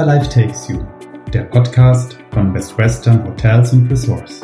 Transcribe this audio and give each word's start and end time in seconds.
Wherever 0.00 0.18
Life 0.18 0.30
Takes 0.30 0.66
You, 0.66 0.82
der 1.30 1.44
Podcast 1.44 2.16
von 2.32 2.54
Best 2.54 2.78
Western 2.78 3.22
Hotels 3.22 3.74
and 3.74 3.90
Resorts. 3.90 4.40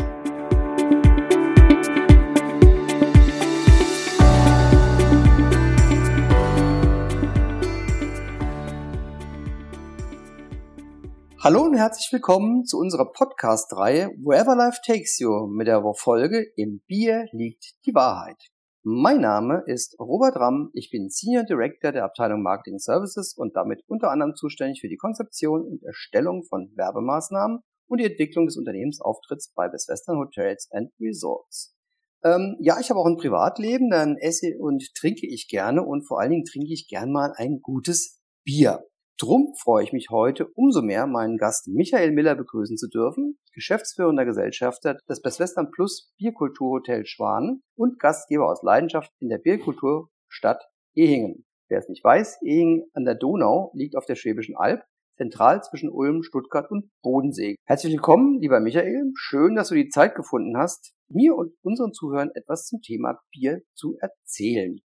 Hallo 11.43 11.63
und 11.63 11.79
herzlich 11.79 12.13
willkommen 12.13 12.67
zu 12.67 12.77
unserer 12.77 13.11
Podcast-Reihe 13.11 14.11
Wherever 14.23 14.57
Life 14.57 14.81
Takes 14.85 15.19
You 15.21 15.47
mit 15.47 15.69
der 15.69 15.83
Folge 15.95 16.45
Im 16.57 16.83
Bier 16.87 17.29
liegt 17.33 17.77
die 17.87 17.95
Wahrheit. 17.95 18.51
Mein 18.89 19.21
Name 19.21 19.65
ist 19.67 19.99
Robert 19.99 20.37
Ramm. 20.37 20.71
Ich 20.73 20.91
bin 20.91 21.09
Senior 21.11 21.43
Director 21.43 21.91
der 21.91 22.05
Abteilung 22.05 22.41
Marketing 22.41 22.79
Services 22.79 23.35
und 23.37 23.57
damit 23.57 23.83
unter 23.89 24.13
anderem 24.13 24.37
zuständig 24.37 24.81
für 24.81 24.87
die 24.89 24.97
Konzeption 24.97 25.63
und 25.63 25.83
Erstellung 25.83 26.45
von 26.45 26.71
Werbemaßnahmen 26.77 27.63
und 27.89 28.01
die 28.01 28.05
Entwicklung 28.05 28.47
des 28.47 28.57
Unternehmensauftritts 28.57 29.53
bei 29.57 29.69
Best 29.69 29.89
Western 29.89 30.19
Hotels 30.19 30.69
and 30.71 30.93
Resorts. 31.01 31.75
Ähm, 32.23 32.59
ja, 32.61 32.79
ich 32.79 32.89
habe 32.89 33.01
auch 33.01 33.07
ein 33.07 33.17
Privatleben, 33.17 33.91
dann 33.91 34.19
esse 34.19 34.57
und 34.57 34.95
trinke 34.95 35.27
ich 35.27 35.49
gerne 35.49 35.83
und 35.83 36.07
vor 36.07 36.21
allen 36.21 36.31
Dingen 36.31 36.45
trinke 36.45 36.73
ich 36.73 36.87
gern 36.87 37.11
mal 37.11 37.33
ein 37.35 37.59
gutes 37.63 38.23
Bier. 38.45 38.85
Drum 39.19 39.55
freue 39.57 39.83
ich 39.83 39.95
mich 39.95 40.09
heute 40.11 40.47
umso 40.57 40.83
mehr, 40.83 41.07
meinen 41.07 41.39
Gast 41.39 41.69
Michael 41.69 42.13
Miller 42.13 42.35
begrüßen 42.35 42.77
zu 42.77 42.87
dürfen, 42.87 43.39
geschäftsführender 43.55 44.27
Gesellschafter 44.27 44.99
des 45.09 45.23
Best 45.23 45.41
Western 45.41 45.71
Plus 45.71 46.13
Bierkulturhotel 46.19 47.07
Schwan 47.07 47.63
und 47.77 47.99
Gastgeber 47.99 48.47
aus 48.47 48.63
Leidenschaft 48.63 49.11
in 49.19 49.31
der 49.31 49.39
Bierkulturstadt 49.39 50.69
Ehingen. 50.95 51.47
Wer 51.71 51.79
es 51.79 51.89
nicht 51.89 52.05
weiß, 52.05 52.43
Ehingen 52.43 52.91
an 52.93 53.07
der 53.07 53.15
Donau 53.15 53.73
liegt 53.73 53.97
auf 53.97 54.05
der 54.05 54.17
Schwäbischen 54.17 54.55
Alb, 54.55 54.83
zentral 55.17 55.63
zwischen 55.63 55.89
Ulm, 55.89 56.23
Stuttgart 56.23 56.71
und 56.71 56.91
Bodensee. 57.01 57.57
Herzlich 57.65 57.95
willkommen, 57.95 58.39
lieber 58.43 58.61
Michael. 58.61 59.13
Schön, 59.15 59.55
dass 59.55 59.71
du 59.71 59.77
die 59.77 59.89
Zeit 59.89 60.15
gefunden 60.15 60.59
hast, 60.59 60.93
mir 61.09 61.35
und 61.37 61.55
unseren 61.63 61.95
Zuhörern 61.95 62.33
etwas 62.35 62.67
zum 62.67 62.83
Thema 62.83 63.19
Bier 63.33 63.63
zu 63.73 63.97
erzählen. 63.99 64.79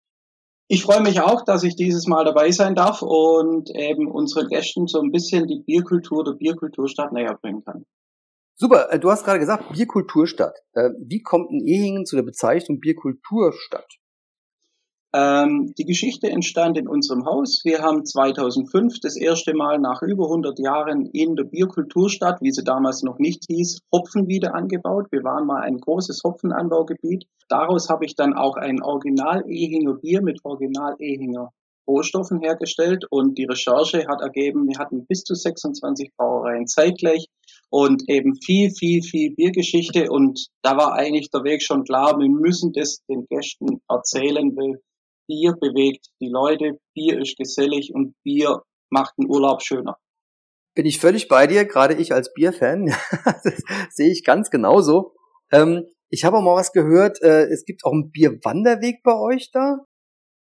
Ich 0.71 0.83
freue 0.83 1.01
mich 1.01 1.19
auch, 1.19 1.43
dass 1.43 1.63
ich 1.63 1.75
dieses 1.75 2.05
Mal 2.05 2.25
dabei 2.25 2.51
sein 2.51 2.75
darf 2.75 3.01
und 3.01 3.71
eben 3.71 4.07
unseren 4.07 4.47
Gästen 4.49 4.85
so 4.85 5.01
ein 5.01 5.11
bisschen 5.11 5.47
die 5.47 5.63
Bierkultur 5.65 6.23
der 6.23 6.33
Bierkulturstadt 6.33 7.11
näher 7.11 7.39
bringen 7.41 7.63
kann. 7.65 7.85
Super, 8.55 8.91
äh, 8.91 8.99
du 8.99 9.09
hast 9.09 9.25
gerade 9.25 9.39
gesagt, 9.39 9.71
Bierkulturstadt. 9.73 10.55
Äh, 10.73 10.91
wie 10.99 11.23
kommt 11.23 11.49
ein 11.49 11.65
Ehingen 11.65 12.05
zu 12.05 12.15
der 12.17 12.23
Bezeichnung 12.23 12.79
Bierkulturstadt? 12.79 13.87
Ähm, 15.11 15.73
die 15.75 15.85
Geschichte 15.85 16.29
entstand 16.29 16.77
in 16.77 16.87
unserem 16.87 17.25
Haus. 17.25 17.61
Wir 17.63 17.79
haben 17.79 18.05
2005 18.05 18.99
das 18.99 19.15
erste 19.15 19.55
Mal 19.55 19.79
nach 19.79 20.03
über 20.03 20.25
100 20.25 20.59
Jahren 20.59 21.07
in 21.07 21.35
der 21.35 21.45
Bierkulturstadt, 21.45 22.41
wie 22.41 22.51
sie 22.51 22.63
damals 22.63 23.01
noch 23.01 23.17
nicht 23.17 23.45
hieß, 23.49 23.79
Hopfen 23.91 24.27
wieder 24.27 24.53
angebaut. 24.53 25.07
Wir 25.09 25.23
waren 25.23 25.47
mal 25.47 25.61
ein 25.61 25.77
großes 25.77 26.21
Hopfenanbaugebiet. 26.23 27.25
Daraus 27.47 27.89
habe 27.89 28.05
ich 28.05 28.15
dann 28.15 28.33
auch 28.33 28.55
ein 28.55 28.83
Original-Ehinger 28.83 29.95
Bier 29.95 30.21
mit 30.21 30.41
Original-Ehinger 30.43 31.51
Rohstoffen 31.87 32.39
hergestellt 32.41 33.05
und 33.09 33.39
die 33.39 33.45
Recherche 33.45 34.05
hat 34.07 34.21
ergeben, 34.21 34.67
wir 34.67 34.77
hatten 34.77 35.07
bis 35.07 35.23
zu 35.23 35.33
26 35.33 36.11
Brauereien 36.15 36.67
zeitgleich 36.67 37.25
und 37.71 38.03
eben 38.07 38.35
viel, 38.35 38.69
viel, 38.69 39.01
viel 39.01 39.33
Biergeschichte 39.33 40.11
und 40.11 40.49
da 40.61 40.77
war 40.77 40.93
eigentlich 40.93 41.31
der 41.31 41.43
Weg 41.43 41.63
schon 41.63 41.83
klar, 41.83 42.19
wir 42.19 42.29
müssen 42.29 42.73
das 42.73 43.03
den 43.09 43.25
Gästen 43.27 43.81
erzählen, 43.89 44.55
weil 44.55 44.79
Bier 45.29 45.53
bewegt 45.53 46.07
die 46.19 46.27
Leute, 46.27 46.79
Bier 46.95 47.21
ist 47.21 47.37
gesellig 47.37 47.93
und 47.93 48.15
Bier 48.23 48.63
macht 48.89 49.13
den 49.19 49.29
Urlaub 49.29 49.61
schöner. 49.61 49.97
Bin 50.73 50.87
ich 50.87 50.99
völlig 50.99 51.27
bei 51.27 51.45
dir, 51.45 51.65
gerade 51.65 51.93
ich 51.93 52.13
als 52.13 52.33
Bierfan, 52.33 52.87
das 53.43 53.61
sehe 53.91 54.11
ich 54.11 54.23
ganz 54.23 54.49
genauso. 54.49 55.13
Ähm, 55.51 55.85
ich 56.09 56.25
habe 56.25 56.37
auch 56.37 56.41
mal 56.41 56.55
was 56.55 56.71
gehört, 56.71 57.21
äh, 57.21 57.45
es 57.45 57.63
gibt 57.63 57.85
auch 57.85 57.91
einen 57.91 58.11
Bierwanderweg 58.11 59.03
bei 59.03 59.15
euch 59.15 59.51
da. 59.51 59.85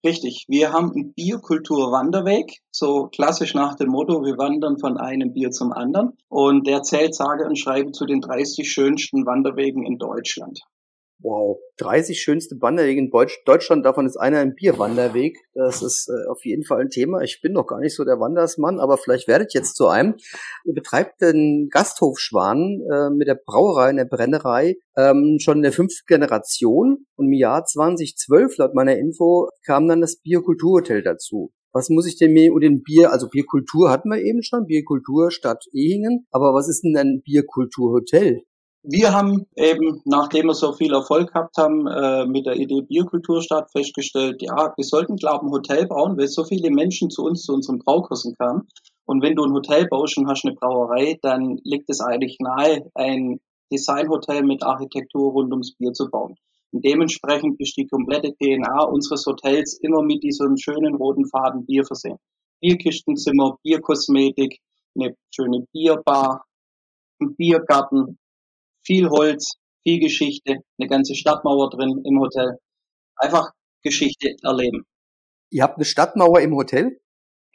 Richtig, 0.06 0.46
wir 0.48 0.72
haben 0.72 0.92
einen 0.92 1.12
Bierkulturwanderweg, 1.12 2.60
so 2.70 3.08
klassisch 3.08 3.52
nach 3.52 3.74
dem 3.74 3.88
Motto, 3.88 4.24
wir 4.24 4.38
wandern 4.38 4.78
von 4.78 4.96
einem 4.96 5.34
Bier 5.34 5.50
zum 5.50 5.72
anderen. 5.72 6.16
Und 6.28 6.66
der 6.66 6.82
zählt 6.82 7.14
sage 7.14 7.44
und 7.44 7.58
schreibe 7.58 7.92
zu 7.92 8.06
den 8.06 8.20
30 8.20 8.70
schönsten 8.70 9.26
Wanderwegen 9.26 9.84
in 9.84 9.98
Deutschland. 9.98 10.60
Wow, 11.20 11.58
30 11.78 12.20
schönste 12.20 12.54
Wanderwege 12.60 13.00
in 13.00 13.10
Deutschland, 13.10 13.84
davon 13.84 14.06
ist 14.06 14.16
einer 14.16 14.38
ein 14.38 14.54
Bierwanderweg. 14.54 15.36
Das 15.52 15.82
ist 15.82 16.08
äh, 16.08 16.28
auf 16.30 16.44
jeden 16.44 16.62
Fall 16.62 16.80
ein 16.80 16.90
Thema. 16.90 17.22
Ich 17.22 17.40
bin 17.42 17.52
noch 17.52 17.66
gar 17.66 17.80
nicht 17.80 17.96
so 17.96 18.04
der 18.04 18.20
Wandersmann, 18.20 18.78
aber 18.78 18.98
vielleicht 18.98 19.26
werdet 19.26 19.52
jetzt 19.52 19.74
zu 19.74 19.88
einem. 19.88 20.14
Ihr 20.64 20.74
betreibt 20.74 21.20
den 21.20 21.68
Gasthof 21.72 22.20
Schwan 22.20 22.80
äh, 22.88 23.10
mit 23.10 23.26
der 23.26 23.34
Brauerei 23.34 23.90
in 23.90 23.96
der 23.96 24.04
Brennerei 24.04 24.76
ähm, 24.96 25.38
schon 25.40 25.56
in 25.56 25.62
der 25.62 25.72
fünften 25.72 26.06
Generation. 26.06 27.06
Und 27.16 27.26
im 27.26 27.32
Jahr 27.32 27.64
2012, 27.64 28.56
laut 28.58 28.74
meiner 28.74 28.96
Info, 28.96 29.48
kam 29.66 29.88
dann 29.88 30.00
das 30.00 30.20
Bierkulturhotel 30.20 31.02
dazu. 31.02 31.50
Was 31.72 31.90
muss 31.90 32.06
ich 32.06 32.16
denn 32.16 32.32
mir 32.32 32.50
über 32.50 32.60
den 32.60 32.82
Bier, 32.82 33.10
also 33.10 33.28
Bierkultur 33.28 33.90
hatten 33.90 34.08
wir 34.08 34.22
eben 34.22 34.42
schon, 34.44 34.66
Bierkultur 34.66 35.32
Stadt 35.32 35.64
Ehingen, 35.72 36.26
aber 36.30 36.54
was 36.54 36.68
ist 36.68 36.82
denn 36.82 36.96
ein 36.96 37.22
Bierkulturhotel? 37.24 38.42
Wir 38.90 39.12
haben 39.12 39.44
eben, 39.54 40.00
nachdem 40.06 40.46
wir 40.46 40.54
so 40.54 40.72
viel 40.72 40.94
Erfolg 40.94 41.34
gehabt 41.34 41.58
haben, 41.58 41.86
äh, 41.86 42.24
mit 42.24 42.46
der 42.46 42.56
Idee 42.56 42.80
Bierkulturstadt 42.80 43.70
festgestellt, 43.70 44.40
ja, 44.40 44.72
wir 44.74 44.84
sollten, 44.84 45.16
glaube 45.16 45.44
ich, 45.44 45.48
ein 45.48 45.52
Hotel 45.52 45.86
bauen, 45.86 46.16
weil 46.16 46.26
so 46.26 46.42
viele 46.42 46.70
Menschen 46.70 47.10
zu 47.10 47.26
uns, 47.26 47.42
zu 47.42 47.52
unseren 47.52 47.80
Braukursen 47.80 48.34
kamen. 48.38 48.66
Und 49.04 49.22
wenn 49.22 49.34
du 49.34 49.44
ein 49.44 49.52
Hotel 49.52 49.86
baust 49.88 50.16
und 50.16 50.26
hast 50.26 50.46
eine 50.46 50.54
Brauerei, 50.54 51.18
dann 51.20 51.58
liegt 51.64 51.90
es 51.90 52.00
eigentlich 52.00 52.38
nahe, 52.40 52.90
ein 52.94 53.40
Designhotel 53.70 54.42
mit 54.42 54.62
Architektur 54.62 55.32
rund 55.32 55.52
ums 55.52 55.74
Bier 55.76 55.92
zu 55.92 56.08
bauen. 56.08 56.36
Und 56.72 56.82
dementsprechend 56.82 57.60
ist 57.60 57.76
die 57.76 57.86
komplette 57.86 58.32
DNA 58.40 58.84
unseres 58.84 59.26
Hotels 59.26 59.78
immer 59.82 60.02
mit 60.02 60.22
diesem 60.22 60.56
schönen 60.56 60.94
roten 60.94 61.26
Faden 61.26 61.66
Bier 61.66 61.84
versehen. 61.84 62.16
Bierkistenzimmer, 62.62 63.58
Bierkosmetik, 63.62 64.60
eine 64.98 65.14
schöne 65.30 65.66
Bierbar, 65.74 66.46
ein 67.20 67.36
Biergarten, 67.36 68.18
viel 68.88 69.10
Holz, 69.10 69.56
viel 69.82 70.00
Geschichte, 70.00 70.56
eine 70.78 70.88
ganze 70.88 71.14
Stadtmauer 71.14 71.68
drin 71.68 72.02
im 72.04 72.18
Hotel. 72.18 72.56
Einfach 73.16 73.50
Geschichte 73.82 74.34
erleben. 74.42 74.84
Ihr 75.50 75.62
habt 75.62 75.76
eine 75.76 75.84
Stadtmauer 75.84 76.40
im 76.40 76.54
Hotel? 76.54 76.98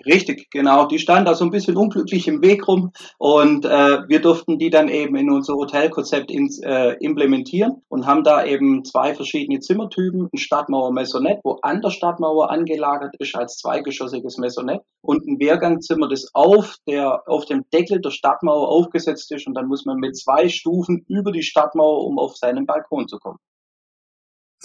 Richtig, 0.06 0.50
genau. 0.50 0.86
Die 0.88 1.00
stand 1.00 1.28
da 1.28 1.36
so 1.36 1.46
ein 1.46 1.52
bisschen 1.52 1.78
unglücklich 1.78 2.28
im 2.28 2.42
Weg 2.42 2.68
rum 2.68 2.92
und 3.20 3.64
äh, 3.64 4.00
wir 4.08 4.22
durften 4.22 4.58
die 4.58 4.70
dann 4.70 4.90
eben 4.90 5.16
in 5.16 5.30
unser 5.30 5.54
Hotelkonzept 5.54 6.32
ins, 6.32 6.60
äh, 6.62 6.96
implementieren 7.00 7.84
und 7.90 8.06
haben 8.06 8.24
da 8.24 8.44
eben 8.44 8.84
zwei 8.84 9.14
verschiedene 9.14 9.60
Zimmertypen, 9.60 10.30
ein 10.34 10.38
Stadtmauer 10.38 10.92
Maisonette, 10.92 11.42
wo 11.44 11.60
an 11.62 11.82
der 11.82 11.92
Stadtmauer 11.92 12.50
angelagert 12.52 13.16
ist 13.20 13.36
als 13.36 13.58
zweigeschossiges 13.58 14.38
Maisonette 14.38 14.84
und 15.02 15.26
ein 15.28 15.40
Wehrgangzimmer, 15.40 16.10
das 16.10 16.28
auf 16.34 16.76
der 16.88 17.22
auf 17.28 17.46
dem 17.46 17.64
Deckel 17.72 18.02
der 18.02 18.12
Stadtmauer 18.12 18.68
aufgesetzt 18.70 19.32
ist 19.32 19.48
und 19.48 19.54
dann 19.54 19.68
muss 19.68 19.86
man 19.86 19.98
mit 19.98 20.18
zwei 20.18 20.50
Stufen 20.50 21.06
über 21.08 21.32
die 21.32 21.44
Stadtmauer, 21.44 22.04
um 22.06 22.18
auf 22.20 22.36
seinen 22.36 22.66
Balkon 22.66 23.08
zu 23.08 23.20
kommen. 23.20 23.38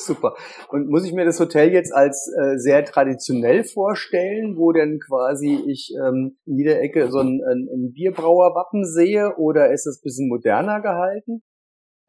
Super. 0.00 0.36
Und 0.68 0.88
muss 0.88 1.04
ich 1.04 1.12
mir 1.12 1.24
das 1.24 1.40
Hotel 1.40 1.72
jetzt 1.72 1.92
als 1.92 2.32
äh, 2.40 2.56
sehr 2.56 2.84
traditionell 2.84 3.64
vorstellen, 3.64 4.56
wo 4.56 4.70
denn 4.70 5.00
quasi 5.00 5.60
ich 5.66 5.92
ähm, 6.00 6.36
in 6.46 6.56
jeder 6.56 6.80
Ecke 6.80 7.10
so 7.10 7.18
ein, 7.18 7.42
ein, 7.42 7.68
ein 7.68 7.92
Bierbrauerwappen 7.92 8.84
sehe 8.84 9.34
oder 9.38 9.72
ist 9.72 9.86
es 9.86 10.00
bisschen 10.00 10.28
moderner 10.28 10.80
gehalten? 10.80 11.42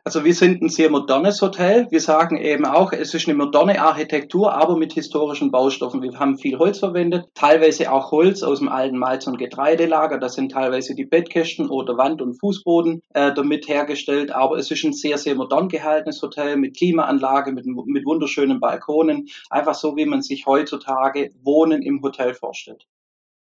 Also 0.05 0.23
wir 0.23 0.33
sind 0.33 0.61
ein 0.61 0.69
sehr 0.69 0.89
modernes 0.89 1.41
Hotel. 1.41 1.85
Wir 1.91 1.99
sagen 1.99 2.37
eben 2.37 2.65
auch, 2.65 2.93
es 2.93 3.13
ist 3.13 3.27
eine 3.27 3.37
moderne 3.37 3.81
Architektur, 3.81 4.53
aber 4.53 4.77
mit 4.77 4.93
historischen 4.93 5.51
Baustoffen. 5.51 6.01
Wir 6.01 6.17
haben 6.17 6.37
viel 6.37 6.57
Holz 6.57 6.79
verwendet, 6.79 7.25
teilweise 7.35 7.91
auch 7.91 8.09
Holz 8.11 8.41
aus 8.41 8.59
dem 8.59 8.69
alten 8.69 8.97
Malz- 8.97 9.27
und 9.27 9.37
Getreidelager. 9.37 10.17
Das 10.17 10.35
sind 10.35 10.53
teilweise 10.53 10.95
die 10.95 11.05
Bettkästen 11.05 11.69
oder 11.69 11.97
Wand- 11.97 12.21
und 12.21 12.39
Fußboden 12.39 13.01
äh, 13.13 13.33
damit 13.33 13.67
hergestellt. 13.67 14.31
Aber 14.31 14.57
es 14.57 14.71
ist 14.71 14.85
ein 14.85 14.93
sehr, 14.93 15.17
sehr 15.17 15.35
modern 15.35 15.67
gehaltenes 15.67 16.21
Hotel 16.21 16.55
mit 16.55 16.77
Klimaanlage, 16.77 17.51
mit, 17.51 17.65
mit 17.65 18.05
wunderschönen 18.05 18.61
Balkonen. 18.61 19.27
Einfach 19.49 19.75
so, 19.75 19.97
wie 19.97 20.05
man 20.05 20.21
sich 20.21 20.45
heutzutage 20.45 21.31
Wohnen 21.43 21.81
im 21.81 22.01
Hotel 22.01 22.33
vorstellt. 22.33 22.87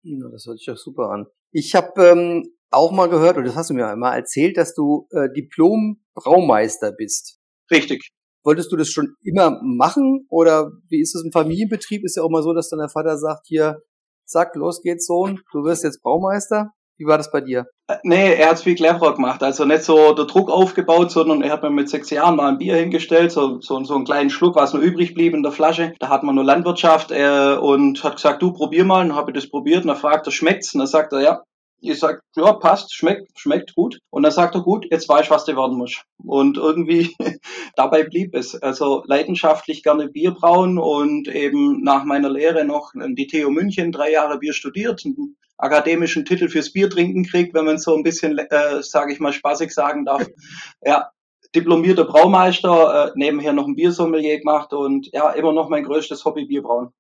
Ja, 0.10 0.30
das 0.32 0.46
hört 0.46 0.58
sich 0.58 0.68
doch 0.68 0.78
super 0.78 1.10
an. 1.10 1.26
Ich 1.52 1.76
habe 1.76 2.02
ähm, 2.02 2.44
auch 2.72 2.92
mal 2.92 3.10
gehört, 3.10 3.38
und 3.38 3.46
das 3.46 3.56
hast 3.56 3.70
du 3.70 3.74
mir 3.74 3.88
einmal 3.88 4.18
erzählt, 4.18 4.56
dass 4.56 4.74
du 4.74 5.08
äh, 5.12 5.28
Diplom-Braumeister 5.36 6.94
bist. 6.94 7.40
Richtig. 7.70 8.12
Wolltest 8.46 8.72
du 8.72 8.78
das 8.78 8.90
schon 8.90 9.16
immer 9.22 9.60
machen 9.62 10.26
oder 10.30 10.72
wie 10.88 11.02
ist 11.02 11.14
das 11.14 11.24
im 11.26 11.34
Familienbetrieb? 11.34 12.06
Ist 12.06 12.16
ja 12.16 12.24
auch 12.24 12.30
mal 12.30 12.42
so, 12.42 12.54
dass 12.54 12.70
dann 12.70 12.80
der 12.80 12.88
Vater 12.88 13.18
sagt, 13.18 13.48
hier, 13.48 13.82
zack, 14.26 14.56
los 14.56 14.82
geht's, 14.82 15.08
Sohn, 15.08 15.42
du 15.52 15.64
wirst 15.66 15.84
jetzt 15.84 16.02
Braumeister. 16.02 16.72
Wie 16.98 17.06
war 17.06 17.18
das 17.18 17.32
bei 17.32 17.42
dir? 17.42 17.68
Äh, 17.88 17.98
nee, 18.04 18.34
er 18.34 18.50
hat's 18.50 18.64
viel 18.64 18.76
cleverer 18.76 19.14
gemacht. 19.16 19.44
Also 19.44 19.66
nicht 19.66 19.84
so 19.84 20.14
der 20.14 20.26
Druck 20.26 20.50
aufgebaut, 20.50 21.12
sondern 21.12 21.42
er 21.44 21.52
hat 21.52 21.64
mir 21.64 21.70
mit 21.70 21.90
sechs 21.90 22.10
Jahren 22.10 22.36
mal 22.36 22.50
ein 22.50 22.58
Bier 22.58 22.76
hingestellt, 22.76 23.32
so, 23.32 23.62
so, 23.62 23.84
so 23.84 23.96
einen 23.96 24.06
kleinen 24.06 24.30
Schluck, 24.30 24.56
was 24.56 24.74
nur 24.74 24.82
übrig 24.82 25.14
blieb 25.14 25.34
in 25.34 25.44
der 25.44 25.52
Flasche. 25.52 25.94
Da 26.00 26.10
hat 26.10 26.24
man 26.24 26.36
nur 26.36 26.44
Landwirtschaft 26.44 27.12
äh, 27.12 27.56
und 27.56 28.04
hat 28.04 28.16
gesagt, 28.16 28.42
du 28.42 28.52
probier 28.52 28.84
mal. 28.84 29.06
Und 29.06 29.16
habe 29.16 29.32
ich 29.32 29.36
das 29.36 29.50
probiert 29.50 29.84
und 29.84 29.90
er 29.90 29.96
fragt 29.96 30.28
er, 30.28 30.32
schmeckt's? 30.32 30.74
Und 30.74 30.80
dann 30.80 30.88
sagt 30.88 31.14
er, 31.14 31.22
ja, 31.22 31.44
Ich 31.80 32.00
sag, 32.00 32.22
ja, 32.36 32.54
passt, 32.54 32.96
schmeckt, 32.96 33.28
schmeckt 33.38 33.76
gut. 33.76 34.00
Und 34.10 34.24
dann 34.24 34.32
sagt 34.32 34.56
er, 34.56 34.62
gut, 34.62 34.88
jetzt 34.90 35.08
weiß 35.08 35.26
ich, 35.26 35.32
was 35.32 35.46
du 35.46 35.56
werden 35.56 35.78
musst. 35.78 36.02
Und 36.24 36.58
irgendwie 36.58 37.16
dabei 37.76 38.04
blieb 38.04 38.34
es. 38.36 38.56
Also 38.56 39.04
leidenschaftlich 39.06 39.84
gerne 39.84 40.10
Bier 40.10 40.32
brauen 40.32 40.80
und 40.80 41.28
eben 41.28 41.84
nach 41.84 42.04
meiner 42.04 42.30
Lehre 42.30 42.66
noch 42.66 42.94
die 42.96 43.28
TU 43.28 43.52
München 43.52 43.92
drei 43.92 44.12
Jahre 44.12 44.40
Bier 44.40 44.54
studiert, 44.54 45.04
akademischen 45.58 46.26
Titel 46.26 46.50
fürs 46.50 46.72
Bier 46.72 46.90
trinken 46.90 47.26
kriegt, 47.26 47.54
wenn 47.54 47.66
man 47.66 47.78
so 47.78 47.96
ein 47.96 48.04
bisschen, 48.04 48.38
äh, 48.38 48.82
sage 48.84 49.14
ich 49.14 49.20
mal, 49.20 49.34
spaßig 49.34 49.74
sagen 49.74 50.06
darf. 50.06 50.28
Ja, 50.86 51.12
diplomierter 51.56 52.06
Braumeister, 52.06 53.08
äh, 53.08 53.12
nebenher 53.16 53.54
noch 53.54 53.68
ein 53.68 53.76
Biersommelier 53.76 54.40
gemacht 54.40 54.74
und 54.74 55.08
ja, 55.12 55.32
immer 55.32 55.54
noch 55.54 55.70
mein 55.70 55.84
größtes 55.84 56.24
Hobby 56.26 56.46
Bierbrauen. 56.46 56.92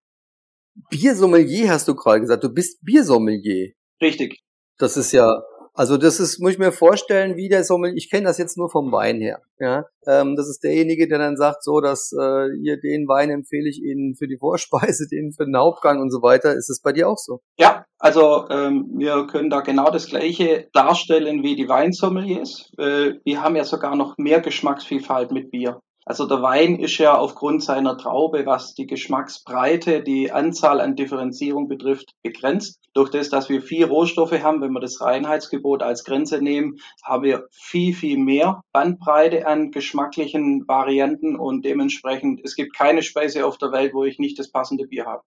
Biersommelier 0.89 1.69
hast 1.69 1.88
du 1.88 1.95
gerade 1.95 2.21
gesagt. 2.21 2.44
Du 2.44 2.50
bist 2.50 2.83
Biersommelier. 2.83 3.74
Richtig. 4.01 4.42
Das 4.77 4.98
ist 4.98 5.12
ja, 5.12 5.42
also 5.77 5.97
das 5.97 6.19
ist, 6.19 6.39
muss 6.39 6.53
ich 6.53 6.57
mir 6.57 6.71
vorstellen, 6.71 7.38
wie 7.38 7.50
der 7.50 7.63
Sommelier, 7.63 7.95
ich 7.95 8.09
kenne 8.09 8.25
das 8.25 8.39
jetzt 8.39 8.57
nur 8.57 8.69
vom 8.69 8.91
Wein 8.91 9.21
her. 9.21 9.41
Ja, 9.59 9.85
ähm, 10.07 10.35
Das 10.35 10.50
ist 10.50 10.63
derjenige, 10.63 11.07
der 11.07 11.19
dann 11.19 11.38
sagt, 11.38 11.63
so, 11.63 11.81
dass 11.81 12.12
äh, 12.13 12.47
hier 12.59 12.79
den 12.79 13.07
Wein 13.07 13.29
empfehle 13.29 13.69
ich 13.69 13.83
Ihnen 13.83 14.15
für 14.15 14.27
die 14.27 14.38
Vorspeise, 14.39 15.07
den 15.07 15.33
für 15.33 15.45
den 15.45 15.56
Hauptgang 15.56 16.01
und 16.01 16.12
so 16.12 16.21
weiter. 16.24 16.56
Ist 16.56 16.69
es 16.69 16.81
bei 16.81 16.94
dir 16.94 17.07
auch 17.07 17.18
so? 17.18 17.41
Ja, 17.59 17.85
also 18.00 18.47
ähm, 18.50 18.89
wir 18.97 19.27
können 19.27 19.50
da 19.50 19.62
genau 19.62 19.91
das 19.91 20.07
Gleiche 20.07 20.68
darstellen 20.74 21.44
wie 21.44 21.56
die 21.56 21.69
Weinsommeliers. 21.69 22.71
Äh, 22.77 23.13
wir 23.23 23.41
haben 23.44 23.56
ja 23.56 23.63
sogar 23.63 23.95
noch 23.95 24.18
mehr 24.18 24.41
Geschmacksvielfalt 24.41 25.31
mit 25.31 25.51
Bier. 25.51 25.80
Also 26.07 26.25
der 26.25 26.42
Wein 26.42 26.80
ist 26.80 26.98
ja 27.00 27.18
aufgrund 27.18 27.62
seiner 27.62 27.98
Traube, 27.98 28.45
was 28.45 28.74
die 28.74 28.88
Geschmacksbreite, 28.88 30.01
die 30.01 30.31
Anzahl 30.31 30.80
an 30.80 30.95
Differenzierung 30.95 31.68
betrifft, 31.68 32.13
begrenzt. 32.24 32.80
Durch 32.94 33.09
das, 33.12 33.30
dass 33.30 33.50
wir 33.50 33.62
vier 33.62 33.88
Rohstoffe 33.88 34.31
haben, 34.31 34.62
wenn 34.62 34.71
wir 34.71 34.80
das 34.80 35.01
Reinheitsgebot 35.01 35.83
als 35.83 36.06
Grenze 36.06 36.42
nehmen, 36.42 36.77
haben 37.04 37.24
wir 37.24 37.48
viel, 37.51 37.94
viel 37.94 38.18
mehr 38.18 38.62
Bandbreite 38.71 39.45
an 39.45 39.71
geschmacklichen 39.71 40.65
Varianten 40.65 41.36
und 41.36 41.65
dementsprechend, 41.65 42.39
es 42.45 42.56
gibt 42.56 42.74
keine 42.74 43.04
Speise 43.04 43.45
auf 43.45 43.57
der 43.57 43.74
Welt, 43.74 43.94
wo 43.94 44.06
ich 44.06 44.18
nicht 44.18 44.39
das 44.39 44.50
passende 44.50 44.88
Bier 44.88 45.06
habe. 45.07 45.24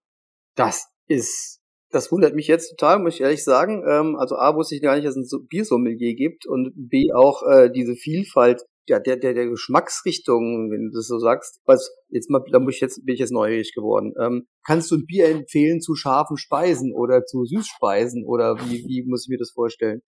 Das 0.55 0.87
ist 1.07 1.59
das 1.91 2.09
wundert 2.11 2.35
mich 2.35 2.47
jetzt 2.47 2.69
total, 2.69 2.99
muss 2.99 3.15
ich 3.15 3.21
ehrlich 3.21 3.43
sagen. 3.43 3.83
Ähm, 3.85 4.15
also 4.15 4.37
A, 4.37 4.55
wusste 4.55 4.75
ich 4.75 4.81
gar 4.81 4.95
nicht, 4.95 5.05
dass 5.05 5.17
es 5.17 5.31
ein 5.31 5.47
Biersommelier 5.47 6.15
gibt 6.15 6.47
und 6.47 6.71
B, 6.73 7.11
auch 7.13 7.43
äh, 7.43 7.69
diese 7.69 7.95
Vielfalt 7.95 8.63
ja, 8.87 8.99
der, 8.99 9.17
der, 9.17 9.33
der 9.33 9.47
Geschmacksrichtung, 9.47 10.71
wenn 10.71 10.89
du 10.89 10.97
das 10.97 11.07
so 11.07 11.19
sagst, 11.19 11.59
was, 11.65 11.91
jetzt 12.09 12.29
mal, 12.29 12.41
da 12.51 12.59
muss 12.59 12.75
ich 12.75 12.81
jetzt, 12.81 13.05
bin 13.05 13.13
ich 13.13 13.19
jetzt 13.19 13.31
neugierig 13.31 13.73
geworden. 13.73 14.13
Ähm, 14.19 14.47
kannst 14.65 14.91
du 14.91 14.95
ein 14.95 15.05
Bier 15.05 15.29
empfehlen 15.29 15.81
zu 15.81 15.95
scharfen 15.95 16.37
Speisen 16.37 16.93
oder 16.93 17.25
zu 17.25 17.45
Süßspeisen 17.45 18.25
oder 18.25 18.57
wie, 18.57 18.85
wie 18.87 19.03
muss 19.07 19.25
ich 19.25 19.29
mir 19.29 19.37
das 19.37 19.51
vorstellen? 19.51 20.01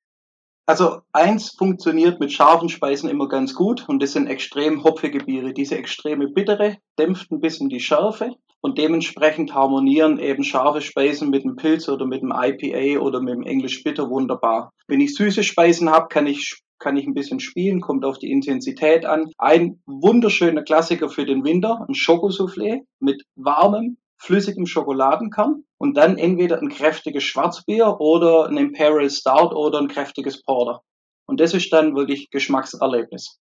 Also 0.65 1.01
eins 1.11 1.49
funktioniert 1.49 2.21
mit 2.21 2.31
scharfen 2.31 2.69
Speisen 2.69 3.09
immer 3.09 3.27
ganz 3.27 3.53
gut 3.53 3.87
und 3.89 4.01
das 4.01 4.13
sind 4.13 4.27
extrem 4.27 4.83
hopfige 4.83 5.19
Biere. 5.19 5.53
Diese 5.53 5.77
extreme 5.77 6.29
Bittere 6.29 6.77
dämpft 6.97 7.31
ein 7.31 7.41
bisschen 7.41 7.67
die 7.67 7.81
Schärfe 7.81 8.31
und 8.61 8.77
dementsprechend 8.77 9.53
harmonieren 9.53 10.19
eben 10.19 10.45
scharfe 10.45 10.79
Speisen 10.79 11.29
mit 11.29 11.43
dem 11.43 11.57
Pilz 11.57 11.89
oder 11.89 12.05
mit 12.05 12.21
dem 12.21 12.31
IPA 12.31 13.01
oder 13.01 13.19
mit 13.19 13.33
dem 13.33 13.43
English 13.43 13.83
Bitter 13.83 14.09
wunderbar. 14.09 14.71
Wenn 14.87 15.01
ich 15.01 15.15
süße 15.15 15.43
Speisen 15.43 15.89
habe, 15.89 16.07
kann 16.07 16.27
ich 16.27 16.63
kann 16.83 16.97
ich 16.97 17.07
ein 17.07 17.13
bisschen 17.13 17.39
spielen, 17.39 17.79
kommt 17.79 18.03
auf 18.03 18.19
die 18.19 18.29
Intensität 18.29 19.05
an. 19.05 19.31
Ein 19.37 19.81
wunderschöner 19.85 20.63
Klassiker 20.63 21.09
für 21.09 21.25
den 21.25 21.45
Winter, 21.45 21.85
ein 21.87 21.95
Schokosoufflé 21.95 22.81
mit 22.99 23.23
warmem, 23.35 23.97
flüssigem 24.17 24.65
Schokoladenkern 24.65 25.63
und 25.77 25.95
dann 25.95 26.17
entweder 26.17 26.61
ein 26.61 26.69
kräftiges 26.69 27.23
Schwarzbier 27.23 27.99
oder 27.99 28.47
ein 28.47 28.57
Imperial 28.57 29.09
Stout 29.09 29.55
oder 29.55 29.79
ein 29.79 29.87
kräftiges 29.87 30.43
Porter. 30.43 30.81
Und 31.25 31.39
das 31.39 31.53
ist 31.53 31.71
dann 31.71 31.95
wirklich 31.95 32.29
Geschmackserlebnis. 32.29 33.39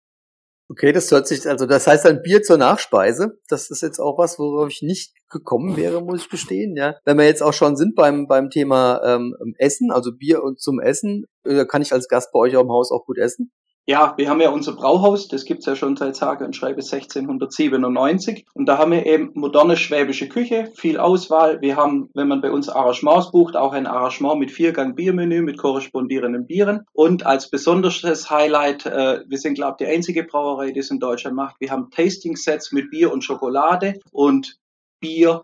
Okay, 0.68 0.92
das 0.92 1.10
hört 1.10 1.26
sich, 1.26 1.46
also 1.48 1.66
das 1.66 1.86
heißt 1.86 2.06
ein 2.06 2.22
Bier 2.22 2.42
zur 2.42 2.56
Nachspeise. 2.56 3.38
Das 3.48 3.70
ist 3.70 3.82
jetzt 3.82 3.98
auch 3.98 4.16
was, 4.16 4.38
worauf 4.38 4.70
ich 4.70 4.80
nicht 4.82 5.12
gekommen 5.28 5.76
wäre, 5.76 6.02
muss 6.02 6.22
ich 6.22 6.30
gestehen. 6.30 6.76
Ja, 6.76 6.96
wenn 7.04 7.18
wir 7.18 7.26
jetzt 7.26 7.42
auch 7.42 7.52
schon 7.52 7.76
sind 7.76 7.94
beim 7.94 8.26
beim 8.26 8.48
Thema 8.48 9.00
ähm, 9.04 9.34
Essen, 9.58 9.90
also 9.90 10.12
Bier 10.16 10.42
und 10.42 10.60
zum 10.60 10.80
Essen, 10.80 11.26
äh, 11.44 11.66
kann 11.66 11.82
ich 11.82 11.92
als 11.92 12.08
Gast 12.08 12.32
bei 12.32 12.38
euch 12.38 12.56
auch 12.56 12.62
im 12.62 12.70
Haus 12.70 12.90
auch 12.90 13.04
gut 13.04 13.18
essen. 13.18 13.52
Ja, 13.84 14.14
wir 14.16 14.30
haben 14.30 14.40
ja 14.40 14.50
unser 14.50 14.76
Brauhaus, 14.76 15.26
das 15.26 15.44
gibt's 15.44 15.66
ja 15.66 15.74
schon 15.74 15.96
seit 15.96 16.14
sage 16.14 16.44
und 16.44 16.54
schreibe 16.54 16.82
1697. 16.82 18.46
Und 18.54 18.66
da 18.66 18.78
haben 18.78 18.92
wir 18.92 19.04
eben 19.06 19.32
moderne 19.34 19.76
schwäbische 19.76 20.28
Küche, 20.28 20.70
viel 20.76 20.98
Auswahl. 20.98 21.60
Wir 21.62 21.74
haben, 21.74 22.08
wenn 22.14 22.28
man 22.28 22.40
bei 22.40 22.52
uns 22.52 22.68
Arrangements 22.68 23.32
bucht, 23.32 23.56
auch 23.56 23.72
ein 23.72 23.88
Arrangement 23.88 24.38
mit 24.38 24.52
Viergang 24.52 24.94
Biermenü 24.94 25.42
mit 25.42 25.58
korrespondierenden 25.58 26.46
Bieren. 26.46 26.84
Und 26.92 27.26
als 27.26 27.50
besonderes 27.50 28.30
Highlight, 28.30 28.86
äh, 28.86 29.24
wir 29.26 29.38
sind, 29.38 29.54
glaube 29.54 29.78
ich, 29.80 29.86
die 29.86 29.92
einzige 29.92 30.22
Brauerei, 30.22 30.70
die 30.70 30.80
es 30.80 30.90
in 30.92 31.00
Deutschland 31.00 31.34
macht. 31.34 31.56
Wir 31.58 31.72
haben 31.72 31.90
Tasting-Sets 31.90 32.70
mit 32.70 32.88
Bier 32.90 33.12
und 33.12 33.24
Schokolade 33.24 33.98
und 34.12 34.58
Bier 35.00 35.42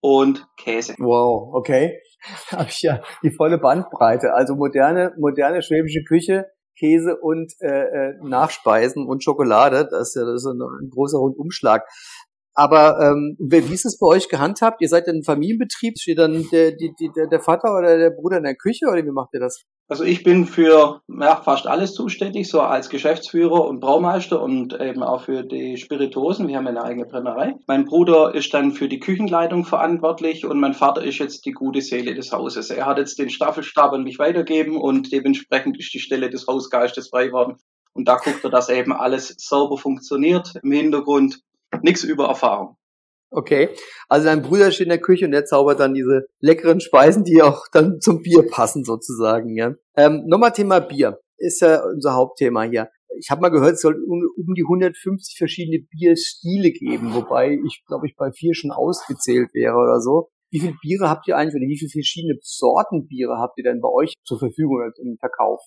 und 0.00 0.46
Käse. 0.56 0.94
Wow, 0.98 1.54
okay. 1.54 1.98
Habe 2.52 2.68
ich 2.68 2.82
ja 2.82 3.00
die 3.24 3.34
volle 3.34 3.58
Bandbreite. 3.58 4.32
Also 4.32 4.54
moderne, 4.54 5.12
moderne 5.18 5.62
schwäbische 5.62 6.04
Küche 6.04 6.46
Käse 6.80 7.18
und 7.20 7.52
äh, 7.60 7.68
äh, 7.68 8.14
Nachspeisen 8.22 9.06
und 9.06 9.22
Schokolade. 9.22 9.86
Das 9.90 10.08
ist 10.08 10.14
ja 10.16 10.24
das 10.24 10.42
ist 10.42 10.46
ein, 10.46 10.60
ein 10.60 10.90
großer 10.90 11.18
Rundumschlag. 11.18 11.86
Aber 12.54 12.98
ähm, 13.00 13.36
wie 13.38 13.72
ist 13.72 13.84
es 13.84 13.98
bei 13.98 14.06
euch 14.06 14.28
gehandhabt? 14.28 14.80
Ihr 14.80 14.88
seid 14.88 15.06
ein 15.06 15.22
Familienbetrieb, 15.22 15.98
steht 15.98 16.18
dann 16.18 16.46
der, 16.50 16.72
die, 16.72 16.92
die, 16.98 17.10
der 17.14 17.40
Vater 17.40 17.76
oder 17.76 17.96
der 17.96 18.10
Bruder 18.10 18.38
in 18.38 18.44
der 18.44 18.56
Küche 18.56 18.86
oder 18.90 19.04
wie 19.04 19.12
macht 19.12 19.34
ihr 19.34 19.40
das? 19.40 19.64
Also 19.90 20.04
ich 20.04 20.22
bin 20.22 20.46
für 20.46 21.02
ja, 21.08 21.34
fast 21.42 21.66
alles 21.66 21.94
zuständig, 21.94 22.48
so 22.48 22.60
als 22.60 22.90
Geschäftsführer 22.90 23.66
und 23.66 23.80
Braumeister 23.80 24.40
und 24.40 24.80
eben 24.80 25.02
auch 25.02 25.22
für 25.22 25.42
die 25.42 25.78
Spirituosen. 25.78 26.46
Wir 26.46 26.58
haben 26.58 26.68
eine 26.68 26.84
eigene 26.84 27.06
Brennerei. 27.06 27.56
Mein 27.66 27.86
Bruder 27.86 28.32
ist 28.32 28.54
dann 28.54 28.70
für 28.70 28.88
die 28.88 29.00
Küchenleitung 29.00 29.64
verantwortlich 29.64 30.46
und 30.46 30.60
mein 30.60 30.74
Vater 30.74 31.02
ist 31.02 31.18
jetzt 31.18 31.44
die 31.44 31.50
gute 31.50 31.80
Seele 31.80 32.14
des 32.14 32.30
Hauses. 32.30 32.70
Er 32.70 32.86
hat 32.86 32.98
jetzt 32.98 33.18
den 33.18 33.30
Staffelstab 33.30 33.92
an 33.92 34.04
mich 34.04 34.20
weitergeben 34.20 34.80
und 34.80 35.10
dementsprechend 35.10 35.76
ist 35.76 35.92
die 35.92 35.98
Stelle 35.98 36.30
des 36.30 36.46
Hausgeistes 36.46 37.08
frei 37.08 37.32
worden. 37.32 37.56
Und 37.92 38.06
da 38.06 38.14
guckt 38.14 38.44
er, 38.44 38.50
dass 38.50 38.68
eben 38.68 38.92
alles 38.92 39.34
sauber 39.38 39.76
funktioniert. 39.76 40.54
Im 40.62 40.70
Hintergrund 40.70 41.40
nichts 41.82 42.04
über 42.04 42.28
Erfahrung. 42.28 42.76
Okay, 43.32 43.68
also 44.08 44.26
dein 44.26 44.42
Bruder 44.42 44.72
steht 44.72 44.86
in 44.86 44.90
der 44.90 45.00
Küche 45.00 45.24
und 45.24 45.30
der 45.30 45.44
zaubert 45.44 45.78
dann 45.78 45.94
diese 45.94 46.26
leckeren 46.40 46.80
Speisen, 46.80 47.22
die 47.22 47.42
auch 47.42 47.66
dann 47.72 48.00
zum 48.00 48.22
Bier 48.22 48.44
passen 48.50 48.82
sozusagen. 48.82 49.56
Ja. 49.56 49.74
Ähm, 49.96 50.24
Nochmal 50.26 50.52
Thema 50.52 50.80
Bier 50.80 51.20
ist 51.38 51.60
ja 51.60 51.84
unser 51.84 52.14
Hauptthema 52.14 52.64
hier. 52.64 52.90
Ich 53.18 53.30
habe 53.30 53.40
mal 53.40 53.50
gehört, 53.50 53.74
es 53.74 53.82
soll 53.82 53.94
um, 53.94 54.22
um, 54.36 54.54
die 54.54 54.64
150 54.64 55.36
verschiedene 55.38 55.84
Bierstile 55.90 56.72
geben, 56.72 57.14
wobei 57.14 57.58
ich 57.66 57.84
glaube 57.86 58.06
ich 58.06 58.16
bei 58.16 58.32
vier 58.32 58.54
schon 58.54 58.72
ausgezählt 58.72 59.54
wäre 59.54 59.76
oder 59.76 60.00
so. 60.00 60.30
Wie 60.50 60.60
viele 60.60 60.74
Biere 60.82 61.08
habt 61.08 61.28
ihr 61.28 61.36
eigentlich 61.36 61.54
oder 61.54 61.68
wie 61.68 61.78
viele 61.78 61.90
verschiedene 61.90 62.38
Sorten 62.42 63.06
Biere 63.06 63.38
habt 63.38 63.58
ihr 63.58 63.64
denn 63.64 63.80
bei 63.80 63.88
euch 63.88 64.14
zur 64.24 64.40
Verfügung 64.40 64.90
im 65.00 65.16
Verkauf? 65.18 65.60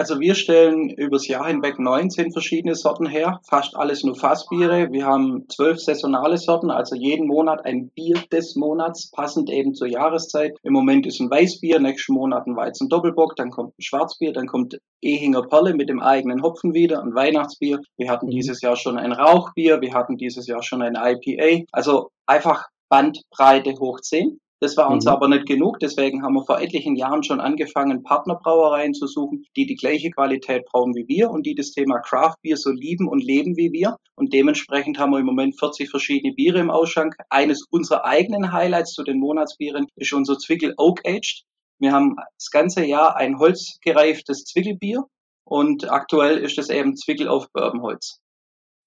Also 0.00 0.18
wir 0.18 0.34
stellen 0.34 0.88
übers 0.88 1.28
Jahr 1.28 1.48
hinweg 1.48 1.78
19 1.78 2.32
verschiedene 2.32 2.74
Sorten 2.74 3.04
her, 3.04 3.38
fast 3.46 3.76
alles 3.76 4.02
nur 4.02 4.16
Fassbiere. 4.16 4.90
Wir 4.90 5.04
haben 5.04 5.44
zwölf 5.50 5.78
saisonale 5.78 6.38
Sorten, 6.38 6.70
also 6.70 6.96
jeden 6.96 7.26
Monat 7.26 7.66
ein 7.66 7.90
Bier 7.90 8.18
des 8.32 8.56
Monats, 8.56 9.10
passend 9.10 9.50
eben 9.50 9.74
zur 9.74 9.88
Jahreszeit. 9.88 10.56
Im 10.62 10.72
Moment 10.72 11.06
ist 11.06 11.20
ein 11.20 11.30
Weißbier, 11.30 11.80
nächsten 11.80 12.14
Monat 12.14 12.46
ein 12.46 12.56
Weizen 12.56 12.88
Doppelbock, 12.88 13.36
dann 13.36 13.50
kommt 13.50 13.78
ein 13.78 13.82
Schwarzbier, 13.82 14.32
dann 14.32 14.46
kommt 14.46 14.78
Ehinger 15.02 15.42
Perle 15.42 15.74
mit 15.74 15.90
dem 15.90 16.00
eigenen 16.00 16.42
Hopfen 16.42 16.72
wieder, 16.72 17.02
ein 17.02 17.14
Weihnachtsbier. 17.14 17.80
Wir 17.98 18.10
hatten 18.10 18.28
mhm. 18.28 18.30
dieses 18.30 18.62
Jahr 18.62 18.76
schon 18.76 18.96
ein 18.96 19.12
Rauchbier, 19.12 19.82
wir 19.82 19.92
hatten 19.92 20.16
dieses 20.16 20.46
Jahr 20.46 20.62
schon 20.62 20.80
ein 20.80 20.96
IPA. 20.96 21.66
Also 21.72 22.08
einfach 22.24 22.68
Bandbreite 22.88 23.74
hoch 23.78 24.00
10. 24.00 24.40
Das 24.60 24.76
war 24.76 24.90
uns 24.90 25.06
mhm. 25.06 25.12
aber 25.12 25.28
nicht 25.28 25.46
genug. 25.46 25.78
Deswegen 25.80 26.22
haben 26.22 26.34
wir 26.34 26.44
vor 26.44 26.60
etlichen 26.60 26.94
Jahren 26.94 27.22
schon 27.22 27.40
angefangen, 27.40 28.02
Partnerbrauereien 28.02 28.92
zu 28.92 29.06
suchen, 29.06 29.44
die 29.56 29.64
die 29.64 29.76
gleiche 29.76 30.10
Qualität 30.10 30.66
brauen 30.66 30.94
wie 30.94 31.08
wir 31.08 31.30
und 31.30 31.46
die 31.46 31.54
das 31.54 31.70
Thema 31.70 31.98
Craft 32.00 32.36
Beer 32.42 32.58
so 32.58 32.70
lieben 32.70 33.08
und 33.08 33.24
leben 33.24 33.56
wie 33.56 33.72
wir. 33.72 33.96
Und 34.16 34.34
dementsprechend 34.34 34.98
haben 34.98 35.12
wir 35.12 35.18
im 35.18 35.26
Moment 35.26 35.58
40 35.58 35.88
verschiedene 35.90 36.34
Biere 36.34 36.58
im 36.60 36.70
Ausschank. 36.70 37.16
Eines 37.30 37.64
unserer 37.70 38.04
eigenen 38.04 38.52
Highlights 38.52 38.92
zu 38.92 39.02
den 39.02 39.18
Monatsbieren 39.18 39.86
ist 39.96 40.12
unser 40.12 40.38
Zwickel 40.38 40.74
Oak 40.76 41.00
Aged. 41.06 41.44
Wir 41.78 41.92
haben 41.92 42.16
das 42.36 42.50
ganze 42.50 42.84
Jahr 42.84 43.16
ein 43.16 43.38
holzgereiftes 43.38 44.44
Zwickelbier 44.44 45.04
und 45.44 45.90
aktuell 45.90 46.36
ist 46.36 46.58
es 46.58 46.68
eben 46.68 46.96
Zwickel 46.96 47.28
auf 47.28 47.50
Bourbonholz. 47.52 48.20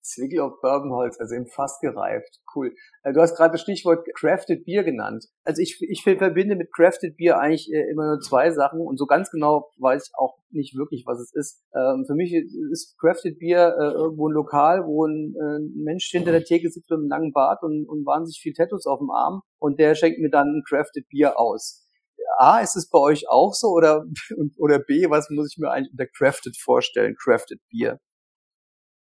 Zwickel 0.03 0.41
auf 0.41 0.59
Bourbonholz, 0.61 1.19
also 1.19 1.35
im 1.35 1.47
Fass 1.47 1.79
gereift. 1.81 2.41
Cool. 2.53 2.73
Äh, 3.03 3.13
du 3.13 3.21
hast 3.21 3.35
gerade 3.35 3.53
das 3.53 3.61
Stichwort 3.61 4.05
Crafted 4.15 4.65
Beer 4.65 4.83
genannt. 4.83 5.25
Also 5.43 5.61
ich, 5.61 5.81
ich 5.81 6.03
verbinde 6.03 6.55
mit 6.55 6.71
Crafted 6.73 7.17
Beer 7.17 7.39
eigentlich 7.39 7.71
äh, 7.73 7.89
immer 7.89 8.05
nur 8.07 8.19
zwei 8.19 8.51
Sachen 8.51 8.81
und 8.81 8.97
so 8.97 9.05
ganz 9.05 9.31
genau 9.31 9.71
weiß 9.79 10.07
ich 10.07 10.11
auch 10.17 10.37
nicht 10.51 10.75
wirklich, 10.75 11.03
was 11.07 11.19
es 11.19 11.33
ist. 11.33 11.63
Ähm, 11.73 12.03
für 12.05 12.15
mich 12.15 12.33
ist 12.33 12.97
Crafted 12.99 13.39
Beer 13.39 13.75
äh, 13.79 13.93
irgendwo 13.93 14.29
ein 14.29 14.33
Lokal, 14.33 14.85
wo 14.85 15.05
ein, 15.05 15.33
Mensch 15.75 16.09
hinter 16.11 16.31
der 16.31 16.43
Theke 16.43 16.69
sitzt 16.69 16.89
mit 16.89 16.99
einem 16.99 17.07
langen 17.07 17.31
Bart 17.31 17.63
und, 17.63 17.87
und 17.87 18.05
wahnsinnig 18.05 18.39
viel 18.41 18.53
Tattoos 18.53 18.85
auf 18.85 18.99
dem 18.99 19.09
Arm 19.09 19.41
und 19.59 19.79
der 19.79 19.95
schenkt 19.95 20.19
mir 20.19 20.29
dann 20.29 20.47
ein 20.47 20.63
Crafted 20.67 21.07
Beer 21.09 21.39
aus 21.39 21.83
A, 22.37 22.59
ist 22.59 22.75
es 22.75 22.89
bei 22.89 22.99
euch 22.99 23.29
auch 23.29 23.53
so 23.53 23.67
oder, 23.67 24.05
oder 24.57 24.79
B, 24.79 25.09
was 25.09 25.29
muss 25.29 25.51
ich 25.51 25.57
mir 25.57 25.71
eigentlich 25.71 25.91
unter 25.91 26.07
Crafted 26.07 26.57
vorstellen, 26.57 27.15
Crafted 27.21 27.59
Bier? 27.69 27.99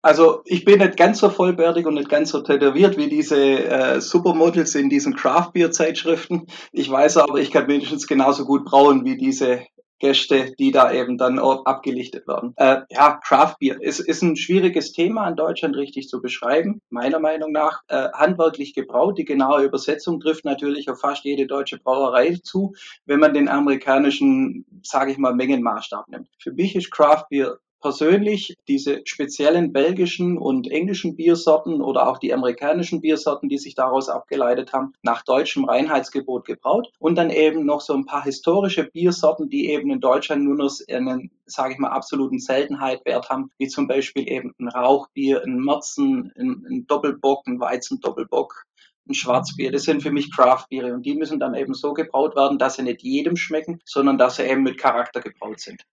Also 0.05 0.43
ich 0.45 0.65
bin 0.65 0.77
nicht 0.77 0.97
ganz 0.97 1.17
so 1.17 1.31
vollbärtig 1.31 1.87
und 1.87 1.95
nicht 1.95 2.09
ganz 2.09 2.29
so 2.29 2.41
tätowiert 2.41 2.95
wie 2.95 3.09
diese 3.09 3.37
äh, 3.37 3.99
Supermodels 3.99 4.75
in 4.75 4.87
diesen 4.87 5.15
Craft 5.15 5.53
Beer 5.53 5.71
Zeitschriften. 5.71 6.45
Ich 6.71 6.91
weiß 6.91 7.17
aber, 7.17 7.39
ich 7.39 7.49
kann 7.49 7.65
mindestens 7.65 8.05
genauso 8.05 8.45
gut 8.45 8.65
brauen 8.65 9.03
wie 9.03 9.17
diese 9.17 9.63
Gäste, 9.97 10.53
die 10.59 10.71
da 10.71 10.91
eben 10.91 11.17
dann 11.17 11.39
abgelichtet 11.39 12.27
werden. 12.27 12.53
Äh, 12.57 12.81
ja, 12.91 13.19
Craft 13.25 13.55
Beer 13.59 13.81
ist, 13.81 13.99
ist 13.99 14.21
ein 14.21 14.35
schwieriges 14.35 14.91
Thema 14.91 15.27
in 15.27 15.37
Deutschland 15.37 15.75
richtig 15.75 16.07
zu 16.07 16.21
beschreiben, 16.21 16.81
meiner 16.91 17.17
Meinung 17.17 17.51
nach. 17.51 17.81
Äh, 17.87 18.09
handwerklich 18.13 18.75
gebraut, 18.75 19.17
die 19.17 19.25
genaue 19.25 19.63
Übersetzung 19.63 20.19
trifft 20.19 20.45
natürlich 20.45 20.87
auf 20.87 20.99
fast 20.99 21.23
jede 21.23 21.47
deutsche 21.47 21.79
Brauerei 21.79 22.37
zu, 22.43 22.75
wenn 23.07 23.19
man 23.19 23.33
den 23.33 23.47
amerikanischen, 23.47 24.67
sage 24.83 25.13
ich 25.13 25.17
mal, 25.17 25.33
Mengenmaßstab 25.33 26.09
nimmt. 26.09 26.27
Für 26.37 26.51
mich 26.51 26.75
ist 26.75 26.91
Craft 26.91 27.25
Beer 27.31 27.57
persönlich 27.85 28.57
diese 28.67 29.01
speziellen 29.05 29.71
belgischen 29.71 30.39
und 30.39 30.71
englischen 30.71 31.15
Biersorten 31.15 31.83
oder 31.83 32.09
auch 32.09 32.17
die 32.17 32.33
amerikanischen 32.33 32.99
Biersorten, 32.99 33.47
die 33.47 33.59
sich 33.59 33.75
daraus 33.75 34.09
abgeleitet 34.09 34.73
haben, 34.73 34.93
nach 35.03 35.21
deutschem 35.23 35.65
Reinheitsgebot 35.65 36.45
gebraut 36.45 36.91
und 36.97 37.15
dann 37.15 37.29
eben 37.29 37.63
noch 37.63 37.81
so 37.81 37.93
ein 37.93 38.07
paar 38.07 38.23
historische 38.23 38.85
Biersorten, 38.85 39.49
die 39.49 39.69
eben 39.69 39.91
in 39.91 39.99
Deutschland 39.99 40.45
nur 40.45 40.55
noch 40.55 40.73
einen, 40.89 41.29
sage 41.45 41.73
ich 41.73 41.77
mal, 41.77 41.91
absoluten 41.91 42.39
Seltenheitwert 42.39 43.29
haben, 43.29 43.51
wie 43.59 43.67
zum 43.67 43.87
Beispiel 43.87 44.27
eben 44.27 44.55
ein 44.59 44.69
Rauchbier, 44.69 45.43
ein 45.43 45.59
Merzen, 45.59 46.33
ein, 46.39 46.65
ein 46.67 46.87
Doppelbock, 46.87 47.45
ein 47.45 47.59
Weizendoppelbock, 47.59 48.65
ein 49.07 49.13
Schwarzbier. 49.13 49.71
Das 49.71 49.83
sind 49.83 50.01
für 50.01 50.11
mich 50.11 50.35
Craftbiere 50.35 50.91
und 50.91 51.05
die 51.05 51.13
müssen 51.13 51.39
dann 51.39 51.53
eben 51.53 51.75
so 51.75 51.93
gebraut 51.93 52.35
werden, 52.35 52.57
dass 52.57 52.77
sie 52.77 52.81
nicht 52.81 53.03
jedem 53.03 53.35
schmecken, 53.35 53.79
sondern 53.85 54.17
dass 54.17 54.37
sie 54.37 54.43
eben 54.49 54.63
mit 54.63 54.79
Charakter 54.79 55.21
gebraut 55.21 55.59
sind. 55.59 55.85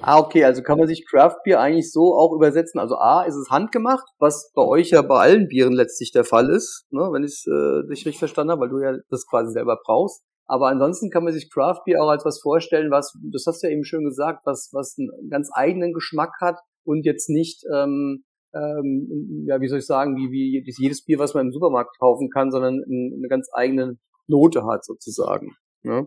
Ah, 0.00 0.18
okay, 0.18 0.44
also 0.44 0.62
kann 0.62 0.78
man 0.78 0.88
sich 0.88 1.06
Craft 1.06 1.38
Beer 1.44 1.60
eigentlich 1.60 1.92
so 1.92 2.14
auch 2.14 2.32
übersetzen. 2.34 2.80
Also 2.80 2.96
A, 2.96 3.24
ist 3.24 3.36
es 3.36 3.50
handgemacht, 3.50 4.06
was 4.18 4.50
bei 4.54 4.62
euch 4.62 4.90
ja 4.90 5.02
bei 5.02 5.20
allen 5.20 5.48
Bieren 5.48 5.74
letztlich 5.74 6.12
der 6.12 6.24
Fall 6.24 6.48
ist, 6.50 6.86
ne, 6.90 7.10
wenn 7.12 7.24
ich 7.24 7.44
äh, 7.46 7.86
richtig 7.88 8.18
verstanden 8.18 8.52
habe, 8.52 8.62
weil 8.62 8.68
du 8.70 8.80
ja 8.80 8.96
das 9.10 9.26
quasi 9.26 9.52
selber 9.52 9.78
brauchst. 9.84 10.22
Aber 10.46 10.68
ansonsten 10.68 11.10
kann 11.10 11.24
man 11.24 11.32
sich 11.32 11.50
Craft 11.50 11.82
Beer 11.84 12.02
auch 12.02 12.08
als 12.08 12.24
was 12.24 12.40
vorstellen, 12.40 12.90
was, 12.90 13.16
das 13.32 13.44
hast 13.46 13.62
du 13.62 13.68
ja 13.68 13.72
eben 13.72 13.84
schön 13.84 14.04
gesagt, 14.04 14.40
was, 14.44 14.70
was 14.72 14.96
einen 14.98 15.30
ganz 15.30 15.50
eigenen 15.54 15.92
Geschmack 15.92 16.32
hat 16.40 16.58
und 16.84 17.04
jetzt 17.04 17.28
nicht, 17.30 17.64
ähm, 17.72 18.24
ähm, 18.54 19.44
ja, 19.46 19.60
wie 19.60 19.68
soll 19.68 19.78
ich 19.78 19.86
sagen, 19.86 20.16
wie, 20.16 20.30
wie 20.30 20.64
jedes 20.78 21.04
Bier, 21.04 21.18
was 21.18 21.34
man 21.34 21.46
im 21.46 21.52
Supermarkt 21.52 21.98
kaufen 21.98 22.28
kann, 22.28 22.50
sondern 22.50 22.82
eine 22.84 23.28
ganz 23.28 23.48
eigene 23.52 23.98
Note 24.26 24.64
hat 24.66 24.84
sozusagen. 24.84 25.56
Ne? 25.82 26.06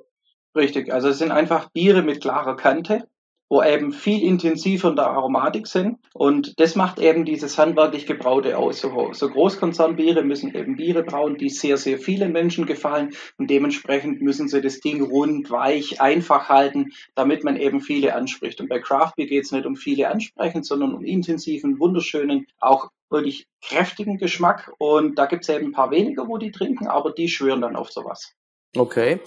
Richtig, 0.56 0.94
also 0.94 1.10
es 1.10 1.18
sind 1.18 1.32
einfach 1.32 1.70
Biere 1.72 2.02
mit 2.02 2.22
klarer 2.22 2.56
Kante, 2.56 3.08
wo 3.50 3.62
eben 3.64 3.92
viel 3.92 4.24
intensiver 4.24 4.90
in 4.90 4.96
der 4.96 5.08
Aromatik 5.08 5.68
sind. 5.68 5.98
Und 6.14 6.60
das 6.60 6.76
macht 6.76 7.00
eben 7.00 7.26
dieses 7.26 7.58
handwerklich 7.58 8.06
Gebraute 8.06 8.58
aus. 8.58 8.82
So, 8.82 9.14
so 9.14 9.30
Großkonzernbiere 9.30 10.24
müssen 10.24 10.54
eben 10.56 10.76
Biere 10.76 11.04
brauen, 11.04 11.38
die 11.38 11.50
sehr, 11.50 11.78
sehr 11.78 12.00
vielen 12.00 12.32
Menschen 12.32 12.66
gefallen. 12.66 13.16
Und 13.38 13.50
dementsprechend 13.50 14.22
müssen 14.22 14.48
sie 14.48 14.62
das 14.62 14.80
Ding 14.80 15.04
rund, 15.04 15.52
weich, 15.52 16.02
einfach 16.02 16.50
halten, 16.50 16.92
damit 17.14 17.44
man 17.44 17.58
eben 17.58 17.82
viele 17.82 18.16
anspricht. 18.16 18.60
Und 18.62 18.70
bei 18.70 18.80
Craft 18.80 19.14
Beer 19.16 19.28
geht 19.28 19.46
es 19.46 19.52
nicht 19.52 19.66
um 19.66 19.76
viele 19.76 20.10
ansprechen, 20.10 20.64
sondern 20.64 20.94
um 20.94 21.04
intensiven, 21.04 21.80
wunderschönen, 21.80 22.48
auch 22.60 22.90
wirklich 23.10 23.48
kräftigen 23.62 24.18
Geschmack. 24.18 24.72
Und 24.80 25.20
da 25.20 25.26
gibt 25.28 25.44
es 25.44 25.50
eben 25.50 25.68
ein 25.68 25.72
paar 25.72 25.92
weniger, 25.92 26.28
wo 26.28 26.38
die 26.38 26.52
trinken, 26.52 26.88
aber 26.88 27.12
die 27.12 27.30
schwören 27.30 27.62
dann 27.62 27.76
auf 27.76 27.92
sowas. 27.92 28.34
Okay. 28.76 29.20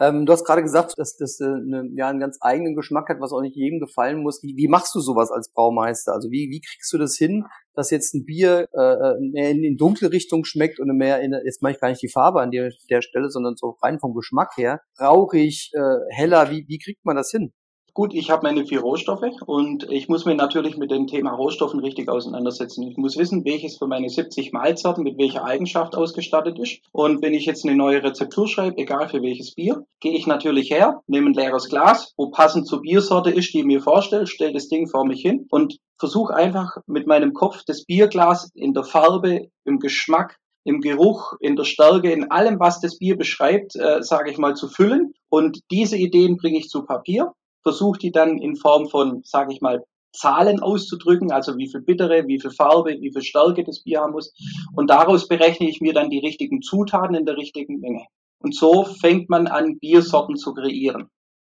Ähm, 0.00 0.26
du 0.26 0.32
hast 0.32 0.44
gerade 0.44 0.62
gesagt, 0.62 0.94
dass 0.96 1.16
das 1.16 1.40
äh, 1.40 1.46
ne, 1.46 1.88
ja, 1.96 2.08
einen 2.08 2.20
ganz 2.20 2.38
eigenen 2.40 2.74
Geschmack 2.74 3.08
hat, 3.08 3.20
was 3.20 3.32
auch 3.32 3.40
nicht 3.40 3.56
jedem 3.56 3.80
gefallen 3.80 4.22
muss. 4.22 4.42
Wie, 4.42 4.54
wie 4.56 4.68
machst 4.68 4.94
du 4.94 5.00
sowas 5.00 5.30
als 5.30 5.52
Braumeister? 5.52 6.12
Also 6.12 6.30
wie, 6.30 6.50
wie 6.50 6.60
kriegst 6.60 6.92
du 6.92 6.98
das 6.98 7.16
hin, 7.16 7.44
dass 7.74 7.90
jetzt 7.90 8.14
ein 8.14 8.24
Bier 8.24 8.68
äh, 8.72 8.80
äh 8.80 9.14
mehr 9.20 9.50
in, 9.50 9.64
in 9.64 9.76
dunkle 9.76 10.12
Richtung 10.12 10.44
schmeckt 10.44 10.80
und 10.80 10.94
mehr 10.96 11.20
in, 11.20 11.34
jetzt 11.44 11.62
mache 11.62 11.72
ich 11.72 11.80
gar 11.80 11.88
nicht 11.88 12.02
die 12.02 12.10
Farbe 12.10 12.40
an 12.40 12.50
der, 12.50 12.72
der 12.90 13.00
Stelle, 13.00 13.30
sondern 13.30 13.56
so 13.56 13.76
rein 13.82 13.98
vom 14.00 14.14
Geschmack 14.14 14.56
her, 14.56 14.80
rauchig, 15.00 15.70
äh, 15.74 16.14
heller, 16.14 16.50
wie, 16.50 16.66
wie 16.68 16.78
kriegt 16.78 17.04
man 17.04 17.16
das 17.16 17.30
hin? 17.30 17.52
Gut, 17.96 18.12
ich 18.12 18.28
habe 18.28 18.42
meine 18.42 18.66
vier 18.66 18.80
Rohstoffe 18.80 19.24
und 19.46 19.90
ich 19.90 20.06
muss 20.10 20.26
mich 20.26 20.36
natürlich 20.36 20.76
mit 20.76 20.90
dem 20.90 21.06
Thema 21.06 21.30
Rohstoffen 21.30 21.80
richtig 21.80 22.10
auseinandersetzen. 22.10 22.82
Ich 22.82 22.98
muss 22.98 23.16
wissen, 23.16 23.42
welches 23.46 23.78
für 23.78 23.86
meine 23.86 24.10
70 24.10 24.52
Mahlzeiten 24.52 25.02
mit 25.02 25.16
welcher 25.16 25.46
Eigenschaft 25.46 25.96
ausgestattet 25.96 26.58
ist. 26.58 26.82
Und 26.92 27.22
wenn 27.22 27.32
ich 27.32 27.46
jetzt 27.46 27.64
eine 27.64 27.74
neue 27.74 28.02
Rezeptur 28.02 28.48
schreibe, 28.48 28.76
egal 28.76 29.08
für 29.08 29.22
welches 29.22 29.54
Bier, 29.54 29.86
gehe 30.00 30.12
ich 30.12 30.26
natürlich 30.26 30.70
her, 30.70 31.00
nehme 31.06 31.30
ein 31.30 31.32
leeres 31.32 31.70
Glas, 31.70 32.12
wo 32.18 32.28
passend 32.28 32.66
zur 32.66 32.82
Biersorte 32.82 33.30
ist, 33.30 33.54
die 33.54 33.60
ich 33.60 33.64
mir 33.64 33.80
vorstelle, 33.80 34.26
stelle 34.26 34.52
das 34.52 34.68
Ding 34.68 34.88
vor 34.88 35.06
mich 35.06 35.22
hin 35.22 35.46
und 35.48 35.78
versuche 35.98 36.34
einfach 36.34 36.76
mit 36.86 37.06
meinem 37.06 37.32
Kopf 37.32 37.62
das 37.66 37.86
Bierglas 37.86 38.50
in 38.52 38.74
der 38.74 38.84
Farbe, 38.84 39.48
im 39.64 39.78
Geschmack, 39.78 40.36
im 40.64 40.82
Geruch, 40.82 41.32
in 41.40 41.56
der 41.56 41.64
Stärke, 41.64 42.12
in 42.12 42.30
allem, 42.30 42.60
was 42.60 42.78
das 42.78 42.98
Bier 42.98 43.16
beschreibt, 43.16 43.74
äh, 43.74 44.02
sage 44.02 44.30
ich 44.30 44.36
mal, 44.36 44.54
zu 44.54 44.68
füllen. 44.68 45.14
Und 45.30 45.60
diese 45.70 45.96
Ideen 45.96 46.36
bringe 46.36 46.58
ich 46.58 46.68
zu 46.68 46.84
Papier 46.84 47.32
versuche 47.66 47.98
die 47.98 48.12
dann 48.12 48.38
in 48.38 48.54
Form 48.54 48.88
von, 48.88 49.22
sage 49.24 49.52
ich 49.52 49.60
mal, 49.60 49.84
Zahlen 50.12 50.60
auszudrücken, 50.60 51.32
also 51.32 51.58
wie 51.58 51.68
viel 51.68 51.80
Bittere, 51.80 52.28
wie 52.28 52.40
viel 52.40 52.52
Farbe, 52.52 52.96
wie 53.00 53.12
viel 53.12 53.22
Stärke 53.22 53.64
das 53.64 53.82
Bier 53.82 54.02
haben 54.02 54.12
muss. 54.12 54.32
Und 54.76 54.88
daraus 54.88 55.26
berechne 55.26 55.68
ich 55.68 55.80
mir 55.80 55.92
dann 55.92 56.08
die 56.08 56.20
richtigen 56.20 56.62
Zutaten 56.62 57.16
in 57.16 57.26
der 57.26 57.36
richtigen 57.36 57.80
Menge. 57.80 58.06
Und 58.38 58.54
so 58.54 58.84
fängt 58.84 59.28
man 59.28 59.48
an, 59.48 59.80
Biersorten 59.80 60.36
zu 60.36 60.54
kreieren. 60.54 61.10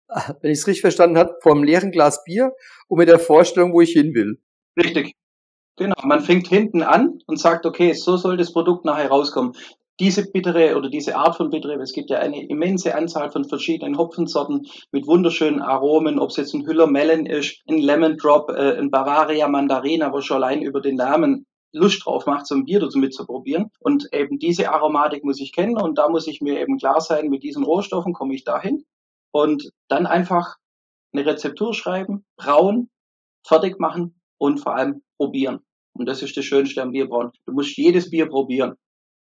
Wenn 0.41 0.51
ich 0.51 0.57
es 0.57 0.67
richtig 0.67 0.81
verstanden 0.81 1.19
habe, 1.19 1.35
vom 1.43 1.63
leeren 1.63 1.91
Glas 1.91 2.23
Bier 2.23 2.53
und 2.87 2.97
mit 2.97 3.07
der 3.07 3.19
Vorstellung, 3.19 3.71
wo 3.71 3.81
ich 3.81 3.91
hin 3.91 4.15
will. 4.15 4.41
Richtig. 4.75 5.13
Genau. 5.77 5.95
Man 6.03 6.21
fängt 6.21 6.47
hinten 6.47 6.81
an 6.81 7.19
und 7.27 7.39
sagt, 7.39 7.67
okay, 7.67 7.93
so 7.93 8.17
soll 8.17 8.35
das 8.35 8.51
Produkt 8.51 8.83
nachher 8.83 9.09
rauskommen 9.09 9.53
diese 9.99 10.29
bittere 10.31 10.77
oder 10.77 10.89
diese 10.89 11.15
Art 11.17 11.35
von 11.35 11.49
bittere, 11.49 11.75
es 11.81 11.93
gibt 11.93 12.09
ja 12.09 12.19
eine 12.19 12.47
immense 12.47 12.95
Anzahl 12.95 13.31
von 13.31 13.43
verschiedenen 13.43 13.97
Hopfensorten 13.97 14.67
mit 14.91 15.07
wunderschönen 15.07 15.61
Aromen, 15.61 16.19
ob 16.19 16.29
es 16.29 16.37
jetzt 16.37 16.53
ein 16.53 16.65
Hüller 16.65 16.87
Melon 16.87 17.25
ist, 17.25 17.61
ein 17.67 17.79
Lemon 17.79 18.17
Drop, 18.17 18.49
äh, 18.49 18.77
ein 18.77 18.91
Bavaria 18.91 19.47
Mandarina, 19.47 20.13
wo 20.13 20.21
schon 20.21 20.37
allein 20.37 20.61
über 20.61 20.79
den 20.81 20.95
Namen 20.95 21.45
Lust 21.73 22.05
drauf 22.05 22.25
macht, 22.25 22.47
so 22.47 22.55
ein 22.55 22.65
Bier 22.65 22.79
dazu 22.79 22.97
mitzuprobieren. 22.97 23.71
Und 23.79 24.07
eben 24.13 24.39
diese 24.39 24.71
Aromatik 24.71 25.23
muss 25.23 25.39
ich 25.39 25.51
kennen 25.51 25.77
und 25.77 25.97
da 25.97 26.09
muss 26.09 26.27
ich 26.27 26.41
mir 26.41 26.59
eben 26.59 26.77
klar 26.77 27.01
sein, 27.01 27.29
mit 27.29 27.43
diesen 27.43 27.63
Rohstoffen 27.63 28.13
komme 28.13 28.33
ich 28.33 28.43
dahin 28.43 28.85
und 29.31 29.69
dann 29.87 30.07
einfach 30.07 30.55
eine 31.11 31.25
Rezeptur 31.25 31.73
schreiben, 31.73 32.25
brauen, 32.37 32.89
fertig 33.45 33.79
machen 33.79 34.19
und 34.37 34.59
vor 34.59 34.75
allem 34.75 35.01
probieren. 35.17 35.59
Und 35.93 36.05
das 36.05 36.21
ist 36.21 36.37
das 36.37 36.45
Schönste 36.45 36.81
am 36.81 36.91
Bierbrauen. 36.91 37.31
Du 37.45 37.53
musst 37.53 37.75
jedes 37.77 38.09
Bier 38.09 38.27
probieren. 38.27 38.75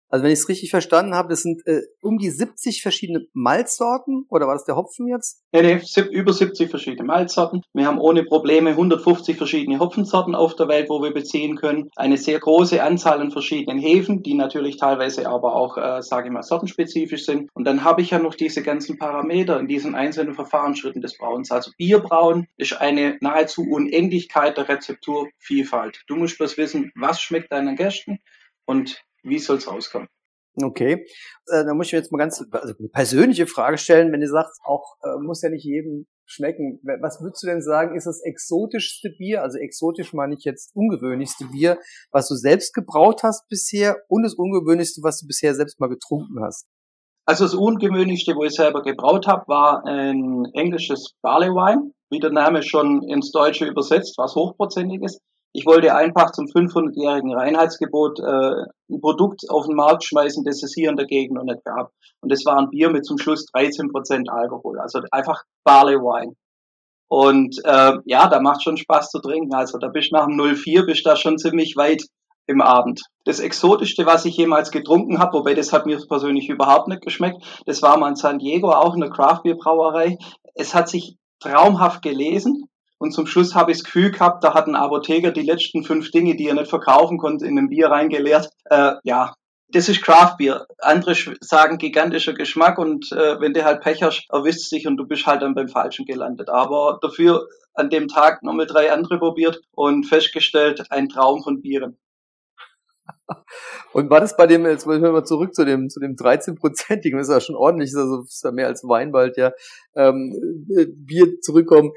Also 0.09 0.25
wenn 0.25 0.33
ich 0.33 0.39
es 0.39 0.49
richtig 0.49 0.71
verstanden 0.71 1.15
habe, 1.15 1.29
das 1.29 1.43
sind 1.43 1.67
äh, 1.67 1.83
um 2.01 2.19
die 2.19 2.31
70 2.31 2.83
verschiedene 2.83 3.27
Malzsorten 3.35 4.25
oder 4.31 4.47
war 4.47 4.55
das 4.55 4.65
der 4.65 4.77
Hopfen 4.77 5.07
jetzt? 5.07 5.43
Nee, 5.53 5.63
nee, 5.63 6.03
über 6.11 6.33
70 6.33 6.71
verschiedene 6.71 7.05
Malzsorten. 7.05 7.63
Wir 7.75 7.87
haben 7.87 7.99
ohne 7.99 8.25
Probleme 8.25 8.71
150 8.71 9.37
verschiedene 9.37 9.79
Hopfensorten 9.79 10.35
auf 10.35 10.57
der 10.57 10.69
Welt, 10.69 10.89
wo 10.89 11.03
wir 11.03 11.13
beziehen 11.13 11.57
können. 11.57 11.91
Eine 11.97 12.17
sehr 12.17 12.39
große 12.39 12.83
Anzahl 12.83 13.21
an 13.21 13.31
verschiedenen 13.31 13.79
Hefen, 13.79 14.23
die 14.23 14.35
natürlich 14.35 14.79
teilweise 14.79 15.29
aber 15.29 15.55
auch, 15.55 15.77
äh, 15.77 16.03
sage 16.03 16.29
ich 16.29 16.33
mal, 16.33 16.43
sortenspezifisch 16.43 17.25
sind. 17.25 17.51
Und 17.55 17.65
dann 17.65 17.85
habe 17.85 18.01
ich 18.01 18.11
ja 18.11 18.19
noch 18.19 18.35
diese 18.35 18.63
ganzen 18.63 18.99
Parameter 18.99 19.61
in 19.61 19.69
diesen 19.69 19.95
einzelnen 19.95 20.35
Verfahrensschritten 20.35 21.03
des 21.03 21.19
Brauens. 21.19 21.51
Also 21.51 21.71
Bierbrauen 21.77 22.47
ist 22.57 22.81
eine 22.81 23.19
nahezu 23.21 23.63
Unendlichkeit 23.63 24.57
der 24.57 24.69
Rezepturvielfalt. 24.69 26.03
Du 26.07 26.17
musst 26.17 26.39
bloß 26.39 26.57
wissen, 26.57 26.93
was 26.95 27.21
schmeckt 27.21 27.53
deinen 27.53 27.77
Gästen 27.77 28.19
und 28.65 29.03
wie 29.23 29.39
soll 29.39 29.59
es 29.59 29.71
rauskommen? 29.71 30.09
Okay, 30.61 31.07
äh, 31.47 31.65
da 31.65 31.75
muss 31.75 31.87
ich 31.87 31.93
mir 31.93 31.99
jetzt 32.01 32.11
mal 32.11 32.19
ganz 32.19 32.45
also 32.51 32.75
eine 32.79 32.89
persönliche 32.89 33.47
Frage 33.47 33.79
stellen, 33.79 34.13
wenn 34.13 34.23
ihr 34.23 34.29
sagt, 34.29 34.57
auch 34.65 34.97
äh, 35.05 35.17
muss 35.21 35.43
ja 35.43 35.51
nicht 35.51 35.65
jedem 35.65 36.07
schmecken. 36.27 36.81
Was 37.01 37.21
würdest 37.21 37.43
du 37.43 37.47
denn 37.47 37.63
sagen, 37.63 37.97
ist 37.97 38.07
das 38.07 38.21
exotischste 38.23 39.11
Bier, 39.17 39.43
also 39.43 39.59
exotisch 39.59 40.13
meine 40.13 40.35
ich 40.35 40.45
jetzt 40.45 40.75
ungewöhnlichste 40.75 41.47
Bier, 41.47 41.79
was 42.11 42.29
du 42.29 42.35
selbst 42.35 42.75
gebraut 42.75 43.23
hast 43.23 43.49
bisher 43.49 43.97
und 44.09 44.25
das 44.25 44.35
ungewöhnlichste, 44.35 45.03
was 45.03 45.21
du 45.21 45.27
bisher 45.27 45.55
selbst 45.55 45.81
mal 45.81 45.89
getrunken 45.89 46.43
hast? 46.43 46.67
Also 47.25 47.45
das 47.45 47.55
ungewöhnlichste, 47.55 48.35
wo 48.35 48.45
ich 48.45 48.55
selber 48.55 48.83
gebraut 48.83 49.27
habe, 49.27 49.47
war 49.49 49.85
ein 49.85 50.47
englisches 50.55 51.15
Barley 51.23 51.49
Wine, 51.49 51.93
wie 52.11 52.21
der 52.21 52.31
Name 52.31 52.63
schon 52.63 53.03
ins 53.03 53.33
Deutsche 53.33 53.67
übersetzt, 53.67 54.15
was 54.17 54.35
hochprozentig 54.35 55.03
ist. 55.03 55.21
Ich 55.53 55.67
wollte 55.67 55.95
einfach 55.95 56.31
zum 56.33 56.47
500-jährigen 56.47 57.35
Reinheitsgebot 57.35 58.21
äh, 58.21 58.67
ein 58.91 59.01
Produkt 59.01 59.43
auf 59.49 59.67
den 59.67 59.77
Markt 59.77 60.05
schmeißen, 60.05 60.45
das 60.45 60.63
es 60.63 60.75
hier 60.75 60.91
in 60.91 60.97
der 60.97 61.07
Gegend 61.07 61.37
noch 61.37 61.45
nicht 61.45 61.65
gab. 61.65 61.91
Und 62.21 62.31
das 62.31 62.45
war 62.45 62.59
ein 62.59 62.71
Bier 62.71 62.91
mit 62.91 63.07
zum 63.07 63.19
Schluss 63.19 63.47
13 63.47 63.91
Prozent 63.91 64.29
Alkohol, 64.31 64.79
also 64.79 65.01
einfach 65.11 65.43
Barley 65.65 65.97
Wine. 65.97 66.35
Und 67.09 67.57
äh, 67.65 67.99
ja, 68.05 68.29
da 68.29 68.41
macht 68.41 68.63
schon 68.63 68.77
Spaß 68.77 69.11
zu 69.11 69.21
trinken. 69.21 69.55
Also 69.55 69.79
da 69.79 69.89
bist 69.89 70.13
nach 70.13 70.27
dem 70.27 70.37
04 70.37 70.85
bist 70.85 71.07
da 71.07 71.17
schon 71.17 71.39
ziemlich 71.39 71.75
weit 71.77 72.05
im 72.47 72.61
Abend. 72.61 73.03
Das 73.25 73.41
Exotischste, 73.41 74.07
was 74.07 74.25
ich 74.25 74.37
jemals 74.37 74.71
getrunken 74.71 75.19
habe, 75.19 75.39
wobei 75.39 75.55
das 75.55 75.73
hat 75.73 75.87
mir 75.87 75.99
persönlich 76.09 76.49
überhaupt 76.49 76.89
nicht 76.89 77.03
geschmeckt, 77.03 77.43
das 77.67 77.83
war 77.83 77.99
mal 77.99 78.09
in 78.09 78.17
San 78.17 78.39
Diego, 78.39 78.71
auch 78.71 78.95
in 78.95 79.01
der 79.01 79.11
Craft 79.11 79.43
Beer 79.43 79.57
Brauerei. 79.57 80.19
Es 80.55 80.75
hat 80.75 80.89
sich 80.89 81.17
traumhaft 81.41 82.03
gelesen. 82.03 82.68
Und 82.99 83.13
zum 83.13 83.27
Schluss 83.27 83.55
habe 83.55 83.71
ich 83.71 83.79
das 83.79 83.85
Gefühl 83.85 84.11
gehabt, 84.11 84.43
da 84.43 84.55
hat 84.55 84.67
ein 84.67 84.75
Apotheker 84.75 85.31
die 85.31 85.43
letzten 85.43 85.85
fünf 85.85 86.11
Dinge, 86.11 86.37
die 86.37 86.49
er 86.49 86.55
nicht 86.55 86.69
verkaufen 86.69 87.19
konnte, 87.19 87.47
in 87.47 87.59
ein 87.59 87.69
Bier 87.69 87.89
reingeleert. 87.89 88.51
Äh, 88.65 88.95
ja, 89.05 89.35
das 89.71 89.89
ist 89.89 90.03
Craft 90.03 90.37
Beer. 90.39 90.67
Andere 90.79 91.15
sagen 91.41 91.79
gigantischer 91.79 92.33
Geschmack 92.33 92.79
und 92.79 93.13
äh, 93.13 93.39
wenn 93.41 93.53
du 93.53 93.65
halt 93.65 93.83
Pech 93.83 94.03
hast, 94.03 94.27
erwischt 94.31 94.73
dich 94.73 94.87
und 94.87 94.97
du 94.97 95.07
bist 95.07 95.27
halt 95.27 95.43
dann 95.43 95.55
beim 95.55 95.69
Falschen 95.69 96.07
gelandet. 96.07 96.49
Aber 96.49 96.99
dafür 97.03 97.47
an 97.75 97.91
dem 97.91 98.09
Tag 98.09 98.43
nochmal 98.43 98.67
drei 98.67 98.91
andere 98.91 99.19
probiert 99.19 99.61
und 99.73 100.05
festgestellt, 100.05 100.91
ein 100.91 101.09
Traum 101.09 101.43
von 101.43 101.61
Bieren. 101.61 101.99
Und 103.93 104.11
war 104.11 104.21
das 104.21 104.37
bei 104.37 104.47
dem, 104.47 104.67
jetzt 104.67 104.87
wollen 104.87 105.03
wir 105.03 105.13
mal 105.13 105.25
zurück 105.25 105.55
zu 105.55 105.65
dem, 105.65 105.89
zu 105.89 106.01
dem 106.01 106.17
13-prozentigen, 106.17 107.19
ist 107.19 107.31
ja 107.31 107.41
schon 107.41 107.57
ordentlich, 107.57 107.91
ist, 107.91 107.97
also, 107.97 108.23
ist 108.23 108.45
ja 108.45 108.53
mehr 108.53 108.67
als 108.67 108.85
Weinwald, 108.85 109.37
ja, 109.37 109.53
ähm, 109.97 110.67
äh, 110.77 110.87
Bier 110.87 111.41
zurückkommen. 111.41 111.93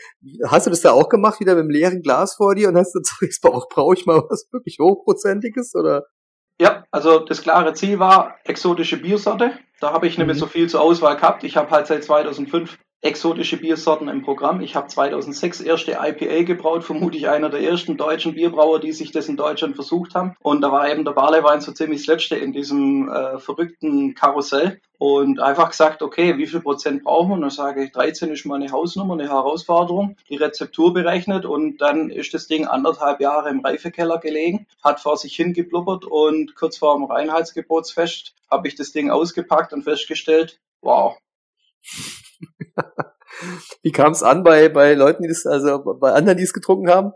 Hast 0.47 0.67
du 0.67 0.69
das 0.71 0.81
da 0.81 0.91
auch 0.91 1.09
gemacht, 1.09 1.39
wieder 1.39 1.55
mit 1.55 1.65
dem 1.65 1.69
leeren 1.69 2.01
Glas 2.01 2.35
vor 2.35 2.55
dir 2.55 2.69
und 2.69 2.77
hast 2.77 2.93
du 2.93 3.01
jetzt 3.21 3.43
auch, 3.45 3.67
brauche 3.69 3.95
ich 3.95 4.05
mal 4.05 4.23
was 4.29 4.47
wirklich 4.51 4.77
hochprozentiges, 4.79 5.75
oder? 5.75 6.05
Ja, 6.59 6.85
also 6.91 7.19
das 7.19 7.41
klare 7.41 7.73
Ziel 7.73 7.99
war 7.99 8.35
exotische 8.43 8.97
Biersorte. 8.97 9.57
Da 9.79 9.93
habe 9.93 10.05
ich 10.05 10.17
nicht 10.17 10.27
mehr 10.27 10.35
mhm. 10.35 10.39
so 10.39 10.45
viel 10.45 10.69
zur 10.69 10.81
Auswahl 10.81 11.15
gehabt. 11.15 11.43
Ich 11.43 11.57
habe 11.57 11.71
halt 11.71 11.87
seit 11.87 12.03
2005 12.03 12.77
exotische 13.01 13.57
Biersorten 13.57 14.07
im 14.07 14.21
Programm. 14.21 14.61
Ich 14.61 14.75
habe 14.75 14.87
2006 14.87 15.61
erste 15.61 15.93
IPA 15.93 16.43
gebraut, 16.43 16.83
vermutlich 16.83 17.27
einer 17.27 17.49
der 17.49 17.61
ersten 17.61 17.97
deutschen 17.97 18.35
Bierbrauer, 18.35 18.79
die 18.79 18.91
sich 18.91 19.11
das 19.11 19.27
in 19.27 19.37
Deutschland 19.37 19.75
versucht 19.75 20.13
haben. 20.13 20.35
Und 20.39 20.61
da 20.61 20.71
war 20.71 20.89
eben 20.89 21.03
der 21.03 21.11
Barleywein 21.11 21.61
so 21.61 21.71
ziemlich 21.71 22.01
das 22.01 22.07
Letzte 22.07 22.35
in 22.35 22.53
diesem 22.53 23.09
äh, 23.09 23.39
verrückten 23.39 24.13
Karussell. 24.13 24.79
Und 24.99 25.39
einfach 25.39 25.71
gesagt, 25.71 26.03
okay, 26.03 26.37
wie 26.37 26.45
viel 26.45 26.59
Prozent 26.59 27.03
brauchen 27.03 27.29
wir? 27.29 27.33
Und 27.33 27.41
dann 27.41 27.49
sage 27.49 27.83
ich, 27.83 27.91
13 27.91 28.29
ist 28.29 28.45
mal 28.45 28.61
eine 28.61 28.71
Hausnummer, 28.71 29.15
eine 29.15 29.27
Herausforderung, 29.27 30.15
die 30.29 30.35
Rezeptur 30.35 30.93
berechnet 30.93 31.43
und 31.43 31.79
dann 31.79 32.11
ist 32.11 32.35
das 32.35 32.45
Ding 32.45 32.67
anderthalb 32.67 33.19
Jahre 33.19 33.49
im 33.49 33.61
Reifekeller 33.61 34.19
gelegen, 34.19 34.67
hat 34.83 34.99
vor 34.99 35.17
sich 35.17 35.35
hingeblubbert 35.35 36.05
und 36.05 36.53
kurz 36.53 36.77
vor 36.77 36.95
dem 36.95 37.05
Reinheitsgebotsfest 37.05 38.35
habe 38.51 38.67
ich 38.67 38.75
das 38.75 38.91
Ding 38.91 39.09
ausgepackt 39.09 39.73
und 39.73 39.81
festgestellt, 39.81 40.59
wow, 40.81 41.17
Wie 43.83 43.91
kam 43.91 44.11
es 44.11 44.23
an 44.23 44.43
bei, 44.43 44.69
bei 44.69 44.93
Leuten, 44.93 45.23
die 45.23 45.29
das, 45.29 45.45
also 45.45 45.83
bei 45.99 46.11
anderen, 46.11 46.37
die 46.37 46.43
es 46.43 46.53
getrunken 46.53 46.89
haben? 46.89 47.13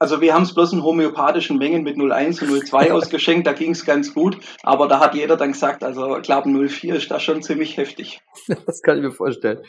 Also 0.00 0.20
wir 0.20 0.32
haben 0.32 0.44
es 0.44 0.54
bloß 0.54 0.74
in 0.74 0.84
homöopathischen 0.84 1.58
Mengen 1.58 1.82
mit 1.82 1.96
0,1 1.96 2.42
und 2.42 2.50
0,2 2.50 2.90
ausgeschenkt, 2.92 3.48
da 3.48 3.52
ging 3.52 3.72
es 3.72 3.84
ganz 3.84 4.14
gut, 4.14 4.38
aber 4.62 4.86
da 4.86 5.00
hat 5.00 5.14
jeder 5.14 5.36
dann 5.36 5.52
gesagt, 5.52 5.82
also 5.82 6.16
ich 6.16 6.22
glaube 6.22 6.48
0,4 6.48 6.94
ist 6.94 7.10
da 7.10 7.18
schon 7.18 7.42
ziemlich 7.42 7.76
heftig. 7.76 8.20
Das 8.66 8.80
kann 8.82 8.98
ich 8.98 9.02
mir 9.02 9.12
vorstellen. 9.12 9.60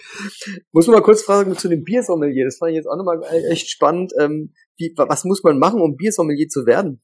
Muss 0.72 0.88
man 0.88 0.98
mal 0.98 1.02
kurz 1.02 1.24
fragen 1.24 1.58
zu 1.58 1.68
dem 1.68 1.84
Biersommelier, 1.84 2.46
das 2.46 2.58
fand 2.58 2.72
ich 2.72 2.78
jetzt 2.78 2.88
auch 2.88 2.96
nochmal 2.96 3.22
echt 3.50 3.70
spannend. 3.70 4.14
Ähm, 4.20 4.54
wie, 4.78 4.94
was 4.96 5.26
muss 5.26 5.44
man 5.44 5.58
machen, 5.58 5.82
um 5.82 5.96
Biersommelier 5.96 6.48
zu 6.48 6.66
werden? 6.66 7.02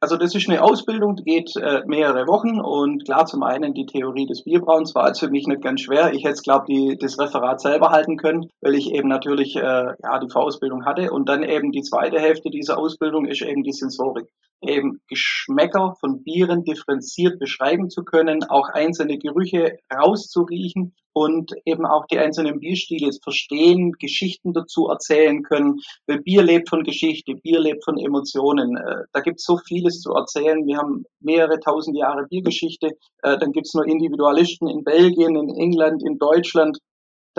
Also 0.00 0.16
das 0.16 0.32
ist 0.32 0.48
eine 0.48 0.62
Ausbildung, 0.62 1.16
die 1.16 1.24
geht 1.24 1.56
äh, 1.56 1.82
mehrere 1.86 2.28
Wochen 2.28 2.60
und 2.60 3.04
klar, 3.04 3.26
zum 3.26 3.42
einen 3.42 3.74
die 3.74 3.84
Theorie 3.84 4.26
des 4.26 4.44
Bierbrauens 4.44 4.94
war 4.94 5.08
jetzt 5.08 5.18
für 5.18 5.28
mich 5.28 5.48
nicht 5.48 5.60
ganz 5.60 5.80
schwer. 5.80 6.12
Ich 6.12 6.22
hätte, 6.22 6.40
glaube 6.40 6.66
ich, 6.68 6.98
das 6.98 7.18
Referat 7.18 7.60
selber 7.60 7.90
halten 7.90 8.16
können, 8.16 8.48
weil 8.60 8.76
ich 8.76 8.92
eben 8.92 9.08
natürlich 9.08 9.56
äh, 9.56 9.60
ja, 9.60 10.18
die 10.20 10.30
Vorausbildung 10.30 10.84
hatte. 10.84 11.10
Und 11.10 11.28
dann 11.28 11.42
eben 11.42 11.72
die 11.72 11.82
zweite 11.82 12.20
Hälfte 12.20 12.48
dieser 12.50 12.78
Ausbildung 12.78 13.26
ist 13.26 13.42
eben 13.42 13.64
die 13.64 13.72
Sensorik. 13.72 14.28
Eben 14.60 15.00
Geschmäcker 15.08 15.96
von 16.00 16.22
Bieren 16.22 16.64
differenziert 16.64 17.38
beschreiben 17.38 17.90
zu 17.90 18.04
können, 18.04 18.44
auch 18.44 18.68
einzelne 18.68 19.18
Gerüche 19.18 19.78
rauszuriechen 19.92 20.94
und 21.18 21.52
eben 21.64 21.84
auch 21.84 22.06
die 22.06 22.18
einzelnen 22.18 22.60
Bierstile 22.60 23.10
verstehen, 23.22 23.92
Geschichten 23.98 24.52
dazu 24.52 24.88
erzählen 24.88 25.42
können. 25.42 25.80
Weil 26.06 26.20
Bier 26.20 26.42
lebt 26.42 26.68
von 26.68 26.84
Geschichte, 26.84 27.34
Bier 27.34 27.60
lebt 27.60 27.84
von 27.84 27.98
Emotionen. 27.98 28.76
Äh, 28.76 29.04
da 29.12 29.20
gibt 29.20 29.40
es 29.40 29.44
so 29.44 29.58
vieles 29.58 30.00
zu 30.00 30.12
erzählen. 30.12 30.64
Wir 30.66 30.78
haben 30.78 31.04
mehrere 31.20 31.58
tausend 31.58 31.96
Jahre 31.96 32.26
Biergeschichte. 32.28 32.90
Äh, 33.22 33.38
dann 33.38 33.52
gibt 33.52 33.66
es 33.66 33.74
nur 33.74 33.86
Individualisten 33.86 34.68
in 34.68 34.84
Belgien, 34.84 35.34
in 35.34 35.50
England, 35.56 36.04
in 36.04 36.18
Deutschland. 36.18 36.78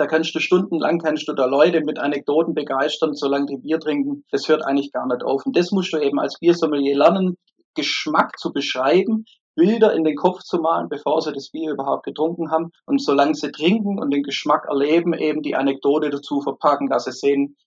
Da 0.00 0.06
kannst 0.06 0.34
du 0.34 0.38
stundenlang, 0.38 0.98
kannst 0.98 1.28
du 1.28 1.34
da 1.34 1.44
Leute 1.44 1.82
mit 1.82 1.98
Anekdoten 1.98 2.54
begeistern, 2.54 3.12
solange 3.12 3.44
die 3.44 3.58
Bier 3.58 3.78
trinken. 3.78 4.24
Das 4.30 4.48
hört 4.48 4.64
eigentlich 4.64 4.92
gar 4.92 5.06
nicht 5.06 5.22
auf. 5.22 5.44
Und 5.44 5.54
das 5.54 5.72
musst 5.72 5.92
du 5.92 5.98
eben 5.98 6.18
als 6.18 6.38
Biersommelier 6.40 6.96
lernen, 6.96 7.36
Geschmack 7.74 8.38
zu 8.38 8.50
beschreiben, 8.50 9.26
Bilder 9.56 9.92
in 9.92 10.04
den 10.04 10.16
Kopf 10.16 10.38
zu 10.38 10.56
malen, 10.56 10.88
bevor 10.88 11.20
sie 11.20 11.34
das 11.34 11.50
Bier 11.50 11.72
überhaupt 11.72 12.04
getrunken 12.04 12.50
haben. 12.50 12.70
Und 12.86 13.02
solange 13.02 13.34
sie 13.34 13.52
trinken 13.52 14.00
und 14.00 14.10
den 14.10 14.22
Geschmack 14.22 14.64
erleben, 14.70 15.12
eben 15.12 15.42
die 15.42 15.54
Anekdote 15.54 16.08
dazu 16.08 16.40
verpacken, 16.40 16.88
dass 16.88 17.04
sie 17.04 17.12
sehen, 17.12 17.58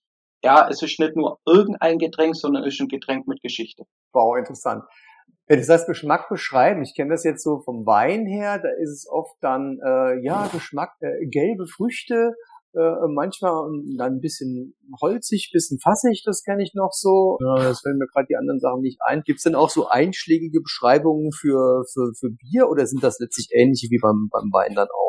ja, 0.42 0.68
es 0.68 0.82
ist 0.82 0.98
nicht 0.98 1.14
nur 1.14 1.38
irgendein 1.46 1.98
Getränk, 1.98 2.34
sondern 2.34 2.64
es 2.64 2.74
ist 2.74 2.80
ein 2.80 2.88
Getränk 2.88 3.28
mit 3.28 3.42
Geschichte. 3.42 3.84
Wow, 4.12 4.36
interessant. 4.36 4.82
Wenn 5.46 5.60
du 5.60 5.66
das 5.66 5.86
Geschmack 5.86 6.28
beschreiben, 6.28 6.82
ich 6.82 6.94
kenne 6.94 7.10
das 7.10 7.24
jetzt 7.24 7.44
so 7.44 7.60
vom 7.60 7.84
Wein 7.84 8.26
her, 8.26 8.58
da 8.58 8.70
ist 8.80 8.90
es 8.90 9.08
oft 9.08 9.36
dann, 9.42 9.78
äh, 9.84 10.24
ja, 10.24 10.48
Geschmack, 10.48 10.92
äh, 11.00 11.26
gelbe 11.26 11.66
Früchte, 11.66 12.34
äh, 12.74 13.06
manchmal 13.08 13.70
dann 13.96 14.14
ein 14.14 14.20
bisschen 14.20 14.74
holzig, 15.00 15.50
bisschen 15.52 15.78
fassig, 15.78 16.22
das 16.24 16.42
kenne 16.42 16.62
ich 16.62 16.72
noch 16.74 16.92
so. 16.92 17.38
Ja, 17.40 17.56
das 17.56 17.80
fällt 17.80 17.96
mir 17.96 18.06
gerade 18.06 18.26
die 18.28 18.36
anderen 18.36 18.58
Sachen 18.58 18.80
nicht 18.80 18.98
ein. 19.06 19.22
Gibt 19.22 19.38
es 19.38 19.44
denn 19.44 19.54
auch 19.54 19.70
so 19.70 19.86
einschlägige 19.86 20.60
Beschreibungen 20.60 21.30
für, 21.30 21.84
für, 21.92 22.12
für 22.18 22.30
Bier 22.30 22.68
oder 22.68 22.86
sind 22.86 23.04
das 23.04 23.18
letztlich 23.20 23.48
ähnliche 23.52 23.88
wie 23.90 24.00
beim, 24.00 24.28
beim 24.30 24.50
Wein 24.50 24.74
dann 24.74 24.88
auch? 24.88 25.03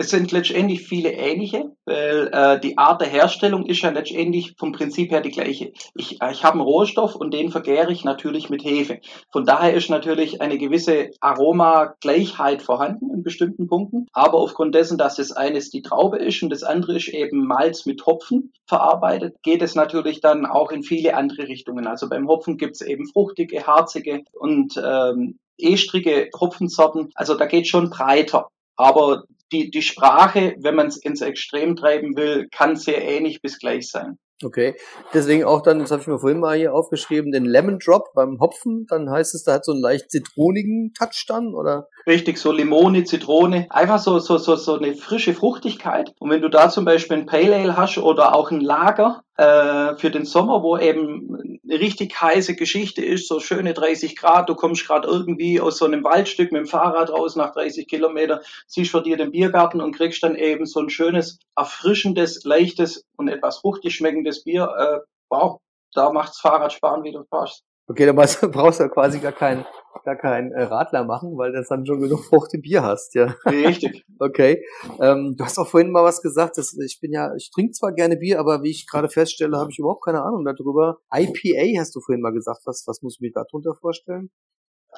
Es 0.00 0.10
sind 0.10 0.30
letztendlich 0.30 0.86
viele 0.86 1.10
ähnliche, 1.10 1.72
weil 1.84 2.30
äh, 2.32 2.60
die 2.60 2.78
Art 2.78 3.00
der 3.00 3.08
Herstellung 3.08 3.66
ist 3.66 3.82
ja 3.82 3.90
letztendlich 3.90 4.54
vom 4.56 4.70
Prinzip 4.70 5.10
her 5.10 5.20
die 5.20 5.32
gleiche. 5.32 5.72
Ich, 5.96 6.22
äh, 6.22 6.30
ich 6.30 6.44
habe 6.44 6.52
einen 6.52 6.60
Rohstoff 6.60 7.16
und 7.16 7.34
den 7.34 7.50
vergäre 7.50 7.90
ich 7.90 8.04
natürlich 8.04 8.48
mit 8.48 8.62
Hefe. 8.62 9.00
Von 9.32 9.44
daher 9.44 9.74
ist 9.74 9.90
natürlich 9.90 10.40
eine 10.40 10.56
gewisse 10.56 11.10
Aromagleichheit 11.20 12.62
vorhanden 12.62 13.10
in 13.12 13.24
bestimmten 13.24 13.66
Punkten. 13.66 14.06
Aber 14.12 14.38
aufgrund 14.38 14.76
dessen, 14.76 14.98
dass 14.98 15.16
das 15.16 15.32
eines 15.32 15.70
die 15.70 15.82
Traube 15.82 16.18
ist 16.18 16.44
und 16.44 16.50
das 16.50 16.62
andere 16.62 16.96
ist 16.96 17.08
eben 17.08 17.44
Malz 17.44 17.84
mit 17.84 18.06
Hopfen 18.06 18.52
verarbeitet, 18.66 19.34
geht 19.42 19.62
es 19.62 19.74
natürlich 19.74 20.20
dann 20.20 20.46
auch 20.46 20.70
in 20.70 20.84
viele 20.84 21.16
andere 21.16 21.48
Richtungen. 21.48 21.88
Also 21.88 22.08
beim 22.08 22.28
Hopfen 22.28 22.56
gibt 22.56 22.76
es 22.76 22.82
eben 22.82 23.08
fruchtige, 23.08 23.66
harzige 23.66 24.22
und 24.32 24.80
ähm, 24.80 25.40
estrige 25.58 26.30
Hopfensorten. 26.38 27.10
Also 27.16 27.34
da 27.34 27.46
geht 27.46 27.66
schon 27.66 27.90
breiter. 27.90 28.48
Aber 28.78 29.24
die, 29.52 29.70
die 29.70 29.82
Sprache, 29.82 30.54
wenn 30.60 30.74
man 30.74 30.86
es 30.86 30.96
ins 30.96 31.20
Extrem 31.20 31.76
treiben 31.76 32.16
will, 32.16 32.48
kann 32.50 32.76
sehr 32.76 33.02
ähnlich 33.02 33.42
bis 33.42 33.58
gleich 33.58 33.90
sein. 33.90 34.18
Okay, 34.44 34.76
deswegen 35.12 35.42
auch 35.42 35.62
dann, 35.62 35.80
das 35.80 35.90
habe 35.90 36.00
ich 36.00 36.06
mir 36.06 36.20
vorhin 36.20 36.38
mal 36.38 36.56
hier 36.56 36.72
aufgeschrieben, 36.72 37.32
den 37.32 37.44
Lemon 37.44 37.80
Drop 37.80 38.14
beim 38.14 38.38
Hopfen, 38.38 38.86
dann 38.88 39.10
heißt 39.10 39.34
es, 39.34 39.42
da 39.42 39.54
hat 39.54 39.64
so 39.64 39.72
einen 39.72 39.80
leicht 39.80 40.12
zitronigen 40.12 40.92
Touch 40.96 41.24
dann, 41.26 41.54
oder? 41.54 41.88
Richtig, 42.08 42.38
so 42.38 42.52
Limone, 42.52 43.04
Zitrone, 43.04 43.66
einfach 43.68 43.98
so, 43.98 44.18
so, 44.18 44.38
so, 44.38 44.56
so 44.56 44.78
eine 44.78 44.94
frische 44.94 45.34
Fruchtigkeit. 45.34 46.14
Und 46.18 46.30
wenn 46.30 46.40
du 46.40 46.48
da 46.48 46.70
zum 46.70 46.86
Beispiel 46.86 47.18
ein 47.18 47.26
Pale 47.26 47.54
Ale 47.54 47.76
hast 47.76 47.98
oder 47.98 48.34
auch 48.34 48.50
ein 48.50 48.62
Lager 48.62 49.24
äh, 49.36 49.94
für 49.96 50.10
den 50.10 50.24
Sommer, 50.24 50.62
wo 50.62 50.78
eben 50.78 51.60
eine 51.62 51.78
richtig 51.78 52.18
heiße 52.18 52.56
Geschichte 52.56 53.04
ist, 53.04 53.28
so 53.28 53.40
schöne 53.40 53.74
30 53.74 54.16
Grad, 54.16 54.48
du 54.48 54.54
kommst 54.54 54.86
gerade 54.86 55.06
irgendwie 55.06 55.60
aus 55.60 55.76
so 55.76 55.84
einem 55.84 56.02
Waldstück 56.02 56.50
mit 56.50 56.60
dem 56.60 56.66
Fahrrad 56.66 57.10
raus 57.10 57.36
nach 57.36 57.52
30 57.52 57.86
Kilometer, 57.86 58.40
siehst 58.66 58.90
vor 58.90 59.02
dir 59.02 59.18
den 59.18 59.30
Biergarten 59.30 59.82
und 59.82 59.94
kriegst 59.94 60.22
dann 60.22 60.34
eben 60.34 60.64
so 60.64 60.80
ein 60.80 60.88
schönes, 60.88 61.40
erfrischendes, 61.56 62.42
leichtes 62.44 63.04
und 63.18 63.28
etwas 63.28 63.58
fruchtig 63.58 63.94
schmeckendes 63.94 64.44
Bier, 64.44 64.66
äh, 64.78 65.06
wow, 65.28 65.58
da 65.92 66.10
macht's 66.10 66.40
Fahrradsparen 66.40 67.04
wieder 67.04 67.22
Spaß. 67.24 67.64
Okay, 67.86 68.06
dann 68.06 68.16
brauchst 68.16 68.80
du 68.80 68.84
ja 68.84 68.88
quasi 68.88 69.18
gar 69.18 69.32
keinen 69.32 69.66
gar 70.04 70.16
keinen 70.16 70.52
äh, 70.52 70.62
Radler 70.62 71.04
machen, 71.04 71.36
weil 71.36 71.52
du 71.52 71.62
dann 71.62 71.86
schon 71.86 72.00
genug 72.00 72.24
Frucht 72.24 72.54
im 72.54 72.62
Bier 72.62 72.82
hast, 72.82 73.14
ja. 73.14 73.34
Richtig. 73.44 74.04
okay. 74.18 74.64
Ähm, 75.00 75.34
du 75.36 75.44
hast 75.44 75.58
auch 75.58 75.68
vorhin 75.68 75.90
mal 75.90 76.04
was 76.04 76.22
gesagt, 76.22 76.58
dass 76.58 76.76
ich 76.76 76.98
bin 77.00 77.12
ja, 77.12 77.34
ich 77.34 77.50
trinke 77.50 77.72
zwar 77.72 77.92
gerne 77.92 78.16
Bier, 78.16 78.40
aber 78.40 78.62
wie 78.62 78.70
ich 78.70 78.86
gerade 78.86 79.08
feststelle, 79.08 79.56
habe 79.56 79.70
ich 79.70 79.78
überhaupt 79.78 80.04
keine 80.04 80.22
Ahnung 80.22 80.44
darüber. 80.44 80.98
IPA 81.12 81.80
hast 81.80 81.94
du 81.94 82.00
vorhin 82.00 82.22
mal 82.22 82.32
gesagt, 82.32 82.62
was, 82.64 82.84
was 82.86 83.02
muss 83.02 83.16
ich 83.16 83.20
mir 83.20 83.32
darunter 83.32 83.74
vorstellen? 83.74 84.30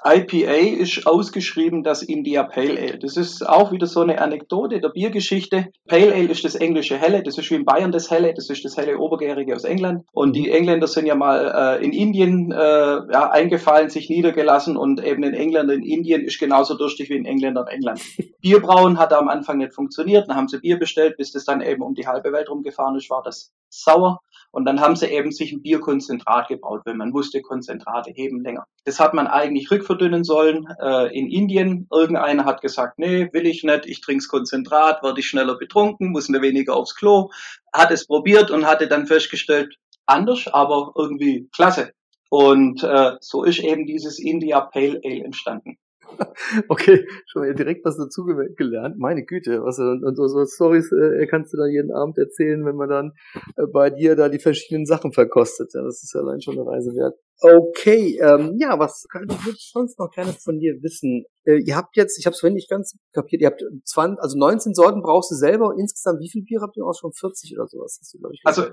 IPA 0.04 0.80
ist 0.80 1.06
ausgeschrieben 1.06 1.82
das 1.82 2.02
India 2.02 2.42
Pale 2.42 2.78
Ale. 2.78 2.98
Das 2.98 3.16
ist 3.16 3.46
auch 3.46 3.72
wieder 3.72 3.86
so 3.86 4.00
eine 4.00 4.20
Anekdote 4.20 4.80
der 4.80 4.88
Biergeschichte. 4.88 5.68
Pale 5.88 6.14
Ale 6.14 6.28
ist 6.28 6.44
das 6.44 6.54
englische 6.54 6.96
Helle, 6.96 7.22
das 7.22 7.36
ist 7.38 7.50
wie 7.50 7.56
in 7.56 7.64
Bayern 7.64 7.92
das 7.92 8.10
Helle, 8.10 8.32
das 8.34 8.48
ist 8.48 8.64
das 8.64 8.76
helle 8.76 8.98
Obergärige 8.98 9.54
aus 9.54 9.64
England. 9.64 10.04
Und 10.12 10.34
die 10.34 10.50
Engländer 10.50 10.86
sind 10.86 11.06
ja 11.06 11.14
mal 11.14 11.78
äh, 11.80 11.84
in 11.84 11.92
Indien 11.92 12.52
äh, 12.52 12.56
ja, 12.56 13.30
eingefallen, 13.30 13.90
sich 13.90 14.08
niedergelassen 14.08 14.76
und 14.76 15.04
eben 15.04 15.22
in 15.22 15.34
England 15.34 15.70
in 15.70 15.82
Indien 15.82 16.22
ist 16.22 16.38
genauso 16.38 16.76
durstig 16.76 17.10
wie 17.10 17.16
in 17.16 17.26
Engländer 17.26 17.66
in 17.68 17.76
England. 17.76 18.00
Bierbrauen 18.40 18.98
hat 18.98 19.12
am 19.12 19.28
Anfang 19.28 19.58
nicht 19.58 19.74
funktioniert, 19.74 20.28
dann 20.28 20.36
haben 20.36 20.48
sie 20.48 20.60
Bier 20.60 20.78
bestellt, 20.78 21.16
bis 21.16 21.32
das 21.32 21.44
dann 21.44 21.60
eben 21.60 21.82
um 21.82 21.94
die 21.94 22.06
halbe 22.06 22.32
Welt 22.32 22.48
rumgefahren 22.48 22.96
ist, 22.96 23.10
war 23.10 23.22
das 23.22 23.52
sauer. 23.68 24.20
Und 24.52 24.64
dann 24.64 24.80
haben 24.80 24.96
sie 24.96 25.06
eben 25.06 25.30
sich 25.30 25.52
ein 25.52 25.62
Bierkonzentrat 25.62 26.48
gebaut, 26.48 26.82
weil 26.84 26.94
man 26.94 27.12
wusste, 27.12 27.40
Konzentrate 27.40 28.10
heben 28.10 28.42
länger. 28.42 28.66
Das 28.84 28.98
hat 28.98 29.14
man 29.14 29.26
eigentlich 29.26 29.70
rückverdünnen 29.70 30.24
sollen 30.24 30.66
äh, 30.80 31.16
in 31.16 31.30
Indien. 31.30 31.86
Irgendeiner 31.92 32.44
hat 32.44 32.60
gesagt, 32.60 32.98
nee, 32.98 33.28
will 33.32 33.46
ich 33.46 33.62
nicht, 33.62 33.86
ich 33.86 34.00
trink's 34.00 34.28
Konzentrat, 34.28 35.02
werde 35.02 35.20
ich 35.20 35.28
schneller 35.28 35.56
betrunken, 35.56 36.10
muss 36.10 36.28
mir 36.28 36.42
weniger 36.42 36.74
aufs 36.74 36.96
Klo. 36.96 37.30
Hat 37.72 37.90
es 37.90 38.06
probiert 38.06 38.50
und 38.50 38.66
hatte 38.66 38.88
dann 38.88 39.06
festgestellt, 39.06 39.76
anders, 40.06 40.48
aber 40.48 40.92
irgendwie 40.96 41.48
klasse. 41.54 41.92
Und 42.28 42.82
äh, 42.82 43.16
so 43.20 43.44
ist 43.44 43.60
eben 43.60 43.86
dieses 43.86 44.18
India 44.18 44.60
Pale 44.60 45.00
Ale 45.04 45.24
entstanden. 45.24 45.78
Okay, 46.68 47.06
schon 47.26 47.42
mal 47.42 47.54
direkt 47.54 47.84
was 47.84 47.96
dazu 47.96 48.24
gelernt. 48.24 48.98
Meine 48.98 49.24
Güte, 49.24 49.62
was 49.62 49.78
und, 49.78 50.04
und 50.04 50.16
so, 50.16 50.26
so 50.26 50.44
Stories 50.44 50.90
äh, 50.92 51.26
kannst 51.26 51.52
du 51.52 51.56
dann 51.56 51.70
jeden 51.70 51.92
Abend 51.92 52.18
erzählen, 52.18 52.64
wenn 52.64 52.76
man 52.76 52.88
dann 52.88 53.12
äh, 53.56 53.66
bei 53.72 53.90
dir 53.90 54.16
da 54.16 54.28
die 54.28 54.38
verschiedenen 54.38 54.86
Sachen 54.86 55.12
verkostet. 55.12 55.72
Ja, 55.74 55.82
das 55.82 56.02
ist 56.02 56.12
ja 56.14 56.20
allein 56.20 56.40
schon 56.40 56.58
eine 56.58 56.66
Reise 56.66 56.90
wert. 56.94 57.14
Okay, 57.42 58.18
ähm, 58.20 58.56
ja, 58.58 58.78
was 58.78 59.06
kann 59.10 59.26
ich 59.48 59.70
sonst 59.72 59.98
noch 59.98 60.10
gerne 60.10 60.32
von 60.32 60.58
dir 60.58 60.74
wissen? 60.82 61.24
Äh, 61.44 61.62
ihr 61.64 61.74
habt 61.74 61.96
jetzt, 61.96 62.18
ich 62.18 62.26
habe 62.26 62.34
es 62.34 62.40
vorhin 62.40 62.54
nicht 62.54 62.68
ganz 62.68 62.96
kapiert, 63.14 63.40
ihr 63.40 63.48
habt 63.48 63.62
20, 63.84 64.20
also 64.20 64.38
19 64.38 64.74
Sorten 64.74 65.00
brauchst 65.00 65.30
du 65.30 65.34
selber 65.34 65.68
und 65.68 65.78
insgesamt 65.78 66.20
wie 66.20 66.28
viel 66.30 66.42
Bier 66.42 66.60
habt 66.60 66.76
ihr 66.76 66.84
auch 66.84 66.94
schon 66.98 67.12
40 67.12 67.56
oder 67.56 67.66
sowas? 67.66 67.98
Hast 68.00 68.12
du, 68.12 68.18
ich, 68.30 68.40
also 68.44 68.66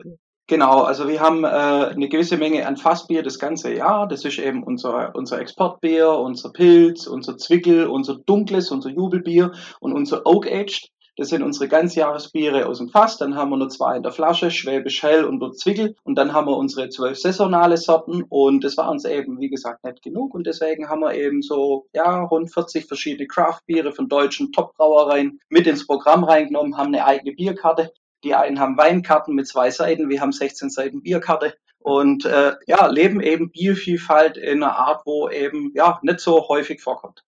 Genau, 0.49 0.83
also 0.83 1.09
wir 1.09 1.19
haben 1.19 1.43
äh, 1.43 1.47
eine 1.47 2.07
gewisse 2.07 2.37
Menge 2.37 2.65
an 2.65 2.77
Fassbier 2.77 3.21
das 3.21 3.37
ganze 3.37 3.73
Jahr. 3.73 4.07
Das 4.07 4.23
ist 4.23 4.39
eben 4.39 4.63
unser, 4.63 5.13
unser 5.13 5.41
Exportbier, 5.41 6.09
unser 6.11 6.53
Pilz, 6.53 7.05
unser 7.05 7.37
Zwickel, 7.37 7.87
unser 7.87 8.15
Dunkles, 8.15 8.71
unser 8.71 8.89
Jubelbier 8.89 9.51
und 9.81 9.91
unser 9.91 10.25
Oak 10.25 10.47
Aged. 10.47 10.89
Das 11.17 11.29
sind 11.29 11.43
unsere 11.43 11.67
Ganzjahresbiere 11.67 12.67
aus 12.67 12.77
dem 12.77 12.87
Fass. 12.87 13.17
Dann 13.17 13.35
haben 13.35 13.49
wir 13.49 13.57
nur 13.57 13.67
zwei 13.67 13.97
in 13.97 14.03
der 14.03 14.13
Flasche, 14.13 14.49
Schwäbisch 14.49 15.03
Hell 15.03 15.25
und 15.25 15.59
Zwickel. 15.59 15.95
Und 16.03 16.15
dann 16.15 16.31
haben 16.31 16.47
wir 16.47 16.55
unsere 16.55 16.87
zwölf 16.87 17.19
saisonale 17.19 17.75
Sorten. 17.75 18.23
Und 18.29 18.63
das 18.63 18.77
war 18.77 18.89
uns 18.89 19.03
eben, 19.03 19.41
wie 19.41 19.49
gesagt, 19.49 19.83
nicht 19.83 20.01
genug. 20.01 20.33
Und 20.33 20.47
deswegen 20.47 20.87
haben 20.87 21.01
wir 21.01 21.13
eben 21.15 21.41
so, 21.41 21.87
ja, 21.91 22.23
rund 22.23 22.53
40 22.53 22.85
verschiedene 22.85 23.27
Craft-Biere 23.27 23.91
von 23.91 24.07
deutschen 24.07 24.53
Top-Brauereien 24.53 25.41
mit 25.49 25.67
ins 25.67 25.85
Programm 25.85 26.23
reingenommen, 26.23 26.77
haben 26.77 26.93
eine 26.93 27.03
eigene 27.03 27.33
Bierkarte. 27.33 27.91
Die 28.23 28.35
einen 28.35 28.59
haben 28.59 28.77
Weinkarten 28.77 29.35
mit 29.35 29.47
zwei 29.47 29.69
Seiten, 29.71 30.09
wir 30.09 30.21
haben 30.21 30.31
16 30.31 30.69
Seiten 30.69 31.01
Bierkarte 31.01 31.55
und 31.79 32.25
äh, 32.25 32.53
ja, 32.65 32.87
leben 32.87 33.21
eben 33.21 33.51
Biervielfalt 33.51 34.37
in 34.37 34.63
einer 34.63 34.75
Art, 34.75 35.03
wo 35.05 35.29
eben 35.29 35.71
ja 35.73 35.99
nicht 36.01 36.19
so 36.19 36.47
häufig 36.49 36.81
vorkommt. 36.81 37.23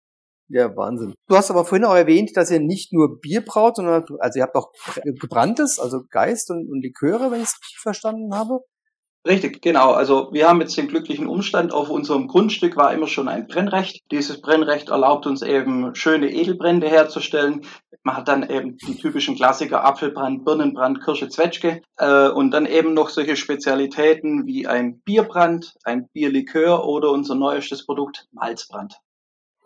Ja, 0.52 0.76
Wahnsinn. 0.76 1.14
Du 1.28 1.36
hast 1.36 1.52
aber 1.52 1.64
vorhin 1.64 1.86
auch 1.86 1.96
erwähnt, 1.96 2.36
dass 2.36 2.50
ihr 2.50 2.60
nicht 2.60 2.92
nur 2.92 3.20
Bier 3.22 3.46
braut, 3.46 3.76
sondern 3.76 4.04
also 4.20 4.40
ihr 4.40 4.44
habt 4.44 4.56
auch 4.56 4.72
gebranntes, 5.04 5.80
also 5.80 6.02
Geist 6.10 6.50
und, 6.50 6.68
und 6.70 6.82
Liköre, 6.82 7.30
wenn 7.30 7.42
ich 7.42 7.50
es 7.50 7.60
richtig 7.62 7.78
verstanden 7.80 8.34
habe. 8.34 8.62
Richtig, 9.30 9.62
genau. 9.62 9.92
Also 9.92 10.30
wir 10.32 10.50
haben 10.50 10.60
jetzt 10.60 10.76
den 10.76 10.88
glücklichen 10.88 11.28
Umstand, 11.28 11.72
auf 11.72 11.92
unserem 11.92 12.28
Grundstück 12.28 12.76
war 12.76 12.92
immer 12.96 13.06
schon 13.06 13.28
ein 13.28 13.46
Brennrecht. 13.46 14.02
Dieses 14.12 14.42
Brennrecht 14.42 14.90
erlaubt 14.90 15.28
uns 15.28 15.44
eben 15.44 15.94
schöne 15.94 16.32
Edelbrände 16.32 16.90
herzustellen. 16.90 17.62
Man 18.02 18.18
hat 18.18 18.28
dann 18.28 18.50
eben 18.50 18.78
die 18.78 18.98
typischen 18.98 19.36
Klassiker 19.36 19.86
Apfelbrand, 19.86 20.46
Birnenbrand, 20.46 21.04
Kirsche, 21.04 21.30
Zwetschge 21.30 21.84
äh, 21.98 22.30
und 22.30 22.50
dann 22.50 22.66
eben 22.66 22.96
noch 22.96 23.10
solche 23.10 23.36
Spezialitäten 23.36 24.48
wie 24.48 24.66
ein 24.66 25.00
Bierbrand, 25.02 25.76
ein 25.84 26.08
Bierlikör 26.12 26.88
oder 26.88 27.12
unser 27.12 27.36
neuestes 27.36 27.86
Produkt 27.86 28.26
Malzbrand. 28.32 28.96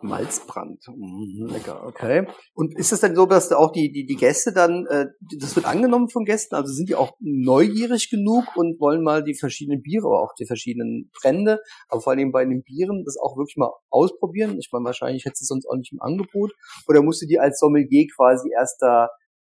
Malzbrand. 0.04 0.84
Mhm, 0.88 1.46
lecker, 1.50 1.84
okay. 1.86 2.26
Und 2.54 2.76
ist 2.78 2.92
es 2.92 3.00
denn 3.00 3.16
so, 3.16 3.26
dass 3.26 3.50
auch 3.52 3.72
die, 3.72 3.90
die, 3.90 4.06
die 4.06 4.16
Gäste 4.16 4.52
dann, 4.52 4.86
äh, 4.86 5.06
das 5.40 5.56
wird 5.56 5.66
angenommen 5.66 6.08
von 6.08 6.24
Gästen, 6.24 6.54
also 6.54 6.72
sind 6.72 6.88
die 6.88 6.94
auch 6.94 7.12
neugierig 7.20 8.10
genug 8.10 8.44
und 8.56 8.78
wollen 8.80 9.02
mal 9.02 9.24
die 9.24 9.34
verschiedenen 9.34 9.82
Biere, 9.82 10.06
aber 10.06 10.22
auch 10.22 10.34
die 10.38 10.46
verschiedenen 10.46 11.10
Brände, 11.20 11.60
aber 11.88 12.00
vor 12.00 12.12
allem 12.12 12.32
bei 12.32 12.44
den 12.44 12.62
Bieren, 12.62 13.02
das 13.04 13.16
auch 13.16 13.36
wirklich 13.36 13.56
mal 13.56 13.72
ausprobieren? 13.90 14.58
Ich 14.58 14.68
meine, 14.72 14.84
wahrscheinlich 14.84 15.24
hättest 15.24 15.42
du 15.42 15.44
es 15.44 15.48
sonst 15.48 15.66
auch 15.66 15.76
nicht 15.76 15.92
im 15.92 16.02
Angebot. 16.02 16.52
Oder 16.86 17.02
musst 17.02 17.22
du 17.22 17.26
die 17.26 17.38
als 17.38 17.58
Sommelier 17.58 18.06
quasi 18.14 18.50
erst 18.52 18.80
da 18.80 19.08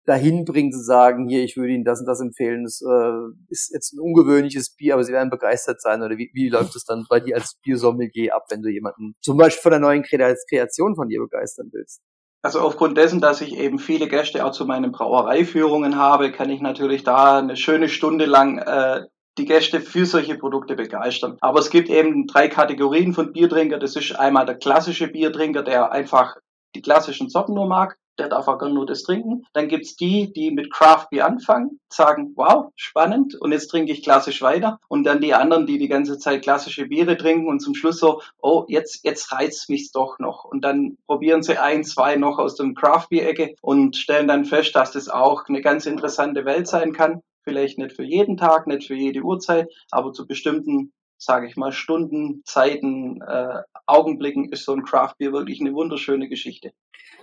dahin 0.07 0.45
bringen 0.45 0.71
zu 0.71 0.81
sagen, 0.81 1.27
hier, 1.27 1.43
ich 1.43 1.57
würde 1.57 1.73
Ihnen 1.73 1.83
das 1.83 1.99
und 1.99 2.05
das 2.05 2.21
empfehlen, 2.21 2.63
das 2.63 2.81
äh, 2.81 3.33
ist 3.49 3.71
jetzt 3.73 3.93
ein 3.93 3.99
ungewöhnliches 3.99 4.73
Bier, 4.75 4.93
aber 4.93 5.03
Sie 5.03 5.11
werden 5.11 5.29
begeistert 5.29 5.81
sein 5.81 6.01
oder 6.01 6.17
wie, 6.17 6.31
wie 6.33 6.49
läuft 6.49 6.75
es 6.75 6.85
dann 6.85 7.05
bei 7.09 7.19
dir 7.19 7.35
als 7.35 7.59
Biersommelier 7.61 8.33
ab, 8.33 8.45
wenn 8.49 8.61
du 8.61 8.69
jemanden 8.69 9.15
zum 9.21 9.37
Beispiel 9.37 9.61
von 9.61 9.71
der 9.71 9.81
neuen 9.81 10.03
Kreation 10.03 10.95
von 10.95 11.09
dir 11.09 11.19
begeistern 11.19 11.69
willst? 11.73 12.01
Also 12.41 12.61
aufgrund 12.61 12.97
dessen, 12.97 13.19
dass 13.19 13.41
ich 13.41 13.57
eben 13.57 13.79
viele 13.79 14.07
Gäste 14.07 14.45
auch 14.45 14.51
zu 14.51 14.65
meinen 14.65 14.93
Brauereiführungen 14.93 15.97
habe, 15.97 16.31
kann 16.31 16.49
ich 16.49 16.61
natürlich 16.61 17.03
da 17.03 17.39
eine 17.39 17.57
schöne 17.57 17.89
Stunde 17.89 18.25
lang 18.25 18.59
äh, 18.59 19.05
die 19.37 19.45
Gäste 19.45 19.81
für 19.81 20.05
solche 20.05 20.37
Produkte 20.37 20.75
begeistern. 20.75 21.37
Aber 21.41 21.59
es 21.59 21.69
gibt 21.69 21.89
eben 21.89 22.27
drei 22.27 22.47
Kategorien 22.47 23.13
von 23.13 23.33
Biertrinker. 23.33 23.77
Das 23.77 23.97
ist 23.97 24.13
einmal 24.17 24.45
der 24.45 24.55
klassische 24.55 25.09
Biertrinker, 25.09 25.63
der 25.63 25.91
einfach 25.91 26.37
die 26.75 26.81
klassischen 26.81 27.29
Sorten 27.29 27.53
nur 27.53 27.67
mag 27.67 27.97
der 28.17 28.29
darf 28.29 28.47
auch 28.47 28.61
nur 28.61 28.85
das 28.85 29.03
trinken. 29.03 29.45
Dann 29.53 29.67
gibt's 29.67 29.95
die, 29.95 30.31
die 30.31 30.51
mit 30.51 30.71
Craft 30.71 31.07
Beer 31.11 31.25
anfangen, 31.25 31.79
sagen, 31.89 32.33
wow, 32.35 32.71
spannend, 32.75 33.35
und 33.35 33.51
jetzt 33.51 33.67
trinke 33.67 33.91
ich 33.91 34.03
klassisch 34.03 34.41
weiter. 34.41 34.79
Und 34.87 35.03
dann 35.03 35.21
die 35.21 35.33
anderen, 35.33 35.65
die 35.65 35.77
die 35.77 35.87
ganze 35.87 36.17
Zeit 36.17 36.41
klassische 36.41 36.87
Biere 36.87 37.17
trinken 37.17 37.47
und 37.47 37.59
zum 37.59 37.75
Schluss 37.75 37.99
so, 37.99 38.21
oh, 38.41 38.65
jetzt, 38.67 39.03
jetzt 39.03 39.31
reizt 39.31 39.69
mich's 39.69 39.91
doch 39.91 40.19
noch. 40.19 40.43
Und 40.45 40.63
dann 40.63 40.97
probieren 41.07 41.43
sie 41.43 41.57
ein, 41.57 41.83
zwei 41.83 42.15
noch 42.15 42.39
aus 42.39 42.55
dem 42.55 42.75
Craft 42.75 43.07
Beer 43.09 43.27
Ecke 43.29 43.55
und 43.61 43.95
stellen 43.95 44.27
dann 44.27 44.45
fest, 44.45 44.75
dass 44.75 44.91
das 44.91 45.09
auch 45.09 45.45
eine 45.47 45.61
ganz 45.61 45.85
interessante 45.85 46.45
Welt 46.45 46.67
sein 46.67 46.93
kann. 46.93 47.21
Vielleicht 47.43 47.77
nicht 47.77 47.95
für 47.95 48.03
jeden 48.03 48.35
Tag, 48.35 48.67
nicht 48.67 48.87
für 48.87 48.95
jede 48.95 49.21
Uhrzeit, 49.21 49.69
aber 49.89 50.11
zu 50.11 50.27
bestimmten 50.27 50.91
sage 51.17 51.47
ich 51.47 51.55
mal, 51.55 51.71
Stunden, 51.71 52.41
Zeiten, 52.45 53.21
äh, 53.21 53.61
Augenblicken 53.85 54.51
ist 54.51 54.65
so 54.65 54.73
ein 54.73 54.83
Craft 54.83 55.15
Beer 55.17 55.31
wirklich 55.31 55.59
eine 55.59 55.73
wunderschöne 55.73 56.29
Geschichte. 56.29 56.71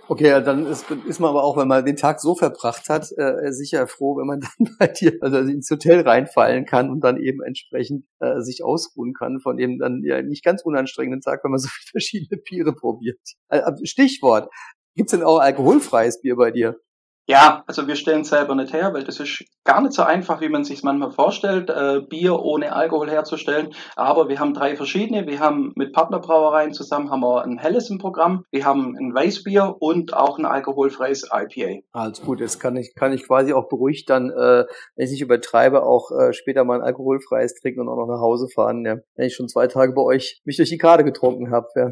Okay, 0.07 0.43
dann 0.43 0.67
ist, 0.67 0.85
ist 0.91 1.19
man 1.19 1.31
aber 1.31 1.43
auch, 1.43 1.57
wenn 1.57 1.67
man 1.67 1.83
den 1.83 1.95
Tag 1.95 2.19
so 2.19 2.35
verbracht 2.35 2.89
hat, 2.89 3.11
äh, 3.17 3.51
sicher 3.51 3.87
froh, 3.87 4.17
wenn 4.17 4.27
man 4.27 4.39
dann 4.57 4.75
bei 4.77 4.87
dir 4.87 5.17
also 5.21 5.37
ins 5.37 5.69
Hotel 5.69 6.01
reinfallen 6.01 6.65
kann 6.65 6.91
und 6.91 7.01
dann 7.01 7.17
eben 7.17 7.41
entsprechend 7.41 8.05
äh, 8.19 8.41
sich 8.41 8.63
ausruhen 8.63 9.13
kann 9.13 9.39
von 9.39 9.57
dem 9.57 9.79
dann 9.79 10.03
ja 10.03 10.21
nicht 10.21 10.43
ganz 10.43 10.61
unanstrengenden 10.63 11.21
Tag, 11.21 11.43
wenn 11.43 11.51
man 11.51 11.59
so 11.59 11.69
viele 11.69 11.89
verschiedene 11.91 12.41
Biere 12.41 12.73
probiert. 12.73 13.19
Äh, 13.49 13.61
Stichwort, 13.83 14.49
gibt's 14.95 15.11
denn 15.11 15.23
auch 15.23 15.39
alkoholfreies 15.39 16.21
Bier 16.21 16.35
bei 16.35 16.51
dir? 16.51 16.79
Ja, 17.27 17.63
also 17.65 17.87
wir 17.87 17.95
stellen 17.95 18.21
es 18.21 18.29
selber 18.29 18.53
nicht 18.53 18.71
her, 18.71 18.93
weil 18.93 19.03
das 19.03 19.19
ist 19.19 19.45
gar 19.63 19.81
nicht 19.81 19.93
so 19.93 20.03
einfach, 20.03 20.41
wie 20.41 20.49
man 20.49 20.63
sich 20.63 20.83
manchmal 20.83 21.11
vorstellt, 21.11 21.71
äh, 21.71 22.01
Bier 22.07 22.39
ohne 22.39 22.73
Alkohol 22.73 23.09
herzustellen. 23.09 23.73
Aber 23.95 24.29
wir 24.29 24.39
haben 24.39 24.53
drei 24.53 24.75
verschiedene. 24.75 25.25
Wir 25.25 25.39
haben 25.39 25.73
mit 25.75 25.91
Partnerbrauereien 25.91 26.73
zusammen 26.73 27.09
haben 27.09 27.21
wir 27.21 27.43
ein 27.43 27.57
helles 27.57 27.89
im 27.89 27.97
Programm, 27.97 28.45
wir 28.51 28.63
haben 28.63 28.95
ein 28.95 29.13
Weißbier 29.13 29.77
und 29.79 30.13
auch 30.13 30.37
ein 30.37 30.45
alkoholfreies 30.45 31.29
IPA. 31.33 31.81
Also 31.91 32.23
gut, 32.23 32.39
jetzt 32.41 32.59
kann 32.59 32.77
ich 32.77 32.93
kann 32.95 33.11
ich 33.11 33.25
quasi 33.25 33.53
auch 33.53 33.67
beruhigt 33.69 34.09
dann, 34.09 34.29
äh, 34.29 34.65
wenn 34.95 35.05
ich 35.05 35.11
nicht 35.11 35.21
übertreibe, 35.21 35.83
auch 35.83 36.11
äh, 36.11 36.33
später 36.33 36.63
mal 36.63 36.79
ein 36.79 36.85
alkoholfreies 36.85 37.55
trinken 37.55 37.81
und 37.81 37.89
auch 37.89 37.97
noch 37.97 38.07
nach 38.07 38.21
Hause 38.21 38.47
fahren. 38.53 38.85
Ja. 38.85 38.97
Wenn 39.15 39.27
ich 39.27 39.35
schon 39.35 39.49
zwei 39.49 39.67
Tage 39.67 39.93
bei 39.93 40.01
euch 40.01 40.41
mich 40.45 40.57
durch 40.57 40.69
die 40.69 40.77
Karte 40.77 41.03
getrunken 41.03 41.51
habe. 41.51 41.67
Ja. 41.75 41.89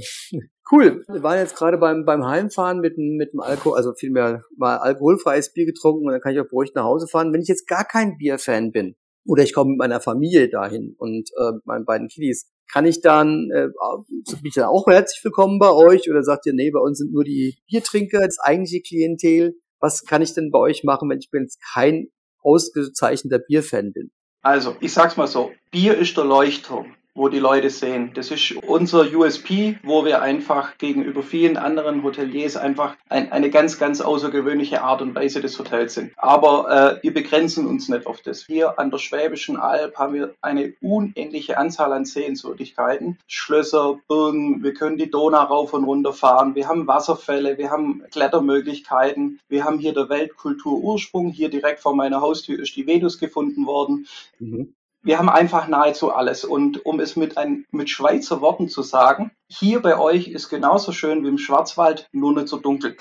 Cool. 0.71 1.03
Wir 1.07 1.23
waren 1.23 1.39
jetzt 1.39 1.55
gerade 1.55 1.77
beim, 1.77 2.05
beim 2.05 2.25
Heimfahren 2.25 2.79
mit, 2.79 2.97
mit 2.97 3.33
dem 3.33 3.41
Alkohol, 3.41 3.77
also 3.77 3.93
vielmehr 3.93 4.43
mal 4.55 4.77
alkoholfreies 4.77 5.53
Bier 5.53 5.65
getrunken 5.65 6.05
und 6.05 6.13
dann 6.13 6.21
kann 6.21 6.33
ich 6.33 6.39
auch 6.39 6.47
beruhigt 6.47 6.75
nach 6.75 6.85
Hause 6.85 7.07
fahren. 7.07 7.33
Wenn 7.33 7.41
ich 7.41 7.49
jetzt 7.49 7.67
gar 7.67 7.83
kein 7.83 8.17
Bierfan 8.17 8.71
bin 8.71 8.95
oder 9.25 9.43
ich 9.43 9.53
komme 9.53 9.71
mit 9.71 9.79
meiner 9.79 9.99
Familie 9.99 10.49
dahin 10.49 10.95
und 10.97 11.29
äh, 11.37 11.51
mit 11.53 11.65
meinen 11.65 11.85
beiden 11.85 12.07
Kiddies, 12.07 12.49
kann 12.71 12.85
ich 12.85 13.01
dann, 13.01 13.49
äh, 13.53 13.67
bin 14.07 14.45
ich 14.45 14.53
dann 14.53 14.65
auch 14.65 14.87
herzlich 14.87 15.23
willkommen 15.23 15.59
bei 15.59 15.71
euch 15.71 16.09
oder 16.09 16.23
sagt 16.23 16.45
ihr, 16.45 16.53
nee, 16.53 16.71
bei 16.71 16.79
uns 16.79 16.97
sind 16.97 17.11
nur 17.11 17.25
die 17.25 17.57
Biertrinker, 17.67 18.21
das 18.25 18.39
eigentliche 18.39 18.81
Klientel. 18.81 19.55
Was 19.79 20.05
kann 20.05 20.21
ich 20.21 20.33
denn 20.33 20.49
bei 20.49 20.59
euch 20.59 20.85
machen, 20.85 21.09
wenn 21.09 21.19
ich 21.19 21.29
jetzt 21.33 21.61
kein 21.73 22.07
ausgezeichneter 22.39 23.39
Bierfan 23.39 23.91
bin? 23.91 24.11
Also, 24.41 24.75
ich 24.79 24.93
sag's 24.93 25.17
mal 25.17 25.27
so, 25.27 25.51
Bier 25.71 25.97
ist 25.97 26.15
der 26.15 26.25
Leuchtturm 26.25 26.95
wo 27.15 27.29
die 27.29 27.39
Leute 27.39 27.69
sehen. 27.69 28.11
Das 28.15 28.31
ist 28.31 28.53
unser 28.67 29.05
USP, 29.13 29.77
wo 29.83 30.05
wir 30.05 30.21
einfach 30.21 30.77
gegenüber 30.77 31.21
vielen 31.21 31.57
anderen 31.57 32.03
Hoteliers 32.03 32.57
einfach 32.57 32.95
ein, 33.09 33.31
eine 33.31 33.49
ganz, 33.49 33.77
ganz 33.77 34.01
außergewöhnliche 34.01 34.81
Art 34.81 35.01
und 35.01 35.13
Weise 35.13 35.41
des 35.41 35.57
Hotels 35.59 35.93
sind. 35.93 36.13
Aber 36.17 36.99
äh, 36.99 37.03
wir 37.03 37.13
begrenzen 37.13 37.67
uns 37.67 37.87
nicht 37.89 38.07
auf 38.07 38.21
das. 38.21 38.45
Hier 38.45 38.79
an 38.79 38.89
der 38.89 38.97
Schwäbischen 38.97 39.57
Alb 39.57 39.97
haben 39.97 40.13
wir 40.13 40.33
eine 40.41 40.73
unendliche 40.81 41.57
Anzahl 41.57 41.93
an 41.93 42.05
Sehenswürdigkeiten. 42.05 43.19
Schlösser, 43.27 43.99
Burgen, 44.07 44.63
wir 44.63 44.73
können 44.73 44.97
die 44.97 45.11
Donau 45.11 45.43
rauf 45.43 45.73
und 45.73 45.83
runter 45.83 46.13
fahren, 46.13 46.55
wir 46.55 46.67
haben 46.67 46.87
Wasserfälle, 46.87 47.57
wir 47.57 47.69
haben 47.69 48.03
Klettermöglichkeiten, 48.11 49.39
wir 49.49 49.65
haben 49.65 49.77
hier 49.77 49.93
der 49.93 50.09
Weltkulturursprung. 50.09 51.29
Hier 51.29 51.49
direkt 51.49 51.79
vor 51.79 51.95
meiner 51.95 52.21
Haustür 52.21 52.59
ist 52.59 52.75
die 52.75 52.87
Venus 52.87 53.19
gefunden 53.19 53.65
worden. 53.65 54.07
Mhm 54.39 54.73
wir 55.03 55.19
haben 55.19 55.29
einfach 55.29 55.67
nahezu 55.67 56.11
alles. 56.11 56.45
Und 56.45 56.85
um 56.85 56.99
es 56.99 57.15
mit, 57.15 57.37
ein, 57.37 57.65
mit 57.71 57.89
Schweizer 57.89 58.41
Worten 58.41 58.69
zu 58.69 58.81
sagen, 58.81 59.31
hier 59.47 59.81
bei 59.81 59.99
euch 59.99 60.29
ist 60.29 60.49
genauso 60.49 60.91
schön 60.91 61.23
wie 61.23 61.27
im 61.29 61.37
Schwarzwald, 61.37 62.09
nur 62.11 62.33
nicht 62.33 62.47
so 62.47 62.57
dunkel. 62.57 62.97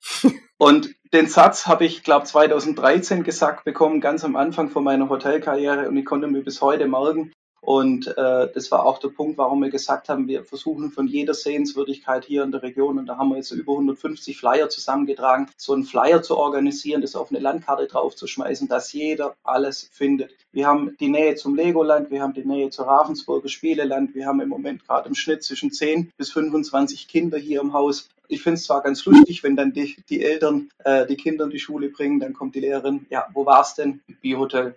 Und 0.58 0.94
den 1.12 1.26
Satz 1.26 1.66
habe 1.66 1.84
ich, 1.84 2.04
glaube 2.04 2.24
2013 2.24 3.24
gesagt 3.24 3.64
bekommen, 3.64 4.00
ganz 4.00 4.24
am 4.24 4.36
Anfang 4.36 4.70
von 4.70 4.84
meiner 4.84 5.08
Hotelkarriere 5.08 5.88
und 5.88 5.96
ich 5.96 6.04
konnte 6.04 6.28
mir 6.28 6.42
bis 6.42 6.62
heute 6.62 6.86
merken, 6.86 7.32
und 7.64 8.08
äh, 8.08 8.48
das 8.52 8.72
war 8.72 8.84
auch 8.84 8.98
der 8.98 9.10
Punkt, 9.10 9.38
warum 9.38 9.62
wir 9.62 9.70
gesagt 9.70 10.08
haben, 10.08 10.26
wir 10.26 10.44
versuchen 10.44 10.90
von 10.90 11.06
jeder 11.06 11.32
Sehenswürdigkeit 11.32 12.24
hier 12.24 12.42
in 12.42 12.50
der 12.50 12.64
Region, 12.64 12.98
und 12.98 13.06
da 13.06 13.18
haben 13.18 13.28
wir 13.28 13.36
jetzt 13.36 13.52
über 13.52 13.74
150 13.74 14.36
Flyer 14.36 14.68
zusammengetragen, 14.68 15.48
so 15.56 15.72
einen 15.72 15.84
Flyer 15.84 16.22
zu 16.22 16.36
organisieren, 16.36 17.02
das 17.02 17.14
auf 17.14 17.30
eine 17.30 17.38
Landkarte 17.38 17.86
draufzuschmeißen, 17.86 18.66
dass 18.66 18.92
jeder 18.92 19.36
alles 19.44 19.88
findet. 19.92 20.34
Wir 20.50 20.66
haben 20.66 20.96
die 20.98 21.08
Nähe 21.08 21.36
zum 21.36 21.54
Legoland, 21.54 22.10
wir 22.10 22.20
haben 22.20 22.34
die 22.34 22.44
Nähe 22.44 22.70
zur 22.70 22.88
Ravensburger 22.88 23.48
Spieleland, 23.48 24.12
wir 24.16 24.26
haben 24.26 24.40
im 24.40 24.48
Moment 24.48 24.84
gerade 24.84 25.08
im 25.08 25.14
Schnitt 25.14 25.44
zwischen 25.44 25.70
10 25.70 26.10
bis 26.16 26.32
25 26.32 27.06
Kinder 27.06 27.38
hier 27.38 27.60
im 27.60 27.72
Haus. 27.74 28.08
Ich 28.26 28.42
finde 28.42 28.56
es 28.56 28.64
zwar 28.64 28.82
ganz 28.82 29.04
lustig, 29.04 29.44
wenn 29.44 29.54
dann 29.54 29.72
die, 29.72 29.94
die 30.08 30.24
Eltern 30.24 30.68
äh, 30.84 31.06
die 31.06 31.16
Kinder 31.16 31.44
in 31.44 31.50
die 31.50 31.60
Schule 31.60 31.90
bringen, 31.90 32.18
dann 32.18 32.32
kommt 32.32 32.56
die 32.56 32.60
Lehrerin, 32.60 33.06
ja, 33.08 33.28
wo 33.34 33.46
war's 33.46 33.76
denn? 33.76 34.00
Bierhotel. 34.20 34.74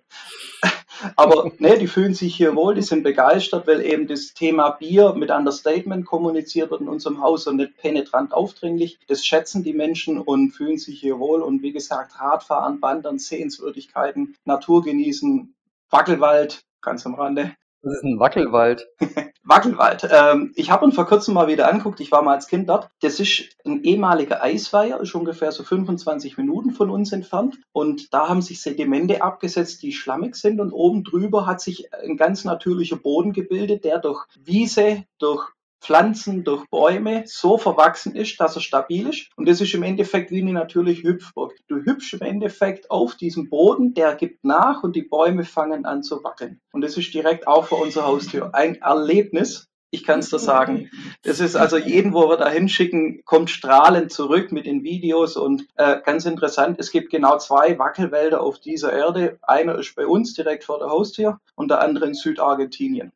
Aber 1.16 1.52
ne, 1.60 1.78
die 1.78 1.88
fühlen 1.88 2.14
sich 2.14 2.36
hier 2.36 2.56
wohl, 2.56 2.76
die 2.76 2.82
sind 2.82 3.04
begeistert, 3.04 3.68
weil 3.68 3.82
eben 3.82 4.08
das 4.08 4.34
Thema 4.34 4.72
Bier 4.72 5.14
mit 5.14 5.32
Understatement 5.32 6.06
kommuniziert 6.06 6.72
wird 6.72 6.82
in 6.82 6.90
unserem 6.90 7.22
Haus 7.22 7.48
und 7.48 7.58
nicht 7.58 7.78
penetrant 7.78 8.34
aufdringlich. 8.34 9.00
Das 9.08 9.26
schätzen 9.26 9.64
die 9.64 9.74
Menschen 9.74 10.20
und 10.20 10.52
fühlen 10.52 10.78
sich 10.78 11.00
hier 11.00 11.20
wohl. 11.20 11.42
Und 11.42 11.62
wie 11.62 11.72
gesagt, 11.72 12.20
Radfahren, 12.20 12.82
Wandern, 12.82 13.20
Sehenswürdigkeiten, 13.20 14.36
Natur 14.46 14.84
genießen, 14.84 15.54
Wackelwald, 15.90 16.64
ganz 16.82 17.06
am 17.06 17.16
Rande. 17.16 17.56
Das 17.82 17.94
ist 17.94 18.04
ein 18.04 18.20
Wackelwald. 18.20 18.88
Wackelwald. 19.46 20.08
Ähm, 20.12 20.52
ich 20.56 20.72
habe 20.72 20.86
ihn 20.86 20.92
vor 20.92 21.06
kurzem 21.06 21.36
mal 21.36 21.48
wieder 21.48 21.72
anguckt. 21.72 22.00
Ich 22.00 22.12
war 22.12 22.24
mal 22.24 22.34
als 22.34 22.48
Kind 22.48 22.68
dort. 22.68 22.90
Das 23.02 23.20
ist 23.20 23.44
ein 23.64 23.84
ehemaliger 23.84 24.42
Eisweiher, 24.44 25.00
ist 25.00 25.14
ungefähr 25.14 25.52
so 25.52 25.64
25 25.64 26.38
Minuten 26.38 26.72
von 26.72 26.90
uns 26.90 27.12
entfernt. 27.12 27.60
Und 27.72 28.14
da 28.14 28.28
haben 28.28 28.42
sich 28.42 28.62
Sedimente 28.62 29.22
abgesetzt, 29.22 29.84
die 29.84 29.94
schlammig 29.94 30.36
sind. 30.36 30.60
Und 30.60 30.72
oben 30.72 31.04
drüber 31.04 31.46
hat 31.46 31.62
sich 31.62 31.94
ein 31.94 32.18
ganz 32.18 32.44
natürlicher 32.44 32.98
Boden 32.98 33.34
gebildet, 33.34 33.84
der 33.86 34.00
durch 34.00 34.26
Wiese, 34.44 35.06
durch 35.20 35.55
Pflanzen, 35.86 36.44
durch 36.44 36.66
Bäume 36.70 37.24
so 37.28 37.58
verwachsen 37.60 38.16
ist, 38.16 38.40
dass 38.40 38.56
er 38.56 38.62
stabil 38.62 39.08
ist. 39.08 39.30
Und 39.36 39.48
das 39.48 39.62
ist 39.62 39.74
im 39.76 39.84
Endeffekt 39.84 40.32
wie 40.32 40.42
eine 40.42 40.54
natürliche 40.54 41.04
Hüpfburg. 41.04 41.54
Du 41.68 41.78
hüpfst 41.78 42.14
im 42.14 42.22
Endeffekt 42.22 42.90
auf 42.90 43.16
diesem 43.16 43.50
Boden, 43.50 43.94
der 43.94 44.16
gibt 44.16 44.44
nach 44.44 44.82
und 44.84 44.96
die 44.96 45.04
Bäume 45.04 45.46
fangen 45.46 45.86
an 45.86 46.02
zu 46.02 46.24
wackeln. 46.24 46.60
Und 46.72 46.82
das 46.82 46.98
ist 46.98 47.14
direkt 47.14 47.48
auch 47.48 47.66
vor 47.66 47.82
unserer 47.82 48.08
Haustür. 48.08 48.56
Ein 48.56 48.76
Erlebnis. 48.82 49.68
Ich 49.92 50.04
kann 50.04 50.20
es 50.20 50.30
dir 50.32 50.40
sagen. 50.40 50.90
Das 51.22 51.40
ist 51.40 51.56
also 51.56 51.78
jeden, 51.78 52.14
wo 52.14 52.28
wir 52.28 52.38
da 52.38 52.50
hinschicken, 52.50 53.22
kommt 53.24 53.50
strahlend 53.50 54.12
zurück 54.12 54.52
mit 54.52 54.66
den 54.66 54.84
Videos 54.84 55.38
und 55.38 55.68
äh, 55.76 56.02
ganz 56.04 56.26
interessant, 56.26 56.78
es 56.80 56.92
gibt 56.92 57.12
genau 57.12 57.38
zwei 57.38 57.80
Wackelwälder 57.80 58.42
auf 58.42 58.60
dieser 58.60 58.92
Erde. 58.92 59.38
Einer 59.44 59.78
ist 59.78 59.96
bei 59.96 60.06
uns 60.06 60.34
direkt 60.34 60.66
vor 60.66 60.80
der 60.80 60.90
Haustür 60.90 61.40
und 61.54 61.70
der 61.70 61.82
andere 61.82 62.08
in 62.08 62.14
Südargentinien. 62.14 63.14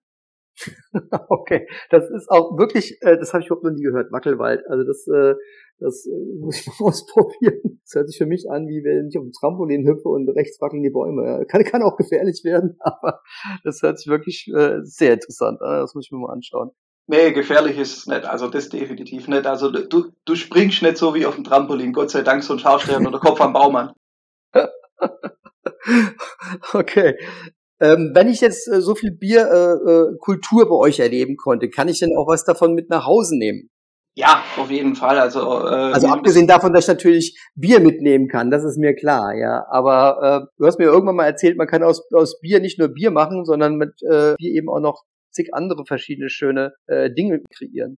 okay, 1.29 1.67
das 1.89 2.09
ist 2.09 2.29
auch 2.29 2.57
wirklich, 2.57 2.97
äh, 3.01 3.17
das 3.17 3.33
habe 3.33 3.41
ich 3.41 3.47
überhaupt 3.47 3.63
noch 3.63 3.71
nie 3.71 3.83
gehört, 3.83 4.11
Wackelwald. 4.11 4.61
Also 4.67 4.83
das, 4.83 5.07
äh, 5.07 5.35
das 5.79 6.05
äh, 6.05 6.39
muss 6.39 6.59
ich 6.59 6.67
mal 6.67 6.87
ausprobieren. 6.87 7.81
Das 7.83 7.95
hört 7.95 8.09
sich 8.09 8.17
für 8.17 8.25
mich 8.25 8.49
an, 8.49 8.67
wie 8.67 8.83
wenn 8.83 9.07
ich 9.09 9.17
auf 9.17 9.23
dem 9.23 9.31
Trampolin 9.31 9.87
hüpfe 9.87 10.09
und 10.09 10.29
rechts 10.29 10.59
wackeln 10.61 10.83
die 10.83 10.89
Bäume. 10.89 11.45
Kann, 11.47 11.63
kann 11.63 11.83
auch 11.83 11.97
gefährlich 11.97 12.41
werden, 12.43 12.77
aber 12.79 13.21
das 13.63 13.81
hört 13.81 13.99
sich 13.99 14.07
wirklich 14.07 14.47
äh, 14.55 14.79
sehr 14.83 15.13
interessant 15.13 15.61
an. 15.61 15.81
Das 15.81 15.95
muss 15.95 16.05
ich 16.07 16.11
mir 16.11 16.19
mal 16.19 16.33
anschauen. 16.33 16.71
Nee, 17.07 17.31
gefährlich 17.31 17.79
ist 17.79 17.97
es 17.97 18.05
nicht. 18.05 18.25
Also 18.25 18.47
das 18.47 18.69
definitiv 18.69 19.27
nicht. 19.27 19.47
Also 19.47 19.71
du, 19.71 20.11
du 20.25 20.35
springst 20.35 20.83
nicht 20.83 20.97
so 20.97 21.15
wie 21.15 21.25
auf 21.25 21.33
dem 21.33 21.43
Trampolin. 21.43 21.91
Gott 21.91 22.11
sei 22.11 22.21
Dank, 22.21 22.43
so 22.43 22.53
ein 22.53 22.59
schaust 22.59 22.87
du 22.87 22.95
oder 22.95 23.19
Kopf 23.19 23.41
am 23.41 23.53
Baumann. 23.53 23.93
okay. 26.73 27.17
Ähm, 27.81 28.11
wenn 28.13 28.27
ich 28.27 28.41
jetzt 28.41 28.67
äh, 28.67 28.81
so 28.81 28.95
viel 28.95 29.11
Bierkultur 29.11 30.61
äh, 30.61 30.65
äh, 30.65 30.69
bei 30.69 30.75
euch 30.75 30.99
erleben 30.99 31.37
konnte, 31.37 31.69
kann 31.69 31.87
ich 31.87 31.99
denn 31.99 32.15
auch 32.17 32.27
was 32.27 32.43
davon 32.43 32.73
mit 32.73 32.89
nach 32.89 33.05
Hause 33.05 33.37
nehmen? 33.37 33.69
Ja, 34.15 34.43
auf 34.57 34.69
jeden 34.69 34.95
Fall. 34.95 35.17
Also, 35.17 35.39
äh, 35.39 35.93
also 35.93 36.07
abgesehen 36.07 36.47
davon, 36.47 36.73
dass 36.73 36.85
ich 36.85 36.89
natürlich 36.89 37.39
Bier 37.55 37.79
mitnehmen 37.79 38.27
kann, 38.27 38.51
das 38.51 38.65
ist 38.65 38.77
mir 38.77 38.93
klar, 38.93 39.33
ja. 39.33 39.65
Aber 39.69 40.43
äh, 40.43 40.55
du 40.57 40.65
hast 40.65 40.77
mir 40.77 40.85
irgendwann 40.85 41.15
mal 41.15 41.25
erzählt, 41.25 41.57
man 41.57 41.67
kann 41.67 41.83
aus, 41.83 42.03
aus 42.11 42.39
Bier 42.41 42.59
nicht 42.59 42.79
nur 42.79 42.89
Bier 42.89 43.11
machen, 43.11 43.45
sondern 43.45 43.77
mit 43.77 43.93
äh, 44.01 44.35
Bier 44.37 44.51
eben 44.55 44.67
auch 44.67 44.81
noch 44.81 45.03
zig 45.31 45.53
andere 45.53 45.85
verschiedene 45.85 46.29
schöne 46.29 46.73
äh, 46.87 47.09
Dinge 47.13 47.41
kreieren. 47.55 47.95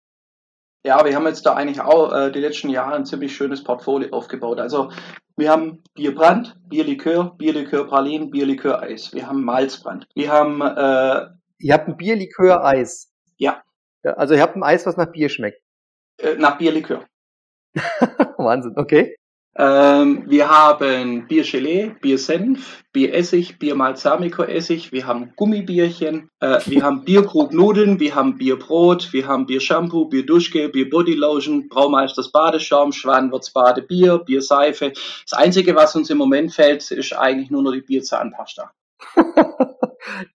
Ja, 0.84 1.04
wir 1.04 1.14
haben 1.14 1.26
jetzt 1.26 1.46
da 1.46 1.54
eigentlich 1.54 1.80
auch 1.80 2.12
äh, 2.12 2.32
die 2.32 2.40
letzten 2.40 2.68
Jahre 2.68 2.94
ein 2.94 3.06
ziemlich 3.06 3.36
schönes 3.36 3.62
Portfolio 3.62 4.10
aufgebaut. 4.10 4.58
Also 4.58 4.90
wir 5.36 5.50
haben 5.50 5.82
Bierbrand, 5.94 6.56
Bierlikör, 6.68 7.36
Bierlikör-Pralinen, 7.38 8.30
Bierlikör-Eis. 8.30 9.14
Wir 9.14 9.28
haben 9.28 9.44
Malzbrand. 9.44 10.06
Wir 10.14 10.32
haben... 10.32 10.60
Äh, 10.60 11.28
ihr 11.58 11.74
habt 11.74 11.88
ein 11.88 11.96
Bierlikör-Eis? 11.96 13.12
Ja. 13.36 13.62
ja. 14.02 14.14
Also 14.14 14.34
ihr 14.34 14.42
habt 14.42 14.56
ein 14.56 14.64
Eis, 14.64 14.84
was 14.84 14.96
nach 14.96 15.10
Bier 15.12 15.28
schmeckt? 15.28 15.62
Äh, 16.18 16.34
nach 16.34 16.58
Bierlikör. 16.58 17.06
Wahnsinn, 18.36 18.74
okay. 18.76 19.16
Ähm, 19.54 20.24
wir 20.28 20.48
haben 20.48 21.26
Biergelee, 21.26 21.94
Biersenf, 22.00 22.82
Bieressig, 22.90 23.58
Biermalsamico-Essig, 23.58 24.92
wir 24.92 25.06
haben 25.06 25.34
Gummibierchen, 25.36 26.30
äh, 26.40 26.58
wir 26.64 26.82
haben 26.82 27.04
Bierkrugnudeln, 27.04 28.00
wir 28.00 28.14
haben 28.14 28.38
Bierbrot, 28.38 29.12
wir 29.12 29.26
haben 29.26 29.44
Biershampoo, 29.44 30.06
Bierduschke, 30.06 30.70
Bierbodylotion, 30.70 31.68
Braumeisters 31.68 32.32
Badeschaum, 32.32 32.92
Schwanwurz 32.92 33.50
Badebier, 33.50 34.18
Bierseife. 34.18 34.90
Das 34.90 35.38
Einzige, 35.38 35.74
was 35.74 35.94
uns 35.96 36.08
im 36.08 36.16
Moment 36.16 36.54
fällt, 36.54 36.90
ist 36.90 37.12
eigentlich 37.12 37.50
nur 37.50 37.62
noch 37.62 37.72
die 37.72 37.82
Bierzahnpasta. 37.82 38.70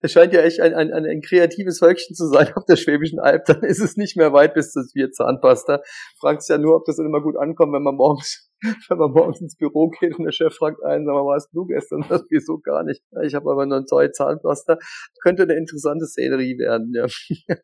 Es 0.01 0.13
scheint 0.13 0.33
ja 0.33 0.41
echt 0.41 0.61
ein, 0.61 0.73
ein, 0.73 0.91
ein 0.93 1.21
kreatives 1.21 1.79
Völkchen 1.79 2.15
zu 2.15 2.27
sein 2.27 2.53
auf 2.55 2.65
der 2.65 2.77
Schwäbischen 2.77 3.19
Alb. 3.19 3.45
Dann 3.45 3.63
ist 3.63 3.81
es 3.81 3.97
nicht 3.97 4.15
mehr 4.15 4.31
weit 4.31 4.53
bis 4.53 4.71
das 4.71 4.93
Bierzahnpasta. 4.93 5.81
Fragt 6.19 6.43
sich 6.43 6.53
ja 6.53 6.57
nur, 6.57 6.77
ob 6.77 6.85
das 6.85 6.99
immer 6.99 7.21
gut 7.21 7.35
ankommt, 7.35 7.73
wenn 7.73 7.83
man 7.83 7.95
morgens 7.95 8.46
wenn 8.89 8.97
man 8.97 9.11
morgens 9.11 9.41
ins 9.41 9.55
Büro 9.55 9.89
geht 9.89 10.17
und 10.17 10.25
der 10.25 10.31
Chef 10.31 10.53
fragt 10.53 10.83
einen, 10.83 11.05
sag 11.05 11.13
mal, 11.13 11.25
warst 11.25 11.49
du 11.53 11.65
gestern? 11.65 12.05
Das 12.09 12.23
wieso 12.29 12.59
gar 12.59 12.83
nicht. 12.83 13.03
Ich 13.23 13.35
habe 13.35 13.51
aber 13.51 13.65
noch 13.65 13.77
ein 13.77 13.85
neue 13.89 14.11
Zahnpasta. 14.11 14.77
Könnte 15.21 15.43
eine 15.43 15.55
interessante 15.55 16.05
Szenerie 16.05 16.57
werden, 16.57 16.93
ja. 16.93 17.05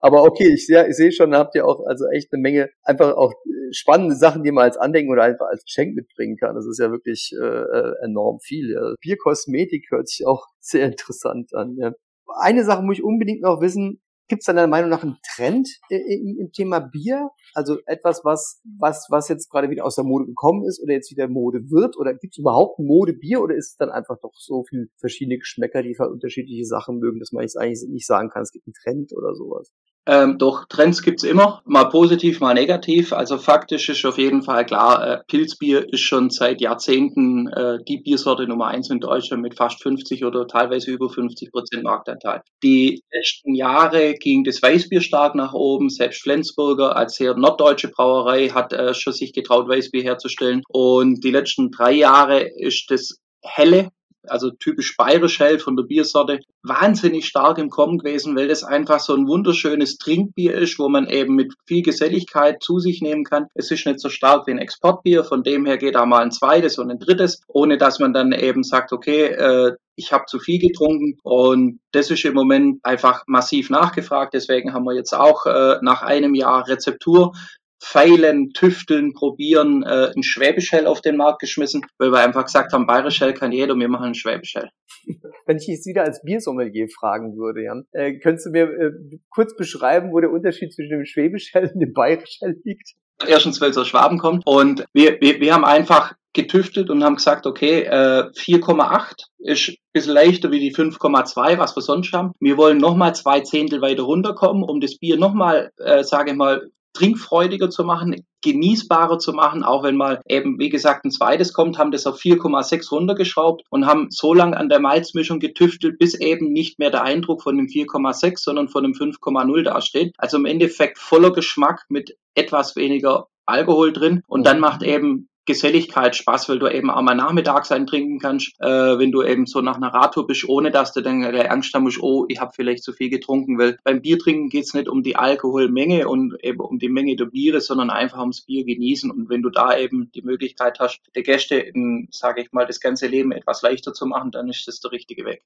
aber 0.00 0.22
okay, 0.22 0.52
ich 0.52 0.66
sehe 0.66 0.86
ich 0.88 0.96
seh 0.96 1.10
schon, 1.10 1.32
da 1.32 1.38
habt 1.38 1.54
ihr 1.54 1.66
auch 1.66 1.84
also 1.86 2.06
echt 2.14 2.32
eine 2.32 2.42
Menge 2.42 2.70
einfach 2.82 3.16
auch 3.16 3.32
spannende 3.72 4.14
Sachen, 4.14 4.42
die 4.42 4.52
man 4.52 4.64
als 4.64 4.76
Andenken 4.76 5.12
oder 5.12 5.24
einfach 5.24 5.46
als 5.46 5.64
Geschenk 5.64 5.94
mitbringen 5.94 6.36
kann. 6.36 6.54
Das 6.54 6.66
ist 6.66 6.78
ja 6.78 6.90
wirklich 6.90 7.32
äh, 7.40 7.44
äh 7.44 7.94
enorm 8.04 8.38
viel. 8.40 8.72
Ja. 8.72 8.94
Bierkosmetik 9.00 9.86
hört 9.90 10.08
sich 10.08 10.26
auch 10.26 10.46
sehr 10.60 10.86
interessant 10.86 11.54
an. 11.54 11.76
Ja. 11.76 11.92
Eine 12.40 12.64
Sache 12.64 12.82
muss 12.82 12.98
ich 12.98 13.04
unbedingt 13.04 13.42
noch 13.42 13.60
wissen, 13.60 14.00
Gibt 14.28 14.42
es 14.42 14.46
deiner 14.46 14.66
Meinung 14.66 14.90
nach 14.90 15.02
einen 15.02 15.16
Trend 15.34 15.68
im, 15.88 16.50
Thema 16.52 16.80
Bier? 16.80 17.30
Also 17.54 17.78
etwas, 17.86 18.24
was, 18.24 18.60
was, 18.78 19.06
was 19.08 19.28
jetzt 19.28 19.50
gerade 19.50 19.70
wieder 19.70 19.86
aus 19.86 19.94
der 19.94 20.04
Mode 20.04 20.26
gekommen 20.26 20.66
ist 20.66 20.82
oder 20.82 20.92
jetzt 20.92 21.10
wieder 21.10 21.28
Mode 21.28 21.70
wird? 21.70 21.96
Oder 21.96 22.12
gibt 22.14 22.34
es 22.34 22.38
überhaupt 22.38 22.78
Mode-Bier 22.78 23.40
oder 23.40 23.54
ist 23.54 23.70
es 23.70 23.76
dann 23.76 23.88
einfach 23.88 24.18
doch 24.20 24.34
so 24.34 24.64
viel 24.64 24.90
verschiedene 24.98 25.38
Geschmäcker, 25.38 25.82
die 25.82 25.96
unterschiedliche 25.98 26.66
Sachen 26.66 26.98
mögen, 26.98 27.20
dass 27.20 27.32
man 27.32 27.42
jetzt 27.42 27.56
eigentlich 27.56 27.88
nicht 27.88 28.06
sagen 28.06 28.28
kann, 28.28 28.42
es 28.42 28.52
gibt 28.52 28.66
einen 28.66 28.74
Trend 28.74 29.12
oder 29.16 29.34
sowas? 29.34 29.72
Ähm, 30.08 30.38
doch 30.38 30.64
Trends 30.70 31.02
gibt's 31.02 31.22
immer, 31.22 31.60
mal 31.66 31.84
positiv, 31.84 32.40
mal 32.40 32.54
negativ. 32.54 33.12
Also 33.12 33.36
faktisch 33.36 33.90
ist 33.90 34.06
auf 34.06 34.16
jeden 34.16 34.42
Fall 34.42 34.64
klar, 34.64 35.06
äh, 35.06 35.18
Pilzbier 35.28 35.92
ist 35.92 36.00
schon 36.00 36.30
seit 36.30 36.62
Jahrzehnten 36.62 37.46
äh, 37.48 37.76
die 37.86 37.98
Biersorte 37.98 38.48
Nummer 38.48 38.68
eins 38.68 38.88
in 38.88 39.00
Deutschland 39.00 39.42
mit 39.42 39.54
fast 39.54 39.82
50 39.82 40.24
oder 40.24 40.48
teilweise 40.48 40.90
über 40.92 41.10
50 41.10 41.52
Prozent 41.52 41.82
Marktanteil. 41.84 42.40
Die 42.62 43.02
letzten 43.12 43.54
Jahre 43.54 44.14
ging 44.14 44.44
das 44.44 44.62
Weißbier 44.62 45.02
stark 45.02 45.34
nach 45.34 45.52
oben. 45.52 45.90
Selbst 45.90 46.22
Flensburger 46.22 46.96
als 46.96 47.16
sehr 47.16 47.34
norddeutsche 47.34 47.88
Brauerei 47.88 48.48
hat 48.48 48.72
äh, 48.72 48.94
schon 48.94 49.12
sich 49.12 49.34
getraut, 49.34 49.68
Weißbier 49.68 50.04
herzustellen. 50.04 50.62
Und 50.70 51.22
die 51.22 51.32
letzten 51.32 51.70
drei 51.70 51.92
Jahre 51.92 52.40
ist 52.40 52.90
das 52.90 53.18
helle 53.42 53.90
also 54.30 54.50
typisch 54.50 54.96
bayerisch 54.96 55.38
hell 55.40 55.58
von 55.58 55.76
der 55.76 55.84
Biersorte, 55.84 56.40
wahnsinnig 56.62 57.26
stark 57.26 57.58
im 57.58 57.70
Kommen 57.70 57.98
gewesen, 57.98 58.36
weil 58.36 58.48
das 58.48 58.64
einfach 58.64 59.00
so 59.00 59.14
ein 59.14 59.26
wunderschönes 59.26 59.98
Trinkbier 59.98 60.54
ist, 60.54 60.78
wo 60.78 60.88
man 60.88 61.08
eben 61.08 61.34
mit 61.34 61.54
viel 61.66 61.82
Geselligkeit 61.82 62.62
zu 62.62 62.78
sich 62.78 63.00
nehmen 63.00 63.24
kann. 63.24 63.46
Es 63.54 63.70
ist 63.70 63.86
nicht 63.86 64.00
so 64.00 64.08
stark 64.08 64.46
wie 64.46 64.52
ein 64.52 64.58
Exportbier, 64.58 65.24
von 65.24 65.42
dem 65.42 65.66
her 65.66 65.78
geht 65.78 65.94
da 65.94 66.06
mal 66.06 66.22
ein 66.22 66.30
zweites 66.30 66.78
und 66.78 66.90
ein 66.90 66.98
drittes, 66.98 67.40
ohne 67.48 67.78
dass 67.78 67.98
man 67.98 68.12
dann 68.12 68.32
eben 68.32 68.62
sagt, 68.62 68.92
okay, 68.92 69.26
äh, 69.26 69.72
ich 69.96 70.12
habe 70.12 70.26
zu 70.26 70.38
viel 70.38 70.60
getrunken 70.60 71.18
und 71.24 71.80
das 71.90 72.10
ist 72.10 72.24
im 72.24 72.34
Moment 72.34 72.78
einfach 72.84 73.24
massiv 73.26 73.68
nachgefragt. 73.68 74.32
Deswegen 74.32 74.72
haben 74.72 74.84
wir 74.84 74.94
jetzt 74.94 75.12
auch 75.12 75.44
äh, 75.46 75.78
nach 75.82 76.02
einem 76.02 76.34
Jahr 76.34 76.68
Rezeptur 76.68 77.32
Feilen, 77.80 78.52
Tüfteln, 78.52 79.12
Probieren 79.12 79.82
äh, 79.84 80.10
ein 80.14 80.22
Schwäbisch 80.22 80.72
Hell 80.72 80.86
auf 80.86 81.00
den 81.00 81.16
Markt 81.16 81.40
geschmissen, 81.40 81.82
weil 81.98 82.10
wir 82.10 82.20
einfach 82.20 82.44
gesagt 82.44 82.72
haben, 82.72 82.86
Bayerisch 82.86 83.20
Hell 83.20 83.34
kann 83.34 83.52
jeder, 83.52 83.76
wir 83.76 83.88
machen 83.88 84.06
ein 84.06 84.14
Schwäbisch 84.14 84.54
Hell. 84.54 84.70
Wenn 85.46 85.56
ich 85.56 85.66
jetzt 85.66 85.86
wieder 85.86 86.02
als 86.02 86.22
Biersommelier 86.22 86.88
fragen 86.88 87.36
würde, 87.36 87.62
Jan, 87.62 87.86
äh, 87.92 88.18
könntest 88.18 88.46
du 88.46 88.50
mir 88.50 88.64
äh, 88.64 88.90
kurz 89.30 89.56
beschreiben, 89.56 90.12
wo 90.12 90.20
der 90.20 90.30
Unterschied 90.30 90.72
zwischen 90.72 90.90
dem 90.90 91.06
Schwäbisch 91.06 91.54
Hell 91.54 91.70
und 91.72 91.80
dem 91.80 91.92
Bayerisch 91.92 92.38
Hell 92.40 92.56
liegt? 92.64 92.94
Erstens, 93.26 93.60
weil 93.60 93.70
es 93.70 93.78
aus 93.78 93.88
Schwaben 93.88 94.18
kommt 94.18 94.46
und 94.46 94.84
wir, 94.92 95.20
wir, 95.20 95.40
wir 95.40 95.52
haben 95.52 95.64
einfach 95.64 96.14
getüftelt 96.34 96.88
und 96.90 97.02
haben 97.02 97.16
gesagt, 97.16 97.46
okay, 97.46 97.82
äh, 97.82 98.30
4,8 98.36 99.24
ist 99.38 99.70
ein 99.70 99.74
bisschen 99.92 100.12
leichter 100.12 100.50
wie 100.50 100.60
die 100.60 100.74
5,2, 100.74 101.58
was 101.58 101.74
wir 101.74 101.82
sonst 101.82 102.12
haben. 102.12 102.32
Wir 102.38 102.56
wollen 102.56 102.78
nochmal 102.78 103.14
zwei 103.14 103.40
Zehntel 103.40 103.80
weiter 103.80 104.04
runterkommen, 104.04 104.62
um 104.62 104.80
das 104.80 104.98
Bier 104.98 105.16
nochmal, 105.16 105.72
äh, 105.78 106.04
sage 106.04 106.30
ich 106.30 106.36
mal, 106.36 106.70
trinkfreudiger 106.98 107.70
zu 107.70 107.84
machen, 107.84 108.26
genießbarer 108.42 109.18
zu 109.18 109.32
machen, 109.32 109.62
auch 109.62 109.82
wenn 109.82 109.96
mal 109.96 110.20
eben, 110.26 110.58
wie 110.58 110.68
gesagt, 110.68 111.04
ein 111.04 111.10
zweites 111.10 111.52
kommt, 111.52 111.78
haben 111.78 111.90
das 111.90 112.06
auf 112.06 112.18
4,6 112.18 112.90
runtergeschraubt 112.90 113.62
und 113.70 113.86
haben 113.86 114.08
so 114.10 114.34
lange 114.34 114.56
an 114.56 114.68
der 114.68 114.80
Malzmischung 114.80 115.38
getüftelt, 115.38 115.98
bis 115.98 116.14
eben 116.14 116.52
nicht 116.52 116.78
mehr 116.78 116.90
der 116.90 117.02
Eindruck 117.02 117.42
von 117.42 117.56
dem 117.56 117.66
4,6, 117.66 118.38
sondern 118.38 118.68
von 118.68 118.82
dem 118.82 118.92
5,0 118.92 119.62
dasteht. 119.62 120.12
Also 120.18 120.36
im 120.36 120.44
Endeffekt 120.44 120.98
voller 120.98 121.32
Geschmack 121.32 121.84
mit 121.88 122.16
etwas 122.34 122.76
weniger 122.76 123.26
Alkohol 123.46 123.92
drin. 123.92 124.22
Und 124.26 124.46
dann 124.46 124.60
macht 124.60 124.82
eben 124.82 125.28
Geselligkeit 125.48 126.14
Spaß, 126.14 126.50
weil 126.50 126.58
du 126.58 126.68
eben 126.68 126.90
auch 126.90 127.00
mal 127.00 127.14
nachmittags 127.14 127.72
eintrinken 127.72 128.18
kannst, 128.18 128.52
äh, 128.60 128.66
wenn 128.98 129.10
du 129.10 129.22
eben 129.22 129.46
so 129.46 129.62
nach 129.62 129.76
einer 129.76 129.94
Radtour 129.94 130.26
bist, 130.26 130.46
ohne 130.46 130.70
dass 130.70 130.92
du 130.92 131.00
dann 131.00 131.22
der 131.22 131.50
Angst 131.50 131.72
haben 131.72 131.84
musst, 131.84 132.02
oh, 132.02 132.26
ich 132.28 132.38
habe 132.38 132.52
vielleicht 132.54 132.84
zu 132.84 132.92
viel 132.92 133.08
getrunken, 133.08 133.58
weil 133.58 133.78
beim 133.82 134.02
Biertrinken 134.02 134.50
geht's 134.50 134.74
nicht 134.74 134.88
um 134.88 135.02
die 135.02 135.16
Alkoholmenge 135.16 136.06
und 136.06 136.36
eben 136.44 136.60
um 136.60 136.78
die 136.78 136.90
Menge 136.90 137.16
der 137.16 137.24
Biere, 137.24 137.62
sondern 137.62 137.88
einfach 137.88 138.20
ums 138.20 138.42
Bier 138.42 138.66
genießen 138.66 139.10
und 139.10 139.30
wenn 139.30 139.40
du 139.40 139.48
da 139.48 139.76
eben 139.76 140.12
die 140.12 140.22
Möglichkeit 140.22 140.78
hast, 140.80 141.00
der 141.14 141.22
Gäste, 141.22 141.72
sage 142.10 142.42
ich 142.42 142.52
mal, 142.52 142.66
das 142.66 142.80
ganze 142.80 143.06
Leben 143.06 143.32
etwas 143.32 143.62
leichter 143.62 143.94
zu 143.94 144.04
machen, 144.04 144.30
dann 144.30 144.48
ist 144.50 144.68
das 144.68 144.80
der 144.80 144.92
richtige 144.92 145.24
Weg. 145.24 145.42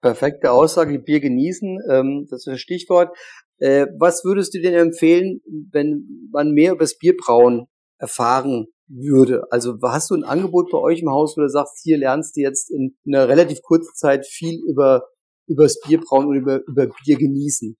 Perfekte 0.00 0.50
Aussage, 0.50 0.98
Bier 0.98 1.20
genießen, 1.20 1.78
ähm, 1.90 2.26
das 2.30 2.40
ist 2.40 2.54
das 2.54 2.60
Stichwort. 2.60 3.14
Äh, 3.58 3.86
was 3.98 4.24
würdest 4.24 4.54
du 4.54 4.62
denn 4.62 4.74
empfehlen, 4.74 5.42
wenn 5.70 6.28
man 6.32 6.52
mehr 6.52 6.72
über 6.72 6.80
das 6.84 6.96
Bierbrauen 6.96 7.68
erfahren 7.98 8.66
würde. 8.94 9.44
Also 9.50 9.78
hast 9.82 10.10
du 10.10 10.14
ein 10.14 10.24
Angebot 10.24 10.70
bei 10.70 10.78
euch 10.78 11.00
im 11.00 11.10
Haus, 11.10 11.36
wo 11.36 11.40
du 11.40 11.48
sagst, 11.48 11.80
hier 11.82 11.98
lernst 11.98 12.36
du 12.36 12.42
jetzt 12.42 12.70
in 12.70 12.96
einer 13.06 13.28
relativ 13.28 13.62
kurzen 13.62 13.94
Zeit 13.94 14.26
viel 14.26 14.60
über 14.68 15.02
über 15.46 15.64
das 15.64 15.80
Bierbrauen 15.80 16.26
und 16.26 16.36
über, 16.36 16.60
über 16.66 16.86
Bier 16.86 17.16
genießen? 17.16 17.76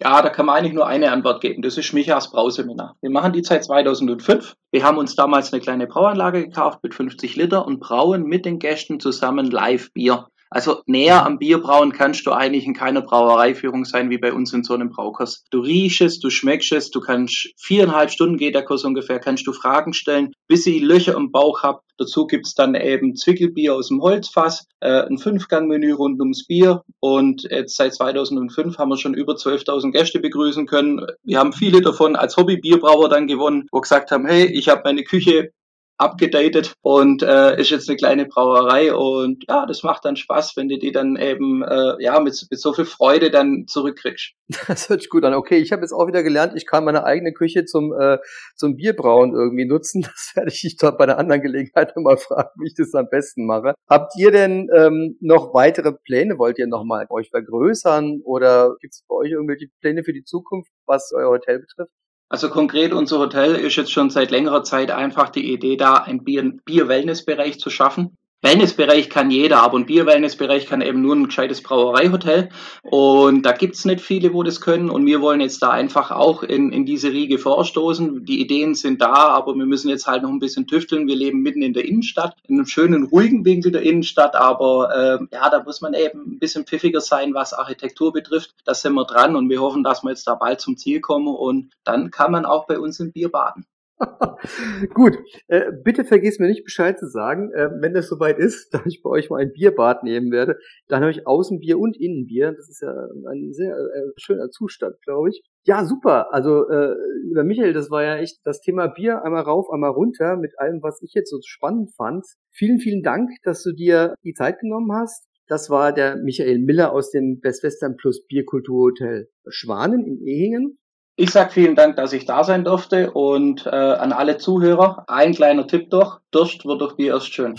Ja, 0.00 0.22
da 0.22 0.30
kann 0.30 0.46
man 0.46 0.56
eigentlich 0.56 0.74
nur 0.74 0.86
eine 0.86 1.10
Antwort 1.10 1.40
geben. 1.40 1.60
Das 1.62 1.76
ist 1.76 1.92
Michas 1.92 2.30
Brauseminar. 2.30 2.96
Wir 3.00 3.10
machen 3.10 3.32
die 3.32 3.42
seit 3.42 3.64
2005. 3.64 4.54
Wir 4.70 4.84
haben 4.84 4.96
uns 4.96 5.16
damals 5.16 5.52
eine 5.52 5.60
kleine 5.60 5.88
Brauanlage 5.88 6.44
gekauft 6.44 6.78
mit 6.84 6.94
50 6.94 7.34
Liter 7.34 7.66
und 7.66 7.80
brauen 7.80 8.22
mit 8.22 8.46
den 8.46 8.60
Gästen 8.60 9.00
zusammen 9.00 9.50
live 9.50 9.92
Bier. 9.92 10.28
Also 10.50 10.82
näher 10.86 11.26
am 11.26 11.38
Bierbrauen 11.38 11.92
kannst 11.92 12.26
du 12.26 12.32
eigentlich 12.32 12.66
in 12.66 12.74
keiner 12.74 13.02
Brauereiführung 13.02 13.84
sein 13.84 14.10
wie 14.10 14.18
bei 14.18 14.32
uns 14.32 14.52
in 14.52 14.64
so 14.64 14.74
einem 14.74 14.90
Braukurs. 14.90 15.44
Du 15.50 15.60
riechst 15.60 16.00
es, 16.00 16.20
du 16.20 16.30
schmeckst 16.30 16.72
es, 16.72 16.90
du 16.90 17.00
kannst 17.00 17.50
viereinhalb 17.58 18.10
Stunden 18.10 18.38
geht 18.38 18.54
der 18.54 18.64
Kurs 18.64 18.84
ungefähr, 18.84 19.18
kannst 19.18 19.46
du 19.46 19.52
Fragen 19.52 19.92
stellen, 19.92 20.32
bis 20.46 20.66
ich 20.66 20.80
Löcher 20.80 21.14
im 21.14 21.30
Bauch 21.30 21.62
hab. 21.62 21.82
Dazu 21.98 22.26
gibt's 22.26 22.54
dann 22.54 22.74
eben 22.74 23.16
Zwickelbier 23.16 23.74
aus 23.74 23.88
dem 23.88 24.00
Holzfass, 24.00 24.66
äh, 24.80 25.02
ein 25.02 25.18
Fünfgangmenü 25.18 25.92
rund 25.92 26.20
ums 26.20 26.46
Bier 26.46 26.82
und 27.00 27.42
jetzt 27.50 27.76
seit 27.76 27.94
2005 27.94 28.78
haben 28.78 28.88
wir 28.88 28.96
schon 28.96 29.14
über 29.14 29.34
12.000 29.34 29.90
Gäste 29.90 30.20
begrüßen 30.20 30.66
können. 30.66 31.04
Wir 31.24 31.40
haben 31.40 31.52
viele 31.52 31.80
davon 31.80 32.14
als 32.14 32.36
Hobbybierbrauer 32.36 33.08
dann 33.08 33.26
gewonnen, 33.26 33.66
wo 33.72 33.80
gesagt 33.80 34.12
haben, 34.12 34.26
hey, 34.26 34.46
ich 34.46 34.68
habe 34.68 34.82
meine 34.84 35.02
Küche 35.02 35.50
abgedatet 35.98 36.74
und 36.80 37.22
äh, 37.22 37.60
ist 37.60 37.70
jetzt 37.70 37.88
eine 37.88 37.96
kleine 37.96 38.26
Brauerei 38.26 38.94
und 38.94 39.44
ja, 39.48 39.66
das 39.66 39.82
macht 39.82 40.04
dann 40.04 40.16
Spaß, 40.16 40.56
wenn 40.56 40.68
du 40.68 40.78
die 40.78 40.92
dann 40.92 41.16
eben 41.16 41.62
äh, 41.62 41.94
ja 41.98 42.20
mit, 42.20 42.46
mit 42.50 42.60
so 42.60 42.72
viel 42.72 42.84
Freude 42.84 43.30
dann 43.30 43.66
zurückkriegst. 43.66 44.32
Das 44.68 44.88
hört 44.88 45.02
sich 45.02 45.10
gut 45.10 45.24
an. 45.24 45.34
Okay, 45.34 45.58
ich 45.58 45.72
habe 45.72 45.82
jetzt 45.82 45.92
auch 45.92 46.06
wieder 46.06 46.22
gelernt, 46.22 46.52
ich 46.56 46.66
kann 46.66 46.84
meine 46.84 47.04
eigene 47.04 47.32
Küche 47.32 47.64
zum 47.64 47.92
äh, 47.92 48.18
zum 48.54 48.76
Bierbrauen 48.76 49.34
irgendwie 49.34 49.66
nutzen. 49.66 50.02
Das 50.18 50.32
werde 50.34 50.50
ich 50.50 50.60
dich 50.60 50.76
dort 50.76 50.98
bei 50.98 51.04
einer 51.04 51.18
anderen 51.18 51.42
Gelegenheit 51.42 51.94
mal 51.96 52.16
fragen, 52.16 52.50
wie 52.60 52.68
ich 52.68 52.74
das 52.74 52.94
am 52.94 53.08
besten 53.08 53.46
mache. 53.46 53.74
Habt 53.88 54.12
ihr 54.16 54.30
denn 54.30 54.68
ähm, 54.74 55.16
noch 55.20 55.54
weitere 55.54 55.92
Pläne? 55.92 56.38
Wollt 56.38 56.58
ihr 56.58 56.66
noch 56.66 56.84
mal 56.84 57.06
euch 57.10 57.30
vergrößern 57.30 58.20
oder 58.24 58.76
gibt 58.80 58.94
es 58.94 59.04
bei 59.08 59.14
euch 59.14 59.30
irgendwelche 59.30 59.66
Pläne 59.80 60.04
für 60.04 60.12
die 60.12 60.24
Zukunft, 60.24 60.70
was 60.86 61.12
euer 61.12 61.30
Hotel 61.30 61.60
betrifft? 61.60 61.92
Also 62.30 62.50
konkret 62.50 62.92
unser 62.92 63.18
Hotel 63.18 63.54
ist 63.54 63.76
jetzt 63.76 63.90
schon 63.90 64.10
seit 64.10 64.30
längerer 64.30 64.62
Zeit 64.62 64.90
einfach 64.90 65.30
die 65.30 65.50
Idee 65.52 65.76
da, 65.76 65.94
einen 65.94 66.24
Bier-Wellness-Bereich 66.24 67.58
zu 67.58 67.70
schaffen. 67.70 68.18
Wellnessbereich 68.40 69.10
kann 69.10 69.32
jeder, 69.32 69.62
aber 69.62 69.78
ein 69.78 69.86
Bier-Wellnessbereich 69.86 70.66
kann 70.66 70.80
eben 70.80 71.02
nur 71.02 71.16
ein 71.16 71.24
gescheites 71.24 71.60
Brauereihotel. 71.60 72.50
Und 72.82 73.42
da 73.42 73.50
gibt's 73.50 73.84
nicht 73.84 74.00
viele, 74.00 74.32
wo 74.32 74.44
das 74.44 74.60
können. 74.60 74.90
Und 74.90 75.06
wir 75.06 75.20
wollen 75.20 75.40
jetzt 75.40 75.60
da 75.60 75.70
einfach 75.70 76.12
auch 76.12 76.44
in, 76.44 76.70
in 76.70 76.86
diese 76.86 77.10
Riege 77.10 77.38
vorstoßen. 77.38 78.24
Die 78.24 78.40
Ideen 78.40 78.76
sind 78.76 79.00
da, 79.00 79.12
aber 79.12 79.56
wir 79.56 79.66
müssen 79.66 79.88
jetzt 79.88 80.06
halt 80.06 80.22
noch 80.22 80.30
ein 80.30 80.38
bisschen 80.38 80.68
tüfteln. 80.68 81.08
Wir 81.08 81.16
leben 81.16 81.40
mitten 81.40 81.62
in 81.62 81.72
der 81.72 81.84
Innenstadt, 81.84 82.36
in 82.46 82.54
einem 82.54 82.66
schönen, 82.66 83.06
ruhigen 83.06 83.44
Winkel 83.44 83.72
der 83.72 83.82
Innenstadt. 83.82 84.36
Aber 84.36 84.94
äh, 84.94 85.34
ja, 85.34 85.50
da 85.50 85.64
muss 85.64 85.80
man 85.80 85.94
eben 85.94 86.34
ein 86.34 86.38
bisschen 86.38 86.64
pfiffiger 86.64 87.00
sein, 87.00 87.34
was 87.34 87.52
Architektur 87.52 88.12
betrifft. 88.12 88.54
Da 88.64 88.72
sind 88.72 88.94
wir 88.94 89.04
dran 89.04 89.34
und 89.34 89.48
wir 89.48 89.60
hoffen, 89.60 89.82
dass 89.82 90.04
wir 90.04 90.10
jetzt 90.10 90.28
da 90.28 90.36
bald 90.36 90.60
zum 90.60 90.76
Ziel 90.76 91.00
kommen. 91.00 91.26
Und 91.26 91.72
dann 91.82 92.12
kann 92.12 92.30
man 92.30 92.46
auch 92.46 92.68
bei 92.68 92.78
uns 92.78 93.00
im 93.00 93.10
Bier 93.10 93.30
baden. 93.30 93.66
Gut, 94.94 95.18
äh, 95.48 95.72
bitte 95.82 96.04
vergiss 96.04 96.38
mir 96.38 96.46
nicht 96.46 96.64
Bescheid 96.64 96.98
zu 96.98 97.08
sagen, 97.08 97.50
äh, 97.52 97.68
wenn 97.80 97.94
das 97.94 98.08
soweit 98.08 98.38
ist, 98.38 98.72
dass 98.74 98.86
ich 98.86 99.02
bei 99.02 99.10
euch 99.10 99.30
mal 99.30 99.40
ein 99.40 99.52
Bierbad 99.52 100.04
nehmen 100.04 100.30
werde. 100.30 100.58
Dann 100.86 101.00
habe 101.00 101.10
ich 101.10 101.26
Außenbier 101.26 101.78
und 101.78 101.96
Innenbier. 101.96 102.52
Das 102.52 102.68
ist 102.68 102.80
ja 102.80 102.92
ein 103.28 103.52
sehr 103.52 103.74
äh, 103.74 104.12
schöner 104.16 104.50
Zustand, 104.50 104.96
glaube 105.02 105.30
ich. 105.30 105.42
Ja, 105.64 105.84
super. 105.84 106.32
Also 106.32 106.68
äh, 106.68 106.94
über 107.30 107.44
Michael, 107.44 107.72
das 107.72 107.90
war 107.90 108.02
ja 108.02 108.16
echt 108.16 108.38
das 108.44 108.60
Thema 108.60 108.86
Bier 108.86 109.22
einmal 109.24 109.42
rauf, 109.42 109.68
einmal 109.70 109.90
runter 109.90 110.36
mit 110.36 110.58
allem, 110.58 110.82
was 110.82 111.02
ich 111.02 111.12
jetzt 111.14 111.30
so 111.30 111.38
spannend 111.44 111.94
fand. 111.96 112.24
Vielen, 112.52 112.78
vielen 112.78 113.02
Dank, 113.02 113.30
dass 113.42 113.62
du 113.62 113.72
dir 113.72 114.14
die 114.24 114.34
Zeit 114.34 114.60
genommen 114.60 114.92
hast. 114.92 115.26
Das 115.48 115.70
war 115.70 115.92
der 115.92 116.16
Michael 116.16 116.58
Miller 116.58 116.92
aus 116.92 117.10
dem 117.10 117.40
Best 117.40 117.64
Western 117.64 117.96
Plus 117.96 118.26
Bierkulturhotel 118.26 119.30
Schwanen 119.48 120.06
in 120.06 120.20
Ehingen. 120.20 120.78
Ich 121.20 121.32
sage 121.32 121.50
vielen 121.50 121.74
Dank, 121.74 121.96
dass 121.96 122.12
ich 122.12 122.26
da 122.26 122.44
sein 122.44 122.62
durfte 122.62 123.10
und 123.10 123.66
äh, 123.66 123.70
an 123.70 124.12
alle 124.12 124.36
Zuhörer, 124.36 125.02
ein 125.08 125.32
kleiner 125.32 125.66
Tipp 125.66 125.90
doch, 125.90 126.20
Durst 126.30 126.64
wird 126.64 126.80
doch 126.80 126.94
Bier 126.94 127.14
erst 127.14 127.34
schön. 127.34 127.56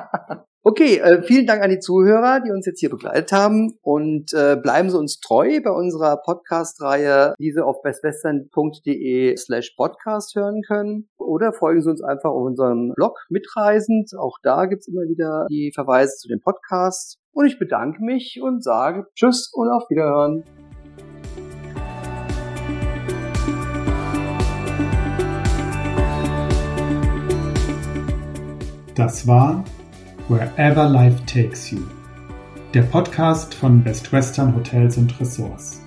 okay, 0.62 1.00
äh, 1.00 1.22
vielen 1.22 1.46
Dank 1.46 1.62
an 1.62 1.68
die 1.68 1.80
Zuhörer, 1.80 2.40
die 2.40 2.50
uns 2.50 2.64
jetzt 2.64 2.80
hier 2.80 2.88
begleitet 2.88 3.30
haben 3.30 3.76
und 3.82 4.32
äh, 4.32 4.56
bleiben 4.56 4.88
Sie 4.88 4.96
uns 4.96 5.20
treu 5.20 5.60
bei 5.62 5.70
unserer 5.70 6.16
Podcast-Reihe, 6.16 7.34
die 7.38 7.52
Sie 7.52 7.62
auf 7.62 7.82
bestwestern.de 7.82 9.36
slash 9.36 9.74
podcast 9.76 10.34
hören 10.34 10.62
können 10.66 11.10
oder 11.18 11.52
folgen 11.52 11.82
Sie 11.82 11.90
uns 11.90 12.02
einfach 12.02 12.30
auf 12.30 12.46
unserem 12.46 12.94
Blog 12.96 13.18
mitreisend. 13.28 14.12
Auch 14.18 14.38
da 14.42 14.64
gibt's 14.64 14.88
immer 14.88 15.02
wieder 15.02 15.44
die 15.50 15.72
Verweise 15.74 16.16
zu 16.16 16.28
den 16.28 16.40
Podcasts. 16.40 17.18
Und 17.32 17.44
ich 17.44 17.58
bedanke 17.58 18.02
mich 18.02 18.40
und 18.42 18.64
sage 18.64 19.08
Tschüss 19.14 19.52
und 19.52 19.68
auf 19.68 19.90
Wiederhören. 19.90 20.42
Das 28.94 29.26
war 29.26 29.64
Wherever 30.28 30.88
Life 30.88 31.18
Takes 31.26 31.72
You, 31.72 31.80
der 32.74 32.82
Podcast 32.82 33.52
von 33.52 33.82
Best 33.82 34.12
Western 34.12 34.54
Hotels 34.54 34.96
und 34.96 35.18
Resorts. 35.18 35.80